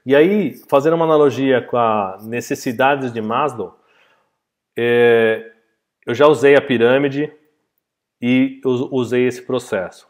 E 0.05 0.15
aí, 0.15 0.55
fazendo 0.67 0.95
uma 0.95 1.05
analogia 1.05 1.61
com 1.61 1.77
as 1.77 2.25
necessidades 2.25 3.11
de 3.11 3.21
Maslow, 3.21 3.77
é, 4.75 5.51
eu 6.05 6.13
já 6.13 6.27
usei 6.27 6.55
a 6.55 6.61
pirâmide 6.61 7.31
e 8.21 8.61
usei 8.63 9.27
esse 9.27 9.41
processo. 9.41 10.07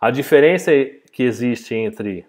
A 0.00 0.10
diferença 0.10 0.70
que 1.12 1.22
existe 1.22 1.74
entre 1.74 2.26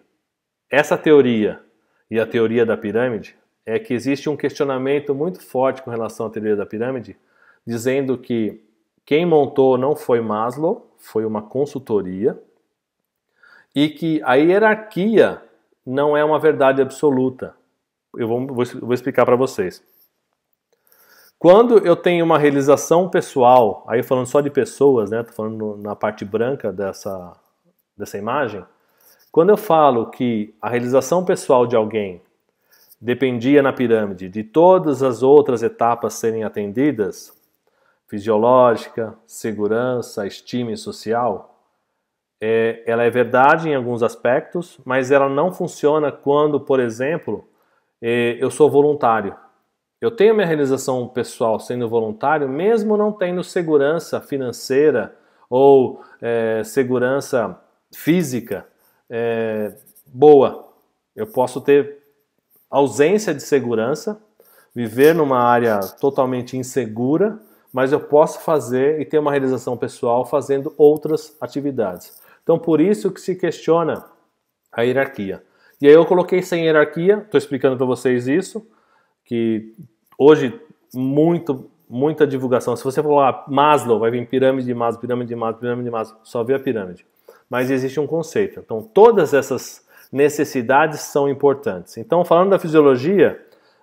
essa 0.70 0.98
teoria 0.98 1.62
e 2.10 2.20
a 2.20 2.26
teoria 2.26 2.66
da 2.66 2.78
pirâmide 2.78 3.38
é 3.66 3.78
que 3.78 3.94
existe 3.94 4.30
um 4.30 4.38
questionamento 4.38 5.14
muito 5.14 5.42
forte 5.42 5.82
com 5.82 5.92
relação 5.92 6.26
à 6.26 6.30
teoria 6.30 6.56
da 6.56 6.66
pirâmide, 6.66 7.18
dizendo 7.66 8.18
que 8.18 8.64
quem 9.06 9.26
montou 9.26 9.78
não 9.78 9.96
foi 9.96 10.22
Maslow, 10.22 10.94
foi 10.98 11.26
uma 11.26 11.42
consultoria, 11.42 12.42
e 13.76 13.90
que 13.90 14.22
a 14.24 14.36
hierarquia 14.36 15.42
não 15.86 16.18
é 16.18 16.24
uma 16.24 16.40
verdade 16.40 16.82
absoluta. 16.82 17.56
Eu 18.16 18.28
vou, 18.28 18.48
vou, 18.48 18.66
vou 18.66 18.94
explicar 18.94 19.26
para 19.26 19.36
vocês. 19.36 19.84
Quando 21.40 21.78
eu 21.86 21.96
tenho 21.96 22.26
uma 22.26 22.40
realização 22.40 23.10
pessoal, 23.10 23.86
aí 23.88 24.02
falando 24.02 24.26
só 24.26 24.42
de 24.42 24.50
pessoas, 24.50 25.12
né? 25.12 25.22
Tô 25.24 25.32
falando 25.32 25.78
na 25.78 25.96
parte 25.96 26.26
branca 26.26 26.74
dessa, 26.74 27.34
dessa 27.96 28.18
imagem. 28.18 28.66
Quando 29.32 29.50
eu 29.50 29.58
falo 29.58 30.08
que 30.08 30.56
a 30.62 30.70
realização 30.70 31.24
pessoal 31.24 31.68
de 31.68 31.76
alguém 31.76 32.22
dependia 33.00 33.62
na 33.62 33.72
pirâmide 33.72 34.30
de 34.30 34.44
todas 34.44 35.04
as 35.04 35.22
outras 35.22 35.62
etapas 35.62 36.14
serem 36.16 36.44
atendidas, 36.44 37.36
fisiológica, 38.08 39.14
segurança, 39.28 40.26
estima 40.26 40.72
e 40.72 40.78
social, 40.78 41.56
é, 42.40 42.84
ela 42.86 43.04
é 43.04 43.10
verdade 43.10 43.70
em 43.70 43.76
alguns 43.76 44.02
aspectos, 44.02 44.80
mas 44.86 45.12
ela 45.12 45.28
não 45.28 45.52
funciona 45.52 46.12
quando, 46.12 46.60
por 46.60 46.80
exemplo, 46.80 47.48
é, 48.02 48.38
eu 48.40 48.50
sou 48.50 48.70
voluntário. 48.70 49.36
Eu 50.00 50.12
tenho 50.12 50.36
minha 50.36 50.46
realização 50.46 51.08
pessoal 51.08 51.60
sendo 51.60 51.90
voluntário, 51.90 52.48
mesmo 52.48 52.96
não 52.96 53.12
tendo 53.12 53.44
segurança 53.44 54.22
financeira 54.22 55.16
ou 55.50 56.02
é, 56.22 56.62
segurança 56.64 57.60
física 57.92 58.66
é, 59.10 59.74
boa. 60.06 60.68
Eu 61.16 61.28
posso 61.28 61.62
ter 61.62 61.98
ausência 62.70 63.34
de 63.34 63.42
segurança, 63.42 64.22
viver 64.76 65.16
numa 65.16 65.40
área 65.40 65.80
totalmente 65.80 66.58
insegura, 66.58 67.40
mas 67.72 67.92
eu 67.92 68.00
posso 68.00 68.40
fazer 68.42 69.02
e 69.02 69.06
ter 69.06 69.20
uma 69.20 69.32
realização 69.32 69.78
pessoal 69.78 70.26
fazendo 70.26 70.74
outras 70.78 71.36
atividades. 71.42 72.22
Então, 72.44 72.58
por 72.58 72.80
isso 72.80 73.12
que 73.12 73.20
se 73.20 73.36
questiona 73.36 74.06
a 74.72 74.84
hierarquia. 74.84 75.44
E 75.82 75.88
aí 75.88 75.94
eu 75.94 76.06
coloquei 76.06 76.42
sem 76.42 76.66
hierarquia, 76.66 77.18
estou 77.18 77.38
explicando 77.38 77.78
para 77.78 77.86
vocês 77.86 78.28
isso, 78.28 78.66
que 79.26 79.76
hoje 80.18 80.60
muito, 80.94 81.70
muita 81.90 82.26
divulgação. 82.26 82.76
Se 82.76 82.84
você 82.84 83.02
falar 83.04 83.46
Maslow, 83.48 84.00
vai 84.00 84.10
vir 84.10 84.28
pirâmide 84.28 84.66
de 84.66 84.74
Maslow, 84.74 85.02
pirâmide 85.02 85.30
de 85.30 85.36
Maslow, 85.36 85.60
pirâmide 85.60 85.86
de 85.86 85.92
Maslow, 85.92 86.20
só 86.24 86.44
vê 86.44 86.56
a 86.56 86.60
pirâmide. 86.60 87.06
Mas 87.50 87.72
existe 87.72 88.00
um 88.00 88.08
conceito. 88.08 88.60
Então, 88.60 88.82
todas 88.82 89.34
essas 89.34 89.86
necessidades 90.12 91.02
são 91.02 91.30
importantes. 91.30 91.98
Então, 91.98 92.24
falando 92.26 92.52
da 92.52 92.60
fisiologia, 92.60 93.40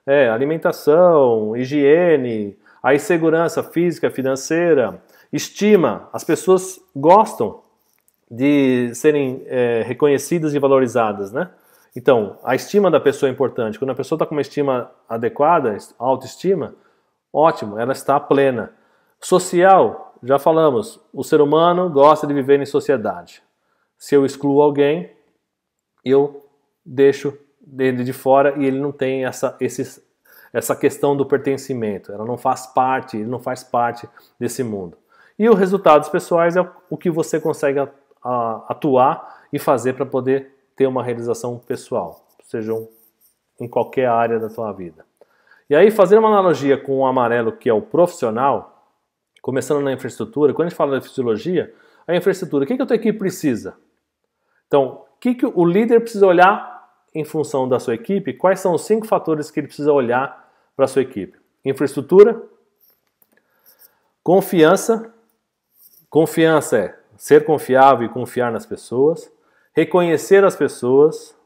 é 0.07 0.29
alimentação, 0.29 1.57
higiene, 1.57 2.57
a 2.83 2.97
segurança 2.99 3.62
física, 3.62 4.11
financeira, 4.11 5.03
estima. 5.33 6.09
As 6.12 6.23
pessoas 6.23 6.79
gostam 6.95 7.62
de 8.31 8.95
serem 8.95 9.43
é, 9.47 9.83
reconhecidas 9.87 10.55
e 10.55 10.59
valorizadas, 10.59 11.33
né? 11.33 11.51
Então, 11.97 12.39
a 12.43 12.55
estima 12.55 12.91
da 12.91 12.99
pessoa 12.99 13.31
é 13.31 13.33
importante. 13.33 13.79
Quando 13.79 13.91
a 13.91 13.95
pessoa 13.95 14.17
está 14.17 14.27
com 14.27 14.35
uma 14.35 14.41
estima 14.41 14.91
adequada, 15.09 15.77
autoestima, 15.99 16.75
ótimo, 17.33 17.79
ela 17.79 17.93
está 17.93 18.19
plena. 18.19 18.73
Social, 19.21 20.15
já 20.23 20.39
falamos, 20.39 21.01
o 21.12 21.23
ser 21.23 21.41
humano 21.41 21.89
gosta 21.89 22.27
de 22.27 22.35
viver 22.35 22.61
em 22.61 22.67
sociedade. 22.67 23.43
Se 24.05 24.14
eu 24.14 24.26
excluo 24.26 24.61
alguém, 24.61 25.11
eu 26.05 26.46
deixo 26.84 27.38
ele 27.78 28.05
de 28.05 28.12
fora 28.12 28.55
e 28.59 28.66
ele 28.66 28.78
não 28.78 28.92
tem 28.92 29.24
essa, 29.24 29.57
esse, 29.59 30.05
essa 30.52 30.76
questão 30.76 31.16
do 31.16 31.24
pertencimento. 31.24 32.12
Ela 32.12 32.26
não 32.26 32.36
faz 32.36 32.66
parte, 32.66 33.16
ele 33.16 33.30
não 33.30 33.40
faz 33.40 33.64
parte 33.64 34.07
desse 34.38 34.62
mundo. 34.62 34.98
E 35.38 35.48
os 35.48 35.59
resultados 35.59 36.11
pessoais 36.11 36.55
é 36.55 36.70
o 36.90 36.98
que 36.98 37.11
você 37.11 37.40
consegue 37.40 37.78
atuar 38.68 39.46
e 39.50 39.59
fazer 39.59 39.94
para 39.94 40.05
poder 40.05 40.52
ter 40.76 40.86
uma 40.86 41.02
realização 41.02 41.59
pessoal, 41.59 42.28
sejam 42.42 42.86
em 43.59 43.66
qualquer 43.66 44.09
área 44.11 44.38
da 44.38 44.50
tua 44.50 44.70
vida. 44.72 45.07
E 45.70 45.74
aí, 45.74 45.90
fazendo 45.90 46.18
uma 46.18 46.28
analogia 46.28 46.76
com 46.76 46.98
o 46.98 47.07
amarelo, 47.07 47.52
que 47.52 47.70
é 47.70 47.72
o 47.72 47.80
profissional, 47.80 48.86
começando 49.40 49.82
na 49.82 49.94
infraestrutura, 49.94 50.52
quando 50.52 50.66
a 50.66 50.68
gente 50.68 50.76
fala 50.76 50.96
da 50.96 51.00
fisiologia, 51.00 51.72
a 52.07 52.14
infraestrutura, 52.14 52.64
o 52.64 52.68
que, 52.68 52.76
que 52.76 52.82
a 52.82 52.86
tua 52.86 52.96
equipe 52.96 53.18
precisa? 53.18 53.82
Então, 54.67 55.05
o 55.17 55.19
que, 55.21 55.35
que 55.35 55.47
o 55.47 55.65
líder 55.65 56.01
precisa 56.01 56.27
olhar 56.27 56.75
em 57.15 57.25
função 57.25 57.69
da 57.69 57.79
sua 57.79 57.95
equipe? 57.95 58.33
Quais 58.33 58.61
são 58.61 58.75
os 58.75 58.83
cinco 58.83 59.07
fatores 59.07 59.51
que 59.51 59.61
ele 59.61 59.69
precisa 59.69 59.93
olhar 59.93 60.53
para 60.77 60.85
a 60.85 60.89
sua 60.89 61.03
equipe? 61.03 61.39
Infraestrutura, 61.65 62.43
confiança. 64.23 65.12
Confiança 66.11 66.79
é 66.79 66.99
ser 67.17 67.45
confiável 67.45 68.07
e 68.07 68.09
confiar 68.12 68.53
nas 68.53 68.67
pessoas, 68.67 69.31
reconhecer 69.73 70.45
as 70.45 70.55
pessoas, 70.55 71.37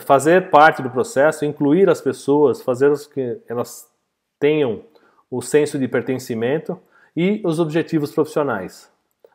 fazer 0.00 0.50
parte 0.50 0.82
do 0.82 0.90
processo, 0.90 1.44
incluir 1.44 1.88
as 1.88 2.00
pessoas, 2.00 2.62
fazer 2.62 2.92
que 3.08 3.40
elas 3.48 3.90
tenham 4.38 4.84
o 5.30 5.42
senso 5.42 5.78
de 5.78 5.88
pertencimento 5.88 6.78
e 7.16 7.42
os 7.44 7.58
objetivos 7.58 8.12
profissionais 8.12 8.90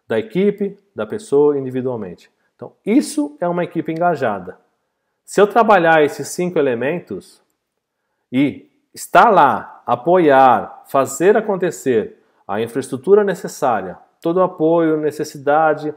da 0.08 0.20
equipe, 0.20 0.78
da 0.96 1.06
pessoa 1.06 1.58
individualmente. 1.58 2.32
Então, 2.56 2.74
isso 2.86 3.38
é 3.40 3.48
uma 3.48 3.64
equipe 3.64 3.92
engajada. 3.92 4.58
Se 5.26 5.42
eu 5.42 5.48
trabalhar 5.48 6.04
esses 6.04 6.28
cinco 6.30 6.60
elementos 6.60 7.42
e 8.32 8.70
estar 8.94 9.30
lá, 9.30 9.82
apoiar, 9.86 10.84
fazer 10.88 11.36
acontecer 11.36 12.20
a 12.48 12.62
infraestrutura 12.62 13.24
necessária, 13.24 13.98
todo 14.22 14.38
o 14.38 14.44
apoio, 14.44 14.98
necessidade. 14.98 15.94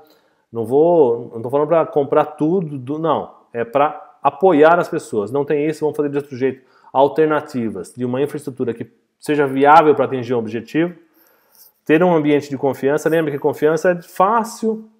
Não 0.53 0.65
vou, 0.65 1.29
não 1.31 1.37
estou 1.37 1.51
falando 1.51 1.69
para 1.69 1.87
comprar 1.87 2.25
tudo, 2.25 2.79
do, 2.79 2.99
não. 2.99 3.35
É 3.53 3.65
para 3.65 4.19
apoiar 4.23 4.79
as 4.79 4.89
pessoas. 4.89 5.31
Não 5.31 5.45
tem 5.45 5.67
isso, 5.67 5.81
vamos 5.81 5.97
fazer 5.97 6.09
de 6.09 6.17
outro 6.17 6.37
jeito. 6.37 6.67
Alternativas 6.93 7.93
de 7.95 8.05
uma 8.05 8.21
infraestrutura 8.21 8.75
que 8.75 8.91
seja 9.19 9.47
viável 9.47 9.95
para 9.95 10.07
atingir 10.07 10.35
um 10.35 10.39
objetivo. 10.39 10.95
Ter 11.87 12.03
um 12.03 12.15
ambiente 12.15 12.51
de 12.51 12.59
confiança. 12.59 13.09
Lembra 13.09 13.31
que 13.31 13.39
confiança 13.39 13.93
é 13.93 14.03
fácil 14.03 14.91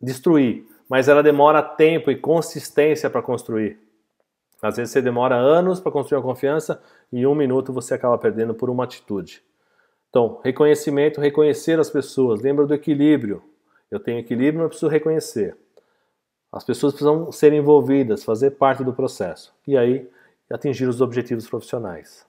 destruir, 0.00 0.64
mas 0.88 1.08
ela 1.08 1.22
demora 1.22 1.62
tempo 1.62 2.10
e 2.10 2.16
consistência 2.16 3.10
para 3.10 3.20
construir. 3.20 3.78
Às 4.62 4.76
vezes 4.76 4.92
você 4.92 5.02
demora 5.02 5.34
anos 5.34 5.80
para 5.80 5.92
construir 5.92 6.18
uma 6.18 6.24
confiança 6.24 6.80
e 7.12 7.20
em 7.20 7.26
um 7.26 7.34
minuto 7.34 7.72
você 7.72 7.94
acaba 7.94 8.16
perdendo 8.16 8.54
por 8.54 8.70
uma 8.70 8.84
atitude. 8.84 9.42
Então, 10.08 10.40
reconhecimento, 10.44 11.20
reconhecer 11.20 11.78
as 11.80 11.90
pessoas. 11.90 12.40
Lembra 12.40 12.64
do 12.64 12.72
equilíbrio. 12.72 13.42
Eu 13.90 13.98
tenho 13.98 14.20
equilíbrio, 14.20 14.60
mas 14.60 14.68
preciso 14.68 14.88
reconhecer. 14.88 15.56
As 16.52 16.62
pessoas 16.62 16.92
precisam 16.92 17.32
ser 17.32 17.52
envolvidas, 17.52 18.22
fazer 18.22 18.52
parte 18.52 18.84
do 18.84 18.94
processo. 18.94 19.52
E 19.66 19.76
aí, 19.76 20.08
atingir 20.48 20.86
os 20.86 21.00
objetivos 21.00 21.48
profissionais. 21.48 22.24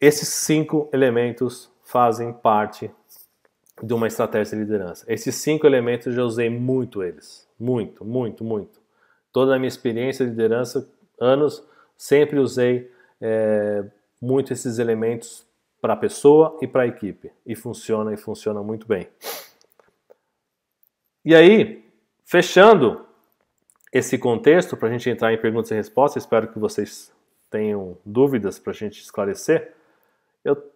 Esses 0.00 0.28
cinco 0.28 0.88
elementos 0.92 1.73
fazem 1.94 2.32
parte 2.32 2.90
de 3.80 3.94
uma 3.94 4.08
estratégia 4.08 4.58
de 4.58 4.64
liderança. 4.64 5.04
Esses 5.06 5.36
cinco 5.36 5.64
elementos 5.64 6.08
eu 6.08 6.12
já 6.12 6.24
usei 6.24 6.50
muito 6.50 7.04
eles. 7.04 7.48
Muito, 7.56 8.04
muito, 8.04 8.42
muito. 8.42 8.80
Toda 9.32 9.54
a 9.54 9.58
minha 9.60 9.68
experiência 9.68 10.24
de 10.24 10.32
liderança, 10.32 10.90
anos, 11.20 11.64
sempre 11.96 12.40
usei 12.40 12.90
é, 13.20 13.84
muito 14.20 14.52
esses 14.52 14.80
elementos 14.80 15.46
para 15.80 15.92
a 15.92 15.96
pessoa 15.96 16.58
e 16.60 16.66
para 16.66 16.82
a 16.82 16.86
equipe. 16.88 17.30
E 17.46 17.54
funciona 17.54 18.12
e 18.12 18.16
funciona 18.16 18.60
muito 18.60 18.88
bem. 18.88 19.06
E 21.24 21.32
aí, 21.32 21.88
fechando 22.24 23.06
esse 23.92 24.18
contexto, 24.18 24.76
para 24.76 24.88
a 24.88 24.90
gente 24.90 25.08
entrar 25.08 25.32
em 25.32 25.40
perguntas 25.40 25.70
e 25.70 25.74
respostas, 25.74 26.24
espero 26.24 26.48
que 26.48 26.58
vocês 26.58 27.12
tenham 27.48 27.96
dúvidas 28.04 28.58
para 28.58 28.72
a 28.72 28.74
gente 28.74 29.00
esclarecer. 29.00 29.72
Eu 30.44 30.73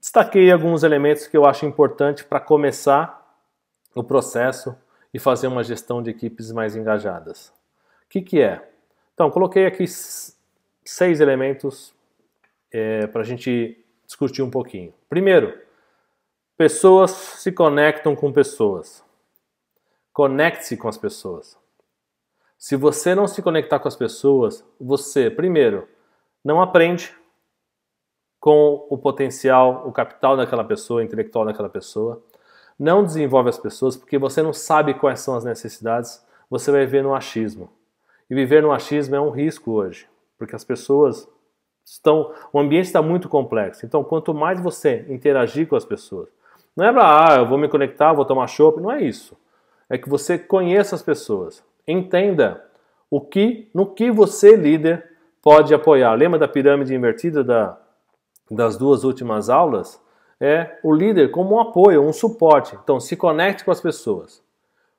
destaquei 0.00 0.50
alguns 0.50 0.82
elementos 0.82 1.26
que 1.26 1.36
eu 1.36 1.44
acho 1.44 1.66
importante 1.66 2.24
para 2.24 2.40
começar 2.40 3.20
o 3.94 4.02
processo 4.02 4.74
e 5.12 5.18
fazer 5.18 5.46
uma 5.46 5.62
gestão 5.62 6.02
de 6.02 6.10
equipes 6.10 6.50
mais 6.50 6.74
engajadas. 6.74 7.48
O 8.06 8.08
que, 8.08 8.22
que 8.22 8.40
é? 8.40 8.68
Então, 9.12 9.30
coloquei 9.30 9.66
aqui 9.66 9.84
seis 9.86 11.20
elementos 11.20 11.94
é, 12.72 13.06
para 13.08 13.20
a 13.20 13.24
gente 13.24 13.84
discutir 14.06 14.42
um 14.42 14.50
pouquinho. 14.50 14.94
Primeiro, 15.08 15.60
pessoas 16.56 17.10
se 17.10 17.52
conectam 17.52 18.16
com 18.16 18.32
pessoas. 18.32 19.04
Conecte-se 20.12 20.76
com 20.76 20.88
as 20.88 20.96
pessoas. 20.96 21.58
Se 22.58 22.76
você 22.76 23.14
não 23.14 23.26
se 23.26 23.42
conectar 23.42 23.78
com 23.78 23.88
as 23.88 23.96
pessoas, 23.96 24.64
você, 24.80 25.30
primeiro, 25.30 25.88
não 26.44 26.60
aprende 26.60 27.14
com 28.40 28.86
o 28.88 28.96
potencial, 28.96 29.84
o 29.86 29.92
capital 29.92 30.36
daquela 30.36 30.64
pessoa, 30.64 31.04
intelectual 31.04 31.44
daquela 31.44 31.68
pessoa. 31.68 32.22
Não 32.78 33.04
desenvolve 33.04 33.50
as 33.50 33.58
pessoas 33.58 33.96
porque 33.96 34.16
você 34.16 34.42
não 34.42 34.54
sabe 34.54 34.94
quais 34.94 35.20
são 35.20 35.36
as 35.36 35.44
necessidades, 35.44 36.24
você 36.48 36.72
vai 36.72 36.86
viver 36.86 37.02
no 37.02 37.14
achismo. 37.14 37.70
E 38.28 38.34
viver 38.34 38.62
no 38.62 38.72
achismo 38.72 39.14
é 39.14 39.20
um 39.20 39.30
risco 39.30 39.72
hoje, 39.72 40.08
porque 40.38 40.56
as 40.56 40.64
pessoas 40.64 41.28
estão. 41.84 42.32
O 42.52 42.58
ambiente 42.58 42.86
está 42.86 43.02
muito 43.02 43.28
complexo. 43.28 43.84
Então, 43.84 44.02
quanto 44.02 44.32
mais 44.32 44.58
você 44.58 45.04
interagir 45.08 45.68
com 45.68 45.76
as 45.76 45.84
pessoas, 45.84 46.28
não 46.74 46.86
é 46.86 46.92
para, 46.92 47.34
ah, 47.34 47.36
eu 47.38 47.46
vou 47.46 47.58
me 47.58 47.68
conectar, 47.68 48.12
vou 48.12 48.24
tomar 48.24 48.46
chopp, 48.46 48.80
não 48.80 48.90
é 48.90 49.02
isso. 49.02 49.36
É 49.88 49.98
que 49.98 50.08
você 50.08 50.38
conheça 50.38 50.94
as 50.94 51.02
pessoas, 51.02 51.62
entenda 51.86 52.64
o 53.10 53.20
que, 53.20 53.68
no 53.74 53.84
que 53.86 54.10
você, 54.10 54.54
líder, 54.54 55.04
pode 55.42 55.74
apoiar. 55.74 56.14
Lembra 56.14 56.38
da 56.38 56.46
pirâmide 56.46 56.94
invertida 56.94 57.42
da, 57.42 57.79
das 58.50 58.76
duas 58.76 59.04
últimas 59.04 59.48
aulas 59.48 60.00
é 60.40 60.78
o 60.82 60.92
líder 60.92 61.30
como 61.30 61.56
um 61.56 61.60
apoio, 61.60 62.02
um 62.02 62.12
suporte. 62.12 62.76
Então, 62.82 62.98
se 62.98 63.14
conecte 63.14 63.64
com 63.64 63.70
as 63.70 63.80
pessoas. 63.80 64.42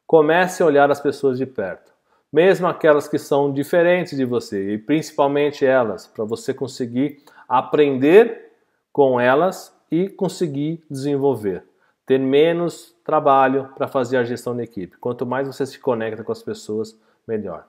Comece 0.06 0.62
a 0.62 0.66
olhar 0.66 0.91
as 0.91 1.02
pessoas 1.02 1.38
de 1.38 1.45
perto, 1.45 1.91
mesmo 2.32 2.68
aquelas 2.68 3.08
que 3.08 3.18
são 3.18 3.52
diferentes 3.52 4.16
de 4.16 4.26
você, 4.26 4.74
e 4.74 4.78
principalmente 4.78 5.66
elas, 5.66 6.06
para 6.06 6.24
você 6.24 6.54
conseguir 6.54 7.24
aprender 7.47 8.52
com 8.93 9.20
elas 9.20 9.76
e 9.89 10.08
conseguir 10.08 10.84
desenvolver. 10.89 11.64
Ter 12.06 12.20
menos 12.20 12.95
trabalho 13.04 13.70
para 13.76 13.88
fazer 13.88 14.18
a 14.18 14.24
gestão 14.24 14.56
da 14.56 14.64
equipe. 14.64 14.97
Quanto 14.97 15.26
mais 15.26 15.47
você 15.47 15.66
se 15.66 15.80
conecta 15.80 16.24
com 16.24 16.32
as 16.32 16.43
pessoas, 16.43 16.97
melhor. 17.28 17.68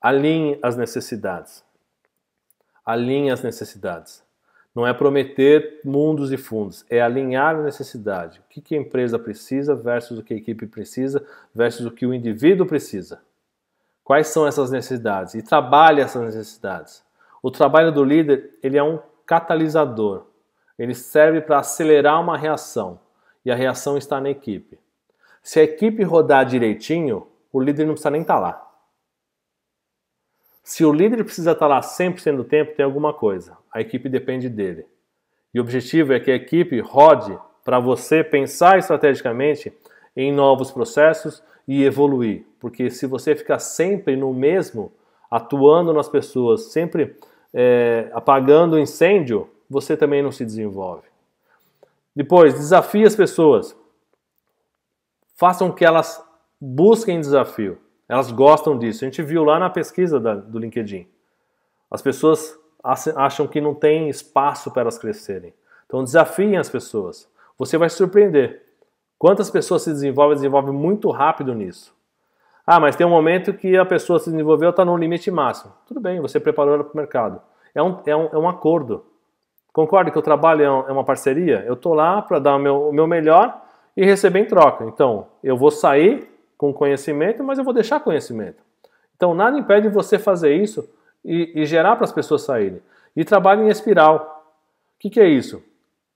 Alinhe 0.00 0.58
as 0.62 0.76
necessidades. 0.76 1.62
Alinhe 2.84 3.30
as 3.30 3.42
necessidades. 3.42 4.25
Não 4.76 4.86
é 4.86 4.92
prometer 4.92 5.80
mundos 5.82 6.30
e 6.30 6.36
fundos, 6.36 6.84
é 6.90 7.00
alinhar 7.00 7.56
a 7.56 7.62
necessidade. 7.62 8.40
O 8.40 8.60
que 8.60 8.74
a 8.74 8.78
empresa 8.78 9.18
precisa 9.18 9.74
versus 9.74 10.18
o 10.18 10.22
que 10.22 10.34
a 10.34 10.36
equipe 10.36 10.66
precisa 10.66 11.26
versus 11.54 11.86
o 11.86 11.90
que 11.90 12.04
o 12.04 12.12
indivíduo 12.12 12.66
precisa. 12.66 13.22
Quais 14.04 14.26
são 14.26 14.46
essas 14.46 14.70
necessidades? 14.70 15.32
E 15.32 15.40
trabalhe 15.40 16.02
essas 16.02 16.22
necessidades. 16.22 17.02
O 17.42 17.50
trabalho 17.50 17.90
do 17.90 18.04
líder 18.04 18.50
ele 18.62 18.76
é 18.76 18.82
um 18.82 18.98
catalisador. 19.24 20.26
Ele 20.78 20.94
serve 20.94 21.40
para 21.40 21.60
acelerar 21.60 22.20
uma 22.20 22.36
reação 22.36 23.00
e 23.46 23.50
a 23.50 23.54
reação 23.54 23.96
está 23.96 24.20
na 24.20 24.28
equipe. 24.28 24.78
Se 25.42 25.58
a 25.58 25.62
equipe 25.62 26.02
rodar 26.02 26.44
direitinho, 26.44 27.26
o 27.50 27.62
líder 27.62 27.86
não 27.86 27.94
precisa 27.94 28.10
nem 28.10 28.20
estar 28.20 28.34
tá 28.34 28.40
lá. 28.40 28.65
Se 30.66 30.84
o 30.84 30.92
líder 30.92 31.22
precisa 31.22 31.52
estar 31.52 31.68
lá 31.68 31.80
100% 31.80 32.38
do 32.38 32.42
tempo, 32.42 32.74
tem 32.74 32.84
alguma 32.84 33.14
coisa. 33.14 33.56
A 33.72 33.80
equipe 33.80 34.08
depende 34.08 34.48
dele. 34.48 34.84
E 35.54 35.60
o 35.60 35.62
objetivo 35.62 36.12
é 36.12 36.18
que 36.18 36.28
a 36.28 36.34
equipe 36.34 36.80
rode 36.80 37.38
para 37.64 37.78
você 37.78 38.24
pensar 38.24 38.76
estrategicamente 38.76 39.72
em 40.16 40.32
novos 40.32 40.72
processos 40.72 41.40
e 41.68 41.84
evoluir. 41.84 42.44
Porque 42.58 42.90
se 42.90 43.06
você 43.06 43.36
ficar 43.36 43.60
sempre 43.60 44.16
no 44.16 44.34
mesmo, 44.34 44.92
atuando 45.30 45.92
nas 45.92 46.08
pessoas, 46.08 46.72
sempre 46.72 47.14
é, 47.54 48.10
apagando 48.12 48.76
incêndio, 48.76 49.48
você 49.70 49.96
também 49.96 50.20
não 50.20 50.32
se 50.32 50.44
desenvolve. 50.44 51.06
Depois, 52.14 52.54
desafie 52.54 53.04
as 53.04 53.14
pessoas. 53.14 53.76
Façam 55.36 55.70
que 55.70 55.84
elas 55.84 56.20
busquem 56.60 57.20
desafio. 57.20 57.78
Elas 58.08 58.30
gostam 58.30 58.78
disso. 58.78 59.04
A 59.04 59.08
gente 59.08 59.22
viu 59.22 59.44
lá 59.44 59.58
na 59.58 59.70
pesquisa 59.70 60.20
da, 60.20 60.34
do 60.34 60.58
LinkedIn. 60.58 61.06
As 61.90 62.02
pessoas 62.02 62.58
acham 62.82 63.46
que 63.46 63.60
não 63.60 63.74
tem 63.74 64.08
espaço 64.08 64.70
para 64.70 64.82
elas 64.82 64.98
crescerem. 64.98 65.52
Então 65.86 66.04
desafiem 66.04 66.56
as 66.56 66.68
pessoas. 66.68 67.28
Você 67.58 67.76
vai 67.78 67.88
se 67.88 67.96
surpreender. 67.96 68.62
Quantas 69.18 69.50
pessoas 69.50 69.82
se 69.82 69.90
desenvolvem, 69.90 70.36
desenvolvem 70.36 70.72
muito 70.72 71.10
rápido 71.10 71.54
nisso. 71.54 71.94
Ah, 72.66 72.80
mas 72.80 72.96
tem 72.96 73.06
um 73.06 73.10
momento 73.10 73.54
que 73.54 73.76
a 73.76 73.84
pessoa 73.84 74.18
se 74.18 74.30
desenvolveu, 74.30 74.70
está 74.70 74.84
no 74.84 74.96
limite 74.96 75.30
máximo. 75.30 75.72
Tudo 75.86 76.00
bem, 76.00 76.20
você 76.20 76.38
preparou 76.38 76.74
ela 76.74 76.84
para 76.84 76.92
o 76.92 76.96
mercado. 76.96 77.40
É 77.74 77.82
um, 77.82 77.98
é, 78.04 78.16
um, 78.16 78.28
é 78.32 78.38
um 78.38 78.48
acordo. 78.48 79.04
Concorda 79.72 80.10
que 80.10 80.18
o 80.18 80.22
trabalho 80.22 80.62
é, 80.62 80.64
é 80.64 80.92
uma 80.92 81.04
parceria? 81.04 81.64
Eu 81.66 81.74
estou 81.74 81.94
lá 81.94 82.20
para 82.20 82.38
dar 82.38 82.56
o 82.56 82.58
meu, 82.58 82.88
o 82.88 82.92
meu 82.92 83.06
melhor 83.06 83.62
e 83.96 84.04
receber 84.04 84.40
em 84.40 84.46
troca. 84.46 84.84
Então, 84.84 85.28
eu 85.42 85.56
vou 85.56 85.70
sair 85.70 86.28
com 86.56 86.72
conhecimento, 86.72 87.42
mas 87.44 87.58
eu 87.58 87.64
vou 87.64 87.74
deixar 87.74 88.00
conhecimento. 88.00 88.62
Então, 89.16 89.34
nada 89.34 89.58
impede 89.58 89.88
você 89.88 90.18
fazer 90.18 90.54
isso 90.54 90.88
e, 91.24 91.62
e 91.62 91.66
gerar 91.66 91.96
para 91.96 92.04
as 92.04 92.12
pessoas 92.12 92.42
saírem. 92.42 92.80
E 93.14 93.24
trabalhe 93.24 93.62
em 93.62 93.68
espiral. 93.68 94.44
O 94.96 94.98
que, 94.98 95.10
que 95.10 95.20
é 95.20 95.28
isso? 95.28 95.62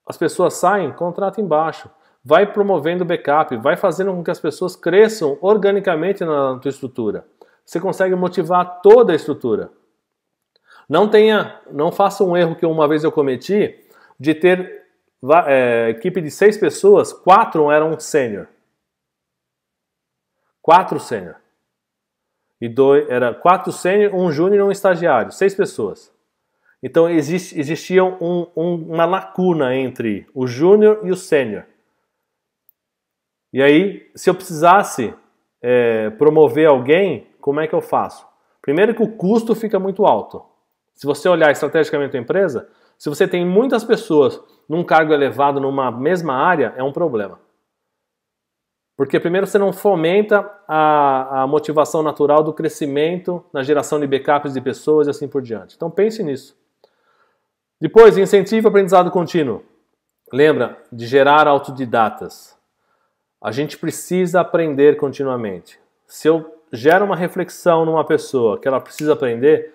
As 0.06 0.16
pessoas 0.16 0.54
saem, 0.54 0.92
contrata 0.92 1.40
embaixo. 1.40 1.90
Vai 2.22 2.52
promovendo 2.52 3.04
backup, 3.04 3.56
vai 3.56 3.76
fazendo 3.76 4.12
com 4.12 4.22
que 4.22 4.30
as 4.30 4.40
pessoas 4.40 4.76
cresçam 4.76 5.38
organicamente 5.40 6.24
na 6.24 6.58
tua 6.58 6.68
estrutura. 6.68 7.24
Você 7.64 7.80
consegue 7.80 8.14
motivar 8.14 8.80
toda 8.82 9.12
a 9.12 9.16
estrutura. 9.16 9.70
Não 10.88 11.08
tenha, 11.08 11.60
não 11.70 11.92
faça 11.92 12.24
um 12.24 12.36
erro 12.36 12.56
que 12.56 12.66
uma 12.66 12.88
vez 12.88 13.04
eu 13.04 13.12
cometi 13.12 13.78
de 14.18 14.34
ter 14.34 14.84
é, 15.46 15.88
equipe 15.90 16.20
de 16.20 16.30
seis 16.30 16.56
pessoas, 16.58 17.12
quatro 17.12 17.70
eram 17.70 17.98
sênior. 17.98 18.48
Quatro 20.62 21.00
sênior. 21.00 21.36
E 22.60 22.68
dois, 22.68 23.08
era 23.08 23.34
quatro 23.34 23.72
sênior, 23.72 24.14
um 24.14 24.30
júnior 24.30 24.60
e 24.60 24.62
um 24.62 24.70
estagiário. 24.70 25.32
Seis 25.32 25.54
pessoas. 25.54 26.12
Então 26.82 27.08
exist, 27.08 27.58
existia 27.58 28.04
um, 28.04 28.46
um, 28.56 28.74
uma 28.94 29.04
lacuna 29.04 29.74
entre 29.74 30.26
o 30.34 30.46
júnior 30.46 31.00
e 31.02 31.10
o 31.10 31.16
sênior. 31.16 31.64
E 33.52 33.62
aí, 33.62 34.10
se 34.14 34.30
eu 34.30 34.34
precisasse 34.34 35.12
é, 35.60 36.10
promover 36.10 36.68
alguém, 36.68 37.26
como 37.40 37.60
é 37.60 37.66
que 37.66 37.74
eu 37.74 37.80
faço? 37.80 38.26
Primeiro 38.62 38.94
que 38.94 39.02
o 39.02 39.16
custo 39.16 39.54
fica 39.54 39.78
muito 39.78 40.06
alto. 40.06 40.44
Se 40.94 41.06
você 41.06 41.28
olhar 41.28 41.50
estrategicamente 41.50 42.16
a 42.16 42.20
empresa, 42.20 42.68
se 42.96 43.08
você 43.08 43.26
tem 43.26 43.44
muitas 43.44 43.82
pessoas 43.82 44.40
num 44.68 44.84
cargo 44.84 45.12
elevado 45.12 45.58
numa 45.58 45.90
mesma 45.90 46.34
área, 46.34 46.74
é 46.76 46.82
um 46.82 46.92
problema. 46.92 47.40
Porque 49.00 49.18
primeiro 49.18 49.46
você 49.46 49.56
não 49.56 49.72
fomenta 49.72 50.46
a, 50.68 51.40
a 51.40 51.46
motivação 51.46 52.02
natural 52.02 52.44
do 52.44 52.52
crescimento 52.52 53.42
na 53.50 53.62
geração 53.62 53.98
de 53.98 54.06
backups 54.06 54.52
de 54.52 54.60
pessoas 54.60 55.06
e 55.06 55.10
assim 55.10 55.26
por 55.26 55.40
diante. 55.40 55.74
Então 55.74 55.90
pense 55.90 56.22
nisso. 56.22 56.54
Depois, 57.80 58.18
incentive 58.18 58.66
o 58.66 58.68
aprendizado 58.68 59.10
contínuo. 59.10 59.64
Lembra 60.30 60.76
de 60.92 61.06
gerar 61.06 61.48
autodidatas. 61.48 62.54
A 63.42 63.50
gente 63.50 63.78
precisa 63.78 64.42
aprender 64.42 64.98
continuamente. 64.98 65.80
Se 66.06 66.28
eu 66.28 66.62
gero 66.70 67.06
uma 67.06 67.16
reflexão 67.16 67.86
numa 67.86 68.04
pessoa 68.04 68.60
que 68.60 68.68
ela 68.68 68.82
precisa 68.82 69.14
aprender, 69.14 69.72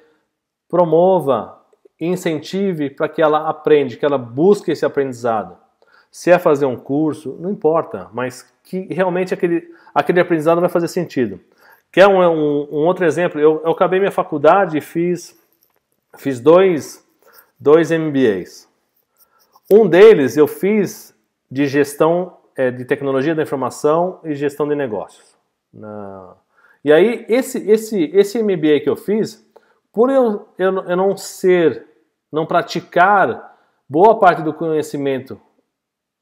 promova, 0.69 1.63
incentive 1.99 2.91
para 2.91 3.09
que 3.09 3.23
ela 3.23 3.49
aprenda, 3.49 3.95
que 3.95 4.05
ela 4.05 4.19
busque 4.19 4.69
esse 4.69 4.85
aprendizado. 4.85 5.57
Se 6.11 6.29
é 6.29 6.37
fazer 6.37 6.67
um 6.67 6.77
curso, 6.77 7.35
não 7.39 7.49
importa, 7.49 8.07
mas 8.13 8.53
que 8.65 8.91
realmente 8.91 9.33
aquele, 9.33 9.71
aquele 9.93 10.19
aprendizado 10.19 10.59
vai 10.59 10.69
fazer 10.69 10.87
sentido. 10.87 11.39
Quer 11.91 12.07
um, 12.07 12.19
um, 12.19 12.67
um 12.71 12.85
outro 12.85 13.05
exemplo? 13.05 13.39
Eu, 13.39 13.61
eu, 13.63 13.71
acabei 13.71 13.99
minha 13.99 14.11
faculdade 14.11 14.77
e 14.77 14.81
fiz, 14.81 15.39
fiz 16.17 16.39
dois, 16.39 17.07
dois 17.59 17.91
MBAs. 17.91 18.67
Um 19.71 19.87
deles 19.87 20.35
eu 20.35 20.47
fiz 20.47 21.15
de 21.49 21.67
gestão 21.67 22.37
é, 22.55 22.71
de 22.71 22.83
tecnologia 22.83 23.35
da 23.35 23.43
informação 23.43 24.19
e 24.23 24.33
gestão 24.33 24.67
de 24.67 24.75
negócios. 24.75 25.37
Na... 25.73 26.35
E 26.83 26.91
aí, 26.91 27.25
esse, 27.29 27.69
esse, 27.69 28.11
esse 28.13 28.41
MBA 28.43 28.81
que 28.81 28.89
eu 28.89 28.95
fiz, 28.95 29.45
por 29.93 30.09
eu, 30.09 30.47
eu, 30.57 30.83
eu 30.83 30.97
não 30.97 31.15
ser, 31.15 31.85
não 32.31 32.45
praticar 32.45 33.57
boa 33.87 34.19
parte 34.19 34.41
do 34.41 34.53
conhecimento 34.53 35.39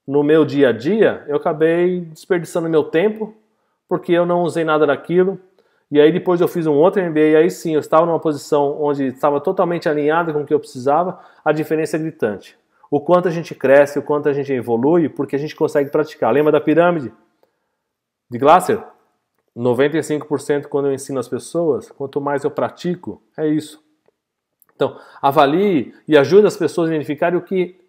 no 0.08 0.24
meu 0.24 0.45
dia 0.45 0.70
a 0.70 0.72
dia, 0.72 1.24
eu 1.28 1.36
acabei 1.36 2.01
desperdiçando 2.01 2.70
meu 2.70 2.84
tempo, 2.84 3.34
porque 3.88 4.12
eu 4.12 4.26
não 4.26 4.41
usei 4.41 4.64
nada 4.64 4.86
daquilo. 4.86 5.39
E 5.91 5.99
aí 5.99 6.12
depois 6.12 6.41
eu 6.41 6.47
fiz 6.47 6.66
um 6.66 6.74
outro 6.74 7.01
MBA 7.01 7.20
e 7.20 7.36
aí 7.36 7.49
sim, 7.51 7.74
eu 7.74 7.80
estava 7.80 8.06
numa 8.06 8.20
posição 8.20 8.82
onde 8.82 9.06
estava 9.06 9.39
totalmente 9.39 9.88
alinhado 9.88 10.34
com 10.34 10.41
o 10.41 10.45
que 10.45 10.54
eu 10.54 10.60
precisava, 10.60 11.20
a 11.45 11.51
diferença 11.51 11.97
é 11.97 11.99
gritante 11.99 12.58
o 12.93 13.01
quanto 13.01 13.28
a 13.28 13.32
gente 13.32 13.56
cresce, 13.56 13.97
o 13.97 14.04
quanto 14.04 14.30
a 14.30 14.34
gente 14.34 14.54
evolui, 14.54 15.10
porque 15.10 15.36
a 15.36 15.39
gente 15.39 15.56
consegue 15.56 15.89
praticar. 15.89 16.32
Lembra 16.32 16.51
da 16.51 16.62
pirâmide 16.62 17.12
de 18.30 18.38
Glasser? 18.38 18.84
95% 19.58 20.68
quando 20.68 20.89
eu 20.89 20.93
ensino 20.93 21.20
as 21.20 21.28
pessoas, 21.28 21.89
quanto 21.89 22.22
mais 22.22 22.43
eu 22.43 22.51
pratico, 22.51 23.20
é 23.36 23.47
isso. 23.47 23.84
Então, 24.76 24.95
avalie 25.20 25.91
e 26.08 26.16
ajude 26.16 26.45
as 26.45 26.56
pessoas 26.56 26.91
a 26.91 26.93
identificarem 26.93 27.36
o 27.36 27.41
que, 27.41 27.82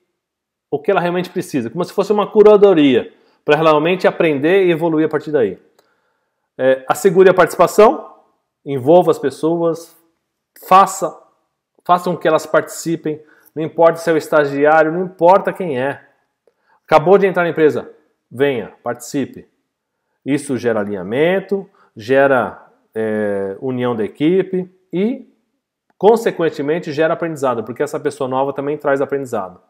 o 0.75 0.79
que 0.81 0.91
ela 0.91 1.01
realmente 1.01 1.31
precisa, 1.31 1.70
como 1.70 1.85
se 1.85 1.93
fosse 1.93 2.12
uma 2.12 2.27
curadoria, 2.27 3.12
para 3.45 3.57
realmente 3.57 4.09
aprender 4.09 4.66
e 4.66 4.72
evoluir 4.72 5.07
a 5.07 5.09
partir 5.09 5.31
daí. 5.31 5.57
É, 6.59 6.85
assegure 6.89 7.31
a 7.31 7.35
participação, 7.35 8.12
envolva 8.64 9.12
as 9.12 9.18
pessoas, 9.18 9.97
faça, 10.66 11.16
faça 11.85 12.11
com 12.11 12.16
que 12.16 12.27
elas 12.27 12.45
participem, 12.45 13.22
não 13.55 13.62
importa 13.62 13.99
se 13.99 14.11
é 14.11 14.12
o 14.12 14.16
estagiário, 14.16 14.91
não 14.91 15.05
importa 15.05 15.53
quem 15.53 15.81
é. 15.81 16.05
Acabou 16.85 17.18
de 17.18 17.27
entrar 17.27 17.45
na 17.45 17.51
empresa, 17.51 17.89
venha, 18.29 18.72
participe. 18.83 19.47
Isso 20.27 20.57
gera 20.57 20.81
alinhamento, 20.81 21.70
gera 21.97 22.66
é, 22.93 23.57
união 23.61 23.95
da 23.95 24.05
equipe 24.05 24.68
e, 24.93 25.33
consequentemente, 25.97 26.93
gera 26.93 27.14
aprendizado, 27.14 27.62
porque 27.62 27.83
essa 27.83 28.01
pessoa 28.01 28.29
nova 28.29 28.53
também 28.53 28.77
traz 28.77 29.01
aprendizado. 29.01 29.61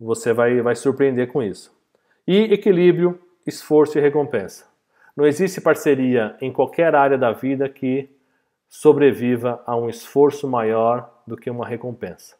Você 0.00 0.32
vai, 0.32 0.62
vai 0.62 0.74
surpreender 0.74 1.30
com 1.30 1.42
isso. 1.42 1.78
E 2.26 2.44
equilíbrio, 2.44 3.20
esforço 3.46 3.98
e 3.98 4.00
recompensa. 4.00 4.66
Não 5.14 5.26
existe 5.26 5.60
parceria 5.60 6.36
em 6.40 6.50
qualquer 6.52 6.94
área 6.94 7.18
da 7.18 7.32
vida 7.32 7.68
que 7.68 8.08
sobreviva 8.68 9.62
a 9.66 9.76
um 9.76 9.90
esforço 9.90 10.48
maior 10.48 11.22
do 11.26 11.36
que 11.36 11.50
uma 11.50 11.66
recompensa. 11.66 12.36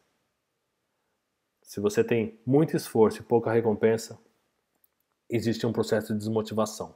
Se 1.61 1.79
você 1.79 2.03
tem 2.03 2.39
muito 2.45 2.75
esforço 2.75 3.19
e 3.19 3.23
pouca 3.23 3.51
recompensa, 3.51 4.17
existe 5.29 5.65
um 5.67 5.71
processo 5.71 6.13
de 6.13 6.19
desmotivação. 6.19 6.95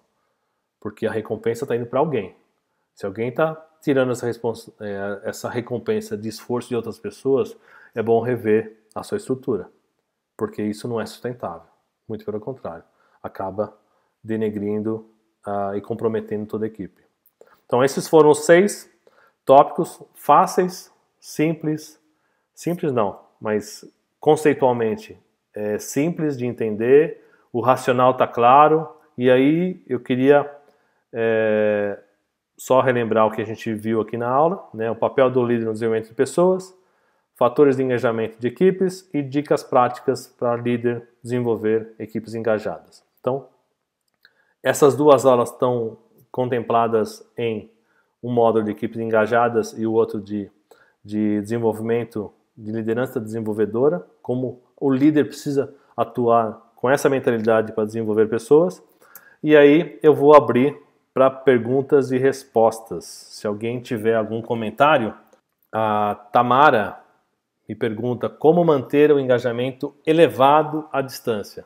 Porque 0.80 1.06
a 1.06 1.12
recompensa 1.12 1.66
está 1.66 1.76
indo 1.76 1.86
para 1.86 2.00
alguém. 2.00 2.36
Se 2.94 3.06
alguém 3.06 3.30
está 3.30 3.56
tirando 3.82 4.12
essa, 4.12 4.30
é, 4.30 5.22
essa 5.24 5.50
recompensa 5.50 6.18
de 6.18 6.28
esforço 6.28 6.70
de 6.70 6.76
outras 6.76 6.98
pessoas, 6.98 7.56
é 7.94 8.02
bom 8.02 8.22
rever 8.22 8.78
a 8.96 9.04
sua 9.04 9.18
estrutura. 9.18 9.70
Porque 10.38 10.62
isso 10.62 10.88
não 10.88 11.00
é 11.00 11.06
sustentável. 11.06 11.68
Muito 12.08 12.26
pelo 12.26 12.40
contrário. 12.40 12.84
Acaba 13.22 13.76
denegrindo 14.24 15.10
uh, 15.46 15.76
e 15.76 15.82
comprometendo 15.82 16.46
toda 16.46 16.66
a 16.66 16.68
equipe. 16.68 17.04
Então, 17.66 17.84
esses 17.84 18.08
foram 18.08 18.30
os 18.30 18.46
seis 18.46 18.92
tópicos 19.44 20.02
fáceis, 20.14 20.92
simples, 21.20 22.00
simples 22.54 22.92
não, 22.92 23.20
mas 23.40 23.86
conceitualmente 24.20 25.18
é 25.54 25.78
simples 25.80 26.38
de 26.38 26.46
entender, 26.46 27.24
o 27.54 27.62
racional 27.62 28.12
está 28.12 28.28
claro, 28.28 28.90
e 29.18 29.30
aí 29.32 29.82
eu 29.88 30.00
queria 30.00 30.52
é, 31.14 31.98
só 32.58 32.82
relembrar 32.82 33.26
o 33.26 33.32
que 33.32 33.42
a 33.42 33.46
gente 33.46 33.74
viu 33.74 34.02
aqui 34.02 34.18
na 34.18 34.28
aula, 34.28 34.68
né, 34.74 34.92
o 34.92 34.96
papel 34.96 35.30
do 35.30 35.46
líder 35.46 35.66
no 35.66 35.74
desenvolvimento 35.74 36.10
de 36.10 36.16
pessoas, 36.16 36.76
fatores 37.36 37.76
de 37.76 37.84
engajamento 37.84 38.40
de 38.40 38.48
equipes 38.48 39.10
e 39.14 39.22
dicas 39.22 39.64
práticas 39.64 40.28
para 40.28 40.56
líder 40.56 41.08
desenvolver 41.22 41.94
equipes 42.00 42.34
engajadas. 42.34 43.04
Então, 43.20 43.48
essas 44.64 44.96
duas 44.96 45.26
aulas 45.26 45.52
estão 45.52 45.98
contempladas 46.32 47.26
em 47.38 47.70
um 48.24 48.32
módulo 48.32 48.66
de 48.66 48.72
equipes 48.72 49.00
engajadas 49.00 49.74
e 49.78 49.86
o 49.86 49.94
outro 49.94 50.20
de, 50.20 50.50
de 51.04 51.40
desenvolvimento 51.42 52.32
de 52.58 52.72
liderança 52.72 53.20
desenvolvedora, 53.20 54.06
como 54.22 54.62
o 54.80 54.92
líder 54.92 55.26
precisa 55.26 55.74
atuar 55.96 56.74
com 56.76 56.90
essa 56.90 57.10
mentalidade 57.10 57.74
para 57.74 57.86
desenvolver 57.86 58.28
pessoas. 58.28 58.82
E 59.44 59.56
aí 59.56 60.00
eu 60.02 60.14
vou 60.14 60.36
abrir 60.36 60.76
para 61.14 61.30
perguntas 61.30 62.12
e 62.12 62.18
respostas. 62.18 63.06
Se 63.06 63.46
alguém 63.46 63.80
tiver 63.80 64.16
algum 64.16 64.42
comentário, 64.42 65.14
a 65.72 66.16
Tamara 66.32 67.05
me 67.68 67.76
pergunta 67.76 68.30
como 68.30 68.64
manter 68.64 69.12
o 69.12 69.20
engajamento 69.20 69.96
elevado 70.06 70.88
à 70.92 71.02
distância. 71.02 71.66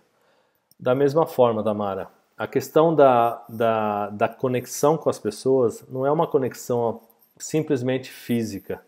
Da 0.79 0.95
mesma 0.95 1.25
forma, 1.25 1.63
Tamara, 1.63 2.09
a 2.37 2.47
questão 2.47 2.95
da, 2.95 3.43
da, 3.49 4.09
da 4.09 4.29
conexão 4.29 4.97
com 4.97 5.09
as 5.09 5.19
pessoas 5.19 5.85
não 5.89 6.05
é 6.05 6.11
uma 6.11 6.27
conexão 6.27 7.01
simplesmente 7.37 8.09
física 8.09 8.81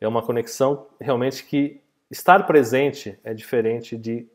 é 0.00 0.06
uma 0.06 0.22
conexão 0.22 0.86
realmente 1.00 1.44
que 1.44 1.80
estar 2.10 2.46
presente 2.46 3.18
é 3.24 3.32
diferente 3.32 3.96
de 3.96 4.26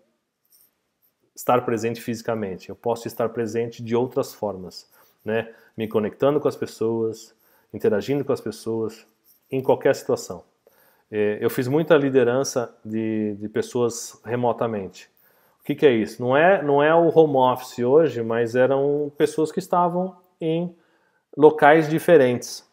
estar 1.36 1.64
presente 1.64 2.02
fisicamente. 2.02 2.70
Eu 2.70 2.76
posso 2.76 3.08
estar 3.08 3.30
presente 3.30 3.84
de 3.84 3.96
outras 3.96 4.34
formas, 4.34 4.90
né? 5.24 5.54
Me 5.78 5.88
conectando 5.88 6.40
com 6.40 6.48
as 6.48 6.56
pessoas, 6.56 7.34
interagindo 7.74 8.26
com 8.26 8.34
as 8.34 8.42
pessoas, 8.42 9.06
em 9.50 9.62
qualquer 9.62 9.96
situação. 9.96 10.44
É, 11.12 11.38
eu 11.42 11.50
fiz 11.50 11.68
muita 11.68 11.96
liderança 11.98 12.74
de, 12.86 13.36
de 13.36 13.50
pessoas 13.50 14.20
remotamente. 14.24 15.10
O 15.60 15.64
que, 15.64 15.76
que, 15.76 15.86
é 15.86 15.92
isso? 15.92 16.22
Não 16.22 16.36
é, 16.36 16.64
não 16.64 16.82
é 16.82 16.94
o 16.96 17.16
home 17.16 17.36
office 17.36 17.80
hoje, 17.80 18.24
mas 18.24 18.56
eram 18.56 19.12
pessoas 19.18 19.52
que 19.52 19.60
estavam 19.60 20.16
em 20.40 20.74
locais 21.38 21.90
diferentes. 21.90 22.68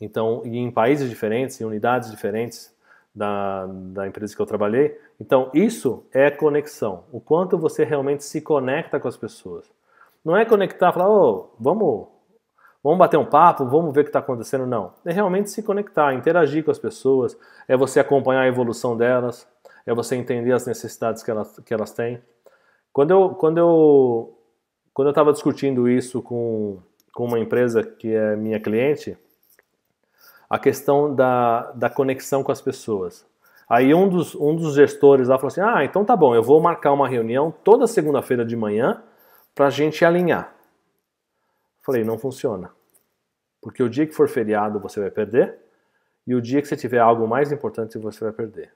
Então, 0.00 0.42
em 0.44 0.70
países 0.70 1.08
diferentes, 1.08 1.60
em 1.60 1.64
unidades 1.64 2.10
diferentes 2.10 2.74
da, 3.14 3.66
da 3.66 4.06
empresa 4.06 4.34
que 4.34 4.42
eu 4.42 4.46
trabalhei. 4.46 4.98
Então, 5.20 5.50
isso 5.54 6.04
é 6.12 6.30
conexão. 6.30 7.04
O 7.12 7.20
quanto 7.20 7.56
você 7.56 7.84
realmente 7.84 8.24
se 8.24 8.40
conecta 8.40 8.98
com 8.98 9.08
as 9.08 9.16
pessoas. 9.16 9.64
Não 10.24 10.36
é 10.36 10.44
conectar, 10.44 10.92
falar, 10.92 11.08
oh, 11.08 11.50
vamos, 11.58 12.08
vamos 12.84 12.98
bater 12.98 13.16
um 13.16 13.24
papo, 13.24 13.64
vamos 13.64 13.94
ver 13.94 14.02
o 14.02 14.04
que 14.04 14.10
está 14.10 14.18
acontecendo. 14.18 14.66
Não. 14.66 14.92
É 15.06 15.12
realmente 15.12 15.50
se 15.50 15.62
conectar, 15.62 16.12
interagir 16.12 16.62
com 16.62 16.70
as 16.70 16.78
pessoas, 16.78 17.36
é 17.66 17.74
você 17.74 17.98
acompanhar 17.98 18.42
a 18.42 18.46
evolução 18.46 18.94
delas, 18.94 19.48
é 19.86 19.94
você 19.94 20.14
entender 20.14 20.52
as 20.52 20.66
necessidades 20.66 21.22
que 21.22 21.30
elas, 21.30 21.58
que 21.60 21.72
elas 21.72 21.92
têm. 21.92 22.20
Quando 22.92 23.10
eu 23.10 23.30
quando 23.30 23.58
eu 23.58 24.38
quando 24.92 25.08
eu 25.08 25.12
estava 25.12 25.32
discutindo 25.32 25.88
isso 25.88 26.22
com, 26.22 26.78
com 27.12 27.24
uma 27.24 27.40
empresa 27.40 27.82
que 27.82 28.14
é 28.14 28.36
minha 28.36 28.60
cliente, 28.60 29.18
a 30.48 30.58
questão 30.58 31.12
da, 31.12 31.72
da 31.72 31.90
conexão 31.90 32.44
com 32.44 32.52
as 32.52 32.60
pessoas. 32.60 33.26
Aí 33.68 33.92
um 33.92 34.08
dos, 34.08 34.36
um 34.36 34.54
dos 34.54 34.74
gestores 34.74 35.26
lá 35.26 35.36
falou 35.36 35.48
assim: 35.48 35.60
Ah, 35.60 35.84
então 35.84 36.04
tá 36.04 36.14
bom, 36.14 36.34
eu 36.34 36.42
vou 36.42 36.60
marcar 36.60 36.92
uma 36.92 37.08
reunião 37.08 37.52
toda 37.64 37.86
segunda-feira 37.86 38.44
de 38.44 38.54
manhã 38.54 39.02
para 39.54 39.66
a 39.66 39.70
gente 39.70 40.04
alinhar. 40.04 40.53
Falei: 41.84 42.02
Não 42.02 42.18
funciona. 42.18 42.70
Porque 43.60 43.82
o 43.82 43.88
dia 43.88 44.06
que 44.06 44.14
for 44.14 44.28
feriado 44.28 44.78
você 44.78 45.00
vai 45.00 45.10
perder 45.10 45.58
e 46.26 46.34
o 46.34 46.40
dia 46.40 46.60
que 46.60 46.68
você 46.68 46.76
tiver 46.76 46.98
algo 46.98 47.26
mais 47.26 47.52
importante 47.52 47.98
você 47.98 48.24
vai 48.24 48.32
perder. 48.32 48.72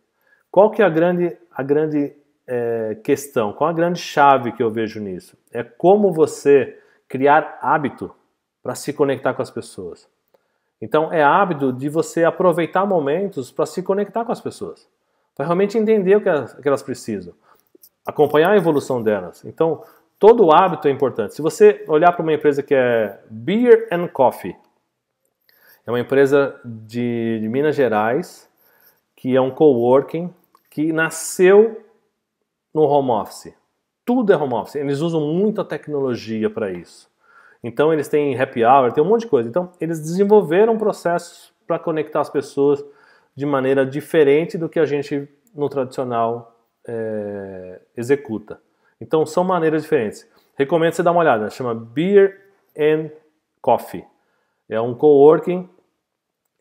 Qual 0.50 0.70
que 0.70 0.82
é 0.82 0.84
a 0.84 0.88
grande, 0.88 1.36
a 1.50 1.62
grande 1.62 2.16
é, 2.46 2.96
questão? 3.02 3.52
Qual 3.52 3.68
a 3.68 3.72
grande 3.72 3.98
chave 3.98 4.52
que 4.52 4.62
eu 4.62 4.70
vejo 4.70 5.00
nisso? 5.00 5.36
É 5.52 5.62
como 5.62 6.12
você 6.12 6.78
criar 7.06 7.58
hábito 7.60 8.14
para 8.62 8.74
se 8.74 8.92
conectar 8.92 9.34
com 9.34 9.42
as 9.42 9.50
pessoas. 9.50 10.08
Então 10.80 11.12
é 11.12 11.22
hábito 11.22 11.72
de 11.72 11.88
você 11.88 12.24
aproveitar 12.24 12.86
momentos 12.86 13.50
para 13.50 13.66
se 13.66 13.82
conectar 13.82 14.24
com 14.24 14.32
as 14.32 14.40
pessoas, 14.40 14.88
para 15.34 15.44
realmente 15.44 15.76
entender 15.76 16.16
o 16.16 16.20
que 16.20 16.28
elas, 16.28 16.54
que 16.54 16.68
elas 16.68 16.82
precisam, 16.82 17.34
acompanhar 18.06 18.52
a 18.52 18.56
evolução 18.56 19.02
delas. 19.02 19.44
Então 19.44 19.82
todo 20.18 20.50
hábito 20.52 20.88
é 20.88 20.90
importante. 20.90 21.34
Se 21.34 21.42
você 21.42 21.84
olhar 21.88 22.12
para 22.12 22.22
uma 22.22 22.32
empresa 22.32 22.62
que 22.62 22.74
é 22.74 23.20
Beer 23.30 23.88
and 23.92 24.08
Coffee, 24.08 24.56
é 25.86 25.90
uma 25.90 26.00
empresa 26.00 26.60
de, 26.64 27.38
de 27.40 27.48
Minas 27.48 27.74
Gerais 27.74 28.48
que 29.16 29.34
é 29.34 29.40
um 29.40 29.50
coworking 29.50 30.32
que 30.70 30.92
nasceu 30.92 31.84
no 32.72 32.82
home 32.82 33.10
office. 33.10 33.52
Tudo 34.04 34.32
é 34.32 34.36
home 34.36 34.54
office. 34.54 34.76
Eles 34.76 35.00
usam 35.00 35.20
muita 35.20 35.64
tecnologia 35.64 36.48
para 36.48 36.70
isso. 36.70 37.10
Então 37.62 37.92
eles 37.92 38.06
têm 38.06 38.40
happy 38.40 38.64
hour, 38.64 38.92
tem 38.92 39.02
um 39.02 39.06
monte 39.08 39.22
de 39.22 39.26
coisa. 39.26 39.48
Então 39.48 39.72
eles 39.80 39.98
desenvolveram 39.98 40.78
processos 40.78 41.52
para 41.66 41.78
conectar 41.78 42.20
as 42.20 42.30
pessoas 42.30 42.84
de 43.34 43.44
maneira 43.44 43.84
diferente 43.84 44.56
do 44.56 44.68
que 44.68 44.78
a 44.78 44.86
gente 44.86 45.28
no 45.54 45.68
tradicional 45.68 46.56
é, 46.86 47.80
executa. 47.96 48.60
Então 49.00 49.24
são 49.24 49.44
maneiras 49.44 49.82
diferentes. 49.82 50.28
Recomendo 50.56 50.92
você 50.92 51.02
dar 51.02 51.12
uma 51.12 51.20
olhada, 51.20 51.50
chama 51.50 51.74
Beer 51.74 52.40
and 52.76 53.10
Coffee. 53.60 54.04
É 54.68 54.80
um 54.80 54.94
coworking, 54.94 55.68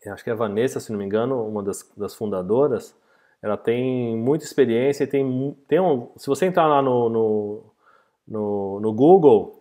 acho 0.06 0.24
que 0.24 0.30
é 0.30 0.32
a 0.32 0.36
Vanessa, 0.36 0.80
se 0.80 0.90
não 0.90 0.98
me 0.98 1.04
engano, 1.04 1.46
uma 1.46 1.62
das, 1.62 1.90
das 1.96 2.14
fundadoras. 2.14 2.96
Ela 3.42 3.56
tem 3.56 4.16
muita 4.16 4.44
experiência 4.44 5.04
e 5.04 5.06
tem, 5.06 5.56
tem 5.66 5.80
um, 5.80 6.08
se 6.16 6.26
você 6.26 6.46
entrar 6.46 6.66
lá 6.66 6.82
no, 6.82 7.08
no, 7.08 7.64
no, 8.26 8.80
no 8.80 8.92
Google, 8.92 9.60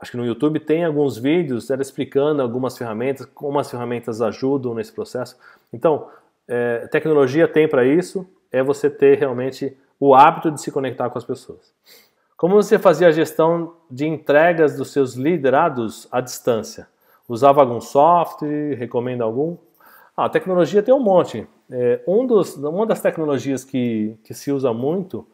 acho 0.00 0.10
que 0.10 0.16
no 0.16 0.24
YouTube 0.24 0.60
tem 0.60 0.84
alguns 0.84 1.18
vídeos 1.18 1.70
ela 1.70 1.82
explicando 1.82 2.42
algumas 2.42 2.76
ferramentas, 2.76 3.26
como 3.26 3.58
as 3.58 3.70
ferramentas 3.70 4.20
ajudam 4.20 4.74
nesse 4.74 4.92
processo. 4.92 5.36
Então, 5.72 6.08
é, 6.48 6.86
tecnologia 6.88 7.46
tem 7.46 7.68
para 7.68 7.84
isso, 7.84 8.26
é 8.50 8.62
você 8.62 8.90
ter 8.90 9.18
realmente 9.18 9.76
o 10.04 10.16
hábito 10.16 10.50
de 10.50 10.60
se 10.60 10.72
conectar 10.72 11.08
com 11.10 11.16
as 11.16 11.24
pessoas. 11.24 11.72
Como 12.36 12.56
você 12.56 12.76
fazia 12.76 13.06
a 13.06 13.12
gestão 13.12 13.74
de 13.88 14.04
entregas 14.04 14.76
dos 14.76 14.92
seus 14.92 15.14
liderados 15.14 16.08
à 16.10 16.20
distância? 16.20 16.88
Usava 17.28 17.60
algum 17.60 17.80
software? 17.80 18.74
Recomenda 18.74 19.22
algum? 19.22 19.56
Ah, 20.16 20.24
a 20.24 20.28
tecnologia 20.28 20.82
tem 20.82 20.92
um 20.92 20.98
monte. 20.98 21.46
É, 21.70 22.00
um 22.04 22.26
dos, 22.26 22.56
uma 22.56 22.84
das 22.84 23.00
tecnologias 23.00 23.62
que, 23.62 24.18
que 24.24 24.34
se 24.34 24.50
usa 24.50 24.72
muito 24.72 25.24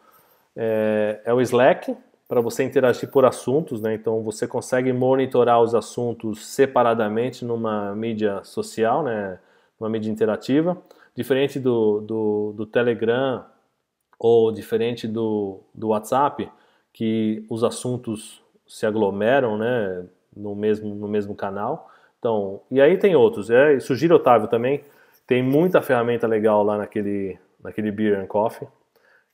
é, 0.55 1.19
é 1.25 1.33
o 1.33 1.41
Slack, 1.41 1.97
para 2.27 2.39
você 2.39 2.63
interagir 2.63 3.09
por 3.09 3.25
assuntos, 3.25 3.81
né? 3.81 3.95
Então 3.95 4.21
você 4.21 4.47
consegue 4.47 4.93
monitorar 4.93 5.59
os 5.59 5.73
assuntos 5.73 6.45
separadamente 6.45 7.43
numa 7.43 7.95
mídia 7.95 8.43
social, 8.43 9.01
né? 9.01 9.39
Uma 9.79 9.89
mídia 9.89 10.11
interativa, 10.11 10.77
diferente 11.15 11.59
do, 11.59 12.01
do, 12.01 12.53
do 12.55 12.65
Telegram 12.67 13.43
ou 14.19 14.51
diferente 14.51 15.07
do, 15.07 15.61
do 15.73 15.87
WhatsApp, 15.87 16.51
que 16.91 17.45
os 17.49 17.63
assuntos 17.63 18.43
se 18.67 18.85
aglomeram, 18.85 19.57
né? 19.57 20.05
No 20.35 20.53
mesmo, 20.55 20.93
no 20.93 21.07
mesmo 21.07 21.33
canal. 21.33 21.89
Então, 22.19 22.61
e 22.69 22.81
aí 22.81 22.97
tem 22.97 23.15
outros. 23.15 23.49
É, 23.49 23.79
sugiro 23.79 24.15
Otávio 24.15 24.47
também. 24.47 24.83
Tem 25.25 25.41
muita 25.41 25.81
ferramenta 25.81 26.27
legal 26.27 26.63
lá 26.63 26.77
naquele, 26.77 27.39
naquele 27.63 27.91
Beer 27.91 28.19
and 28.19 28.27
Coffee 28.27 28.67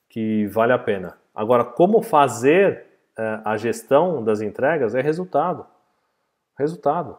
que 0.08 0.48
vale 0.48 0.72
a 0.72 0.80
pena. 0.80 1.18
Agora, 1.34 1.66
como 1.66 2.02
fazer 2.02 2.86
é, 3.18 3.42
a 3.44 3.58
gestão 3.58 4.24
das 4.24 4.40
entregas 4.40 4.96
é 4.96 5.02
resultado. 5.02 5.66
Resultado. 6.58 7.18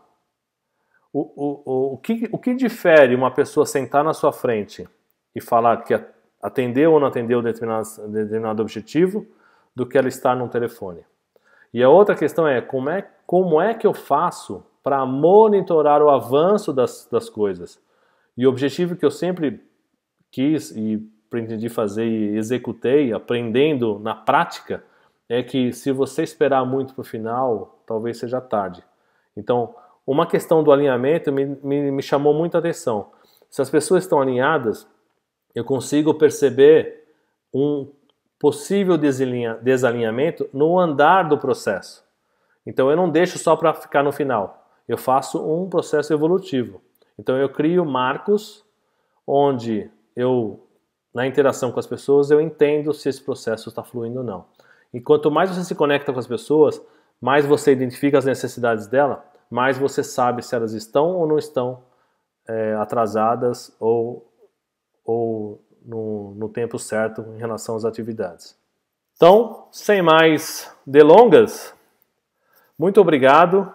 O, 1.13 1.21
o, 1.21 1.63
o, 1.65 1.95
o, 1.95 1.99
que, 1.99 2.29
o 2.33 2.39
que 2.39 2.55
difere 2.55 3.15
uma 3.15 3.31
pessoa 3.31 3.67
sentar 3.67 4.05
na 4.05 4.15
sua 4.15 4.33
frente 4.33 4.89
e 5.35 5.41
falar 5.41 5.83
que 5.83 5.99
atendeu 6.47 6.93
ou 6.93 7.01
não 7.01 7.09
atendeu 7.09 7.43
determinado, 7.43 7.89
determinado 8.09 8.63
objetivo 8.63 9.27
do 9.75 9.85
que 9.85 9.99
ela 9.99 10.09
estar 10.09 10.37
no 10.37 10.49
telefone? 10.49 11.05
E 11.75 11.83
a 11.83 11.89
outra 11.89 12.15
questão 12.15 12.47
é 12.47 12.61
como 12.61 12.89
é, 12.89 13.07
como 13.27 13.61
é 13.61 13.75
que 13.75 13.87
eu 13.87 13.93
faço 13.93 14.65
para 14.83 15.05
monitorar 15.05 16.01
o 16.01 16.09
avanço 16.09 16.73
das, 16.73 17.09
das 17.11 17.29
coisas? 17.29 17.81
E 18.37 18.47
o 18.47 18.51
objetivo 18.51 18.95
que 18.95 19.05
eu 19.05 19.11
sempre 19.11 19.61
quis 20.31 20.71
e 20.71 20.99
pretendi 21.29 21.69
fazer 21.69 22.07
e 22.07 22.37
executei, 22.37 23.13
aprendendo 23.13 23.99
na 23.99 24.15
prática, 24.15 24.85
é 25.29 25.43
que 25.43 25.73
se 25.73 25.91
você 25.91 26.23
esperar 26.23 26.65
muito 26.65 26.95
para 26.95 27.03
o 27.03 27.05
final, 27.05 27.81
talvez 27.85 28.19
seja 28.19 28.41
tarde. 28.41 28.85
Então, 29.37 29.75
uma 30.07 30.27
questão 30.27 30.63
do 30.63 30.71
alinhamento 30.71 31.33
me, 31.33 31.45
me, 31.45 31.91
me 31.91 32.03
chamou 32.03 32.33
muita 32.33 32.59
atenção. 32.59 33.11
Se 33.51 33.61
as 33.61 33.69
pessoas 33.69 34.05
estão 34.05 34.21
alinhadas, 34.21 34.87
eu 35.57 35.65
consigo 35.65 36.13
perceber 36.13 37.05
um 37.53 37.91
possível 38.39 38.99
desalinhamento 38.99 40.47
no 40.53 40.79
andar 40.79 41.23
do 41.23 41.39
processo. 41.39 42.05
Então 42.67 42.91
eu 42.91 42.97
não 42.97 43.09
deixo 43.09 43.39
só 43.39 43.57
para 43.57 43.73
ficar 43.73 44.03
no 44.03 44.13
final. 44.13 44.69
Eu 44.87 44.99
faço 44.99 45.43
um 45.43 45.67
processo 45.69 46.13
evolutivo. 46.13 46.83
Então 47.19 47.39
eu 47.39 47.49
crio 47.49 47.87
marcos 47.87 48.63
onde 49.27 49.91
eu 50.15 50.63
na 51.15 51.27
interação 51.27 51.73
com 51.73 51.81
as 51.81 51.87
pessoas, 51.87 52.31
eu 52.31 52.39
entendo 52.39 52.93
se 52.93 53.09
esse 53.09 53.23
processo 53.23 53.71
está 53.71 53.83
fluindo 53.83 54.19
ou 54.19 54.25
não. 54.25 54.45
E 54.93 55.01
quanto 55.01 55.31
mais 55.31 55.49
você 55.49 55.65
se 55.65 55.75
conecta 55.75 56.13
com 56.13 56.19
as 56.19 56.27
pessoas, 56.27 56.79
mais 57.19 57.47
você 57.47 57.73
identifica 57.73 58.19
as 58.19 58.27
necessidades 58.27 58.87
dela, 58.87 59.25
mais 59.51 59.79
você 59.79 60.05
sabe 60.05 60.43
se 60.43 60.55
elas 60.55 60.75
estão 60.75 61.17
ou 61.17 61.27
não 61.27 61.39
estão 61.39 61.83
é, 62.47 62.75
atrasadas 62.75 63.75
ou, 63.81 64.26
ou 65.07 65.63
no, 65.85 66.35
no 66.35 66.49
tempo 66.49 66.79
certo 66.79 67.23
em 67.35 67.39
relação 67.39 67.77
às 67.77 67.85
atividades. 67.85 68.59
Então, 69.15 69.69
sem 69.71 70.03
mais 70.03 70.71
delongas, 70.87 71.73
muito 72.79 73.01
obrigado 73.01 73.73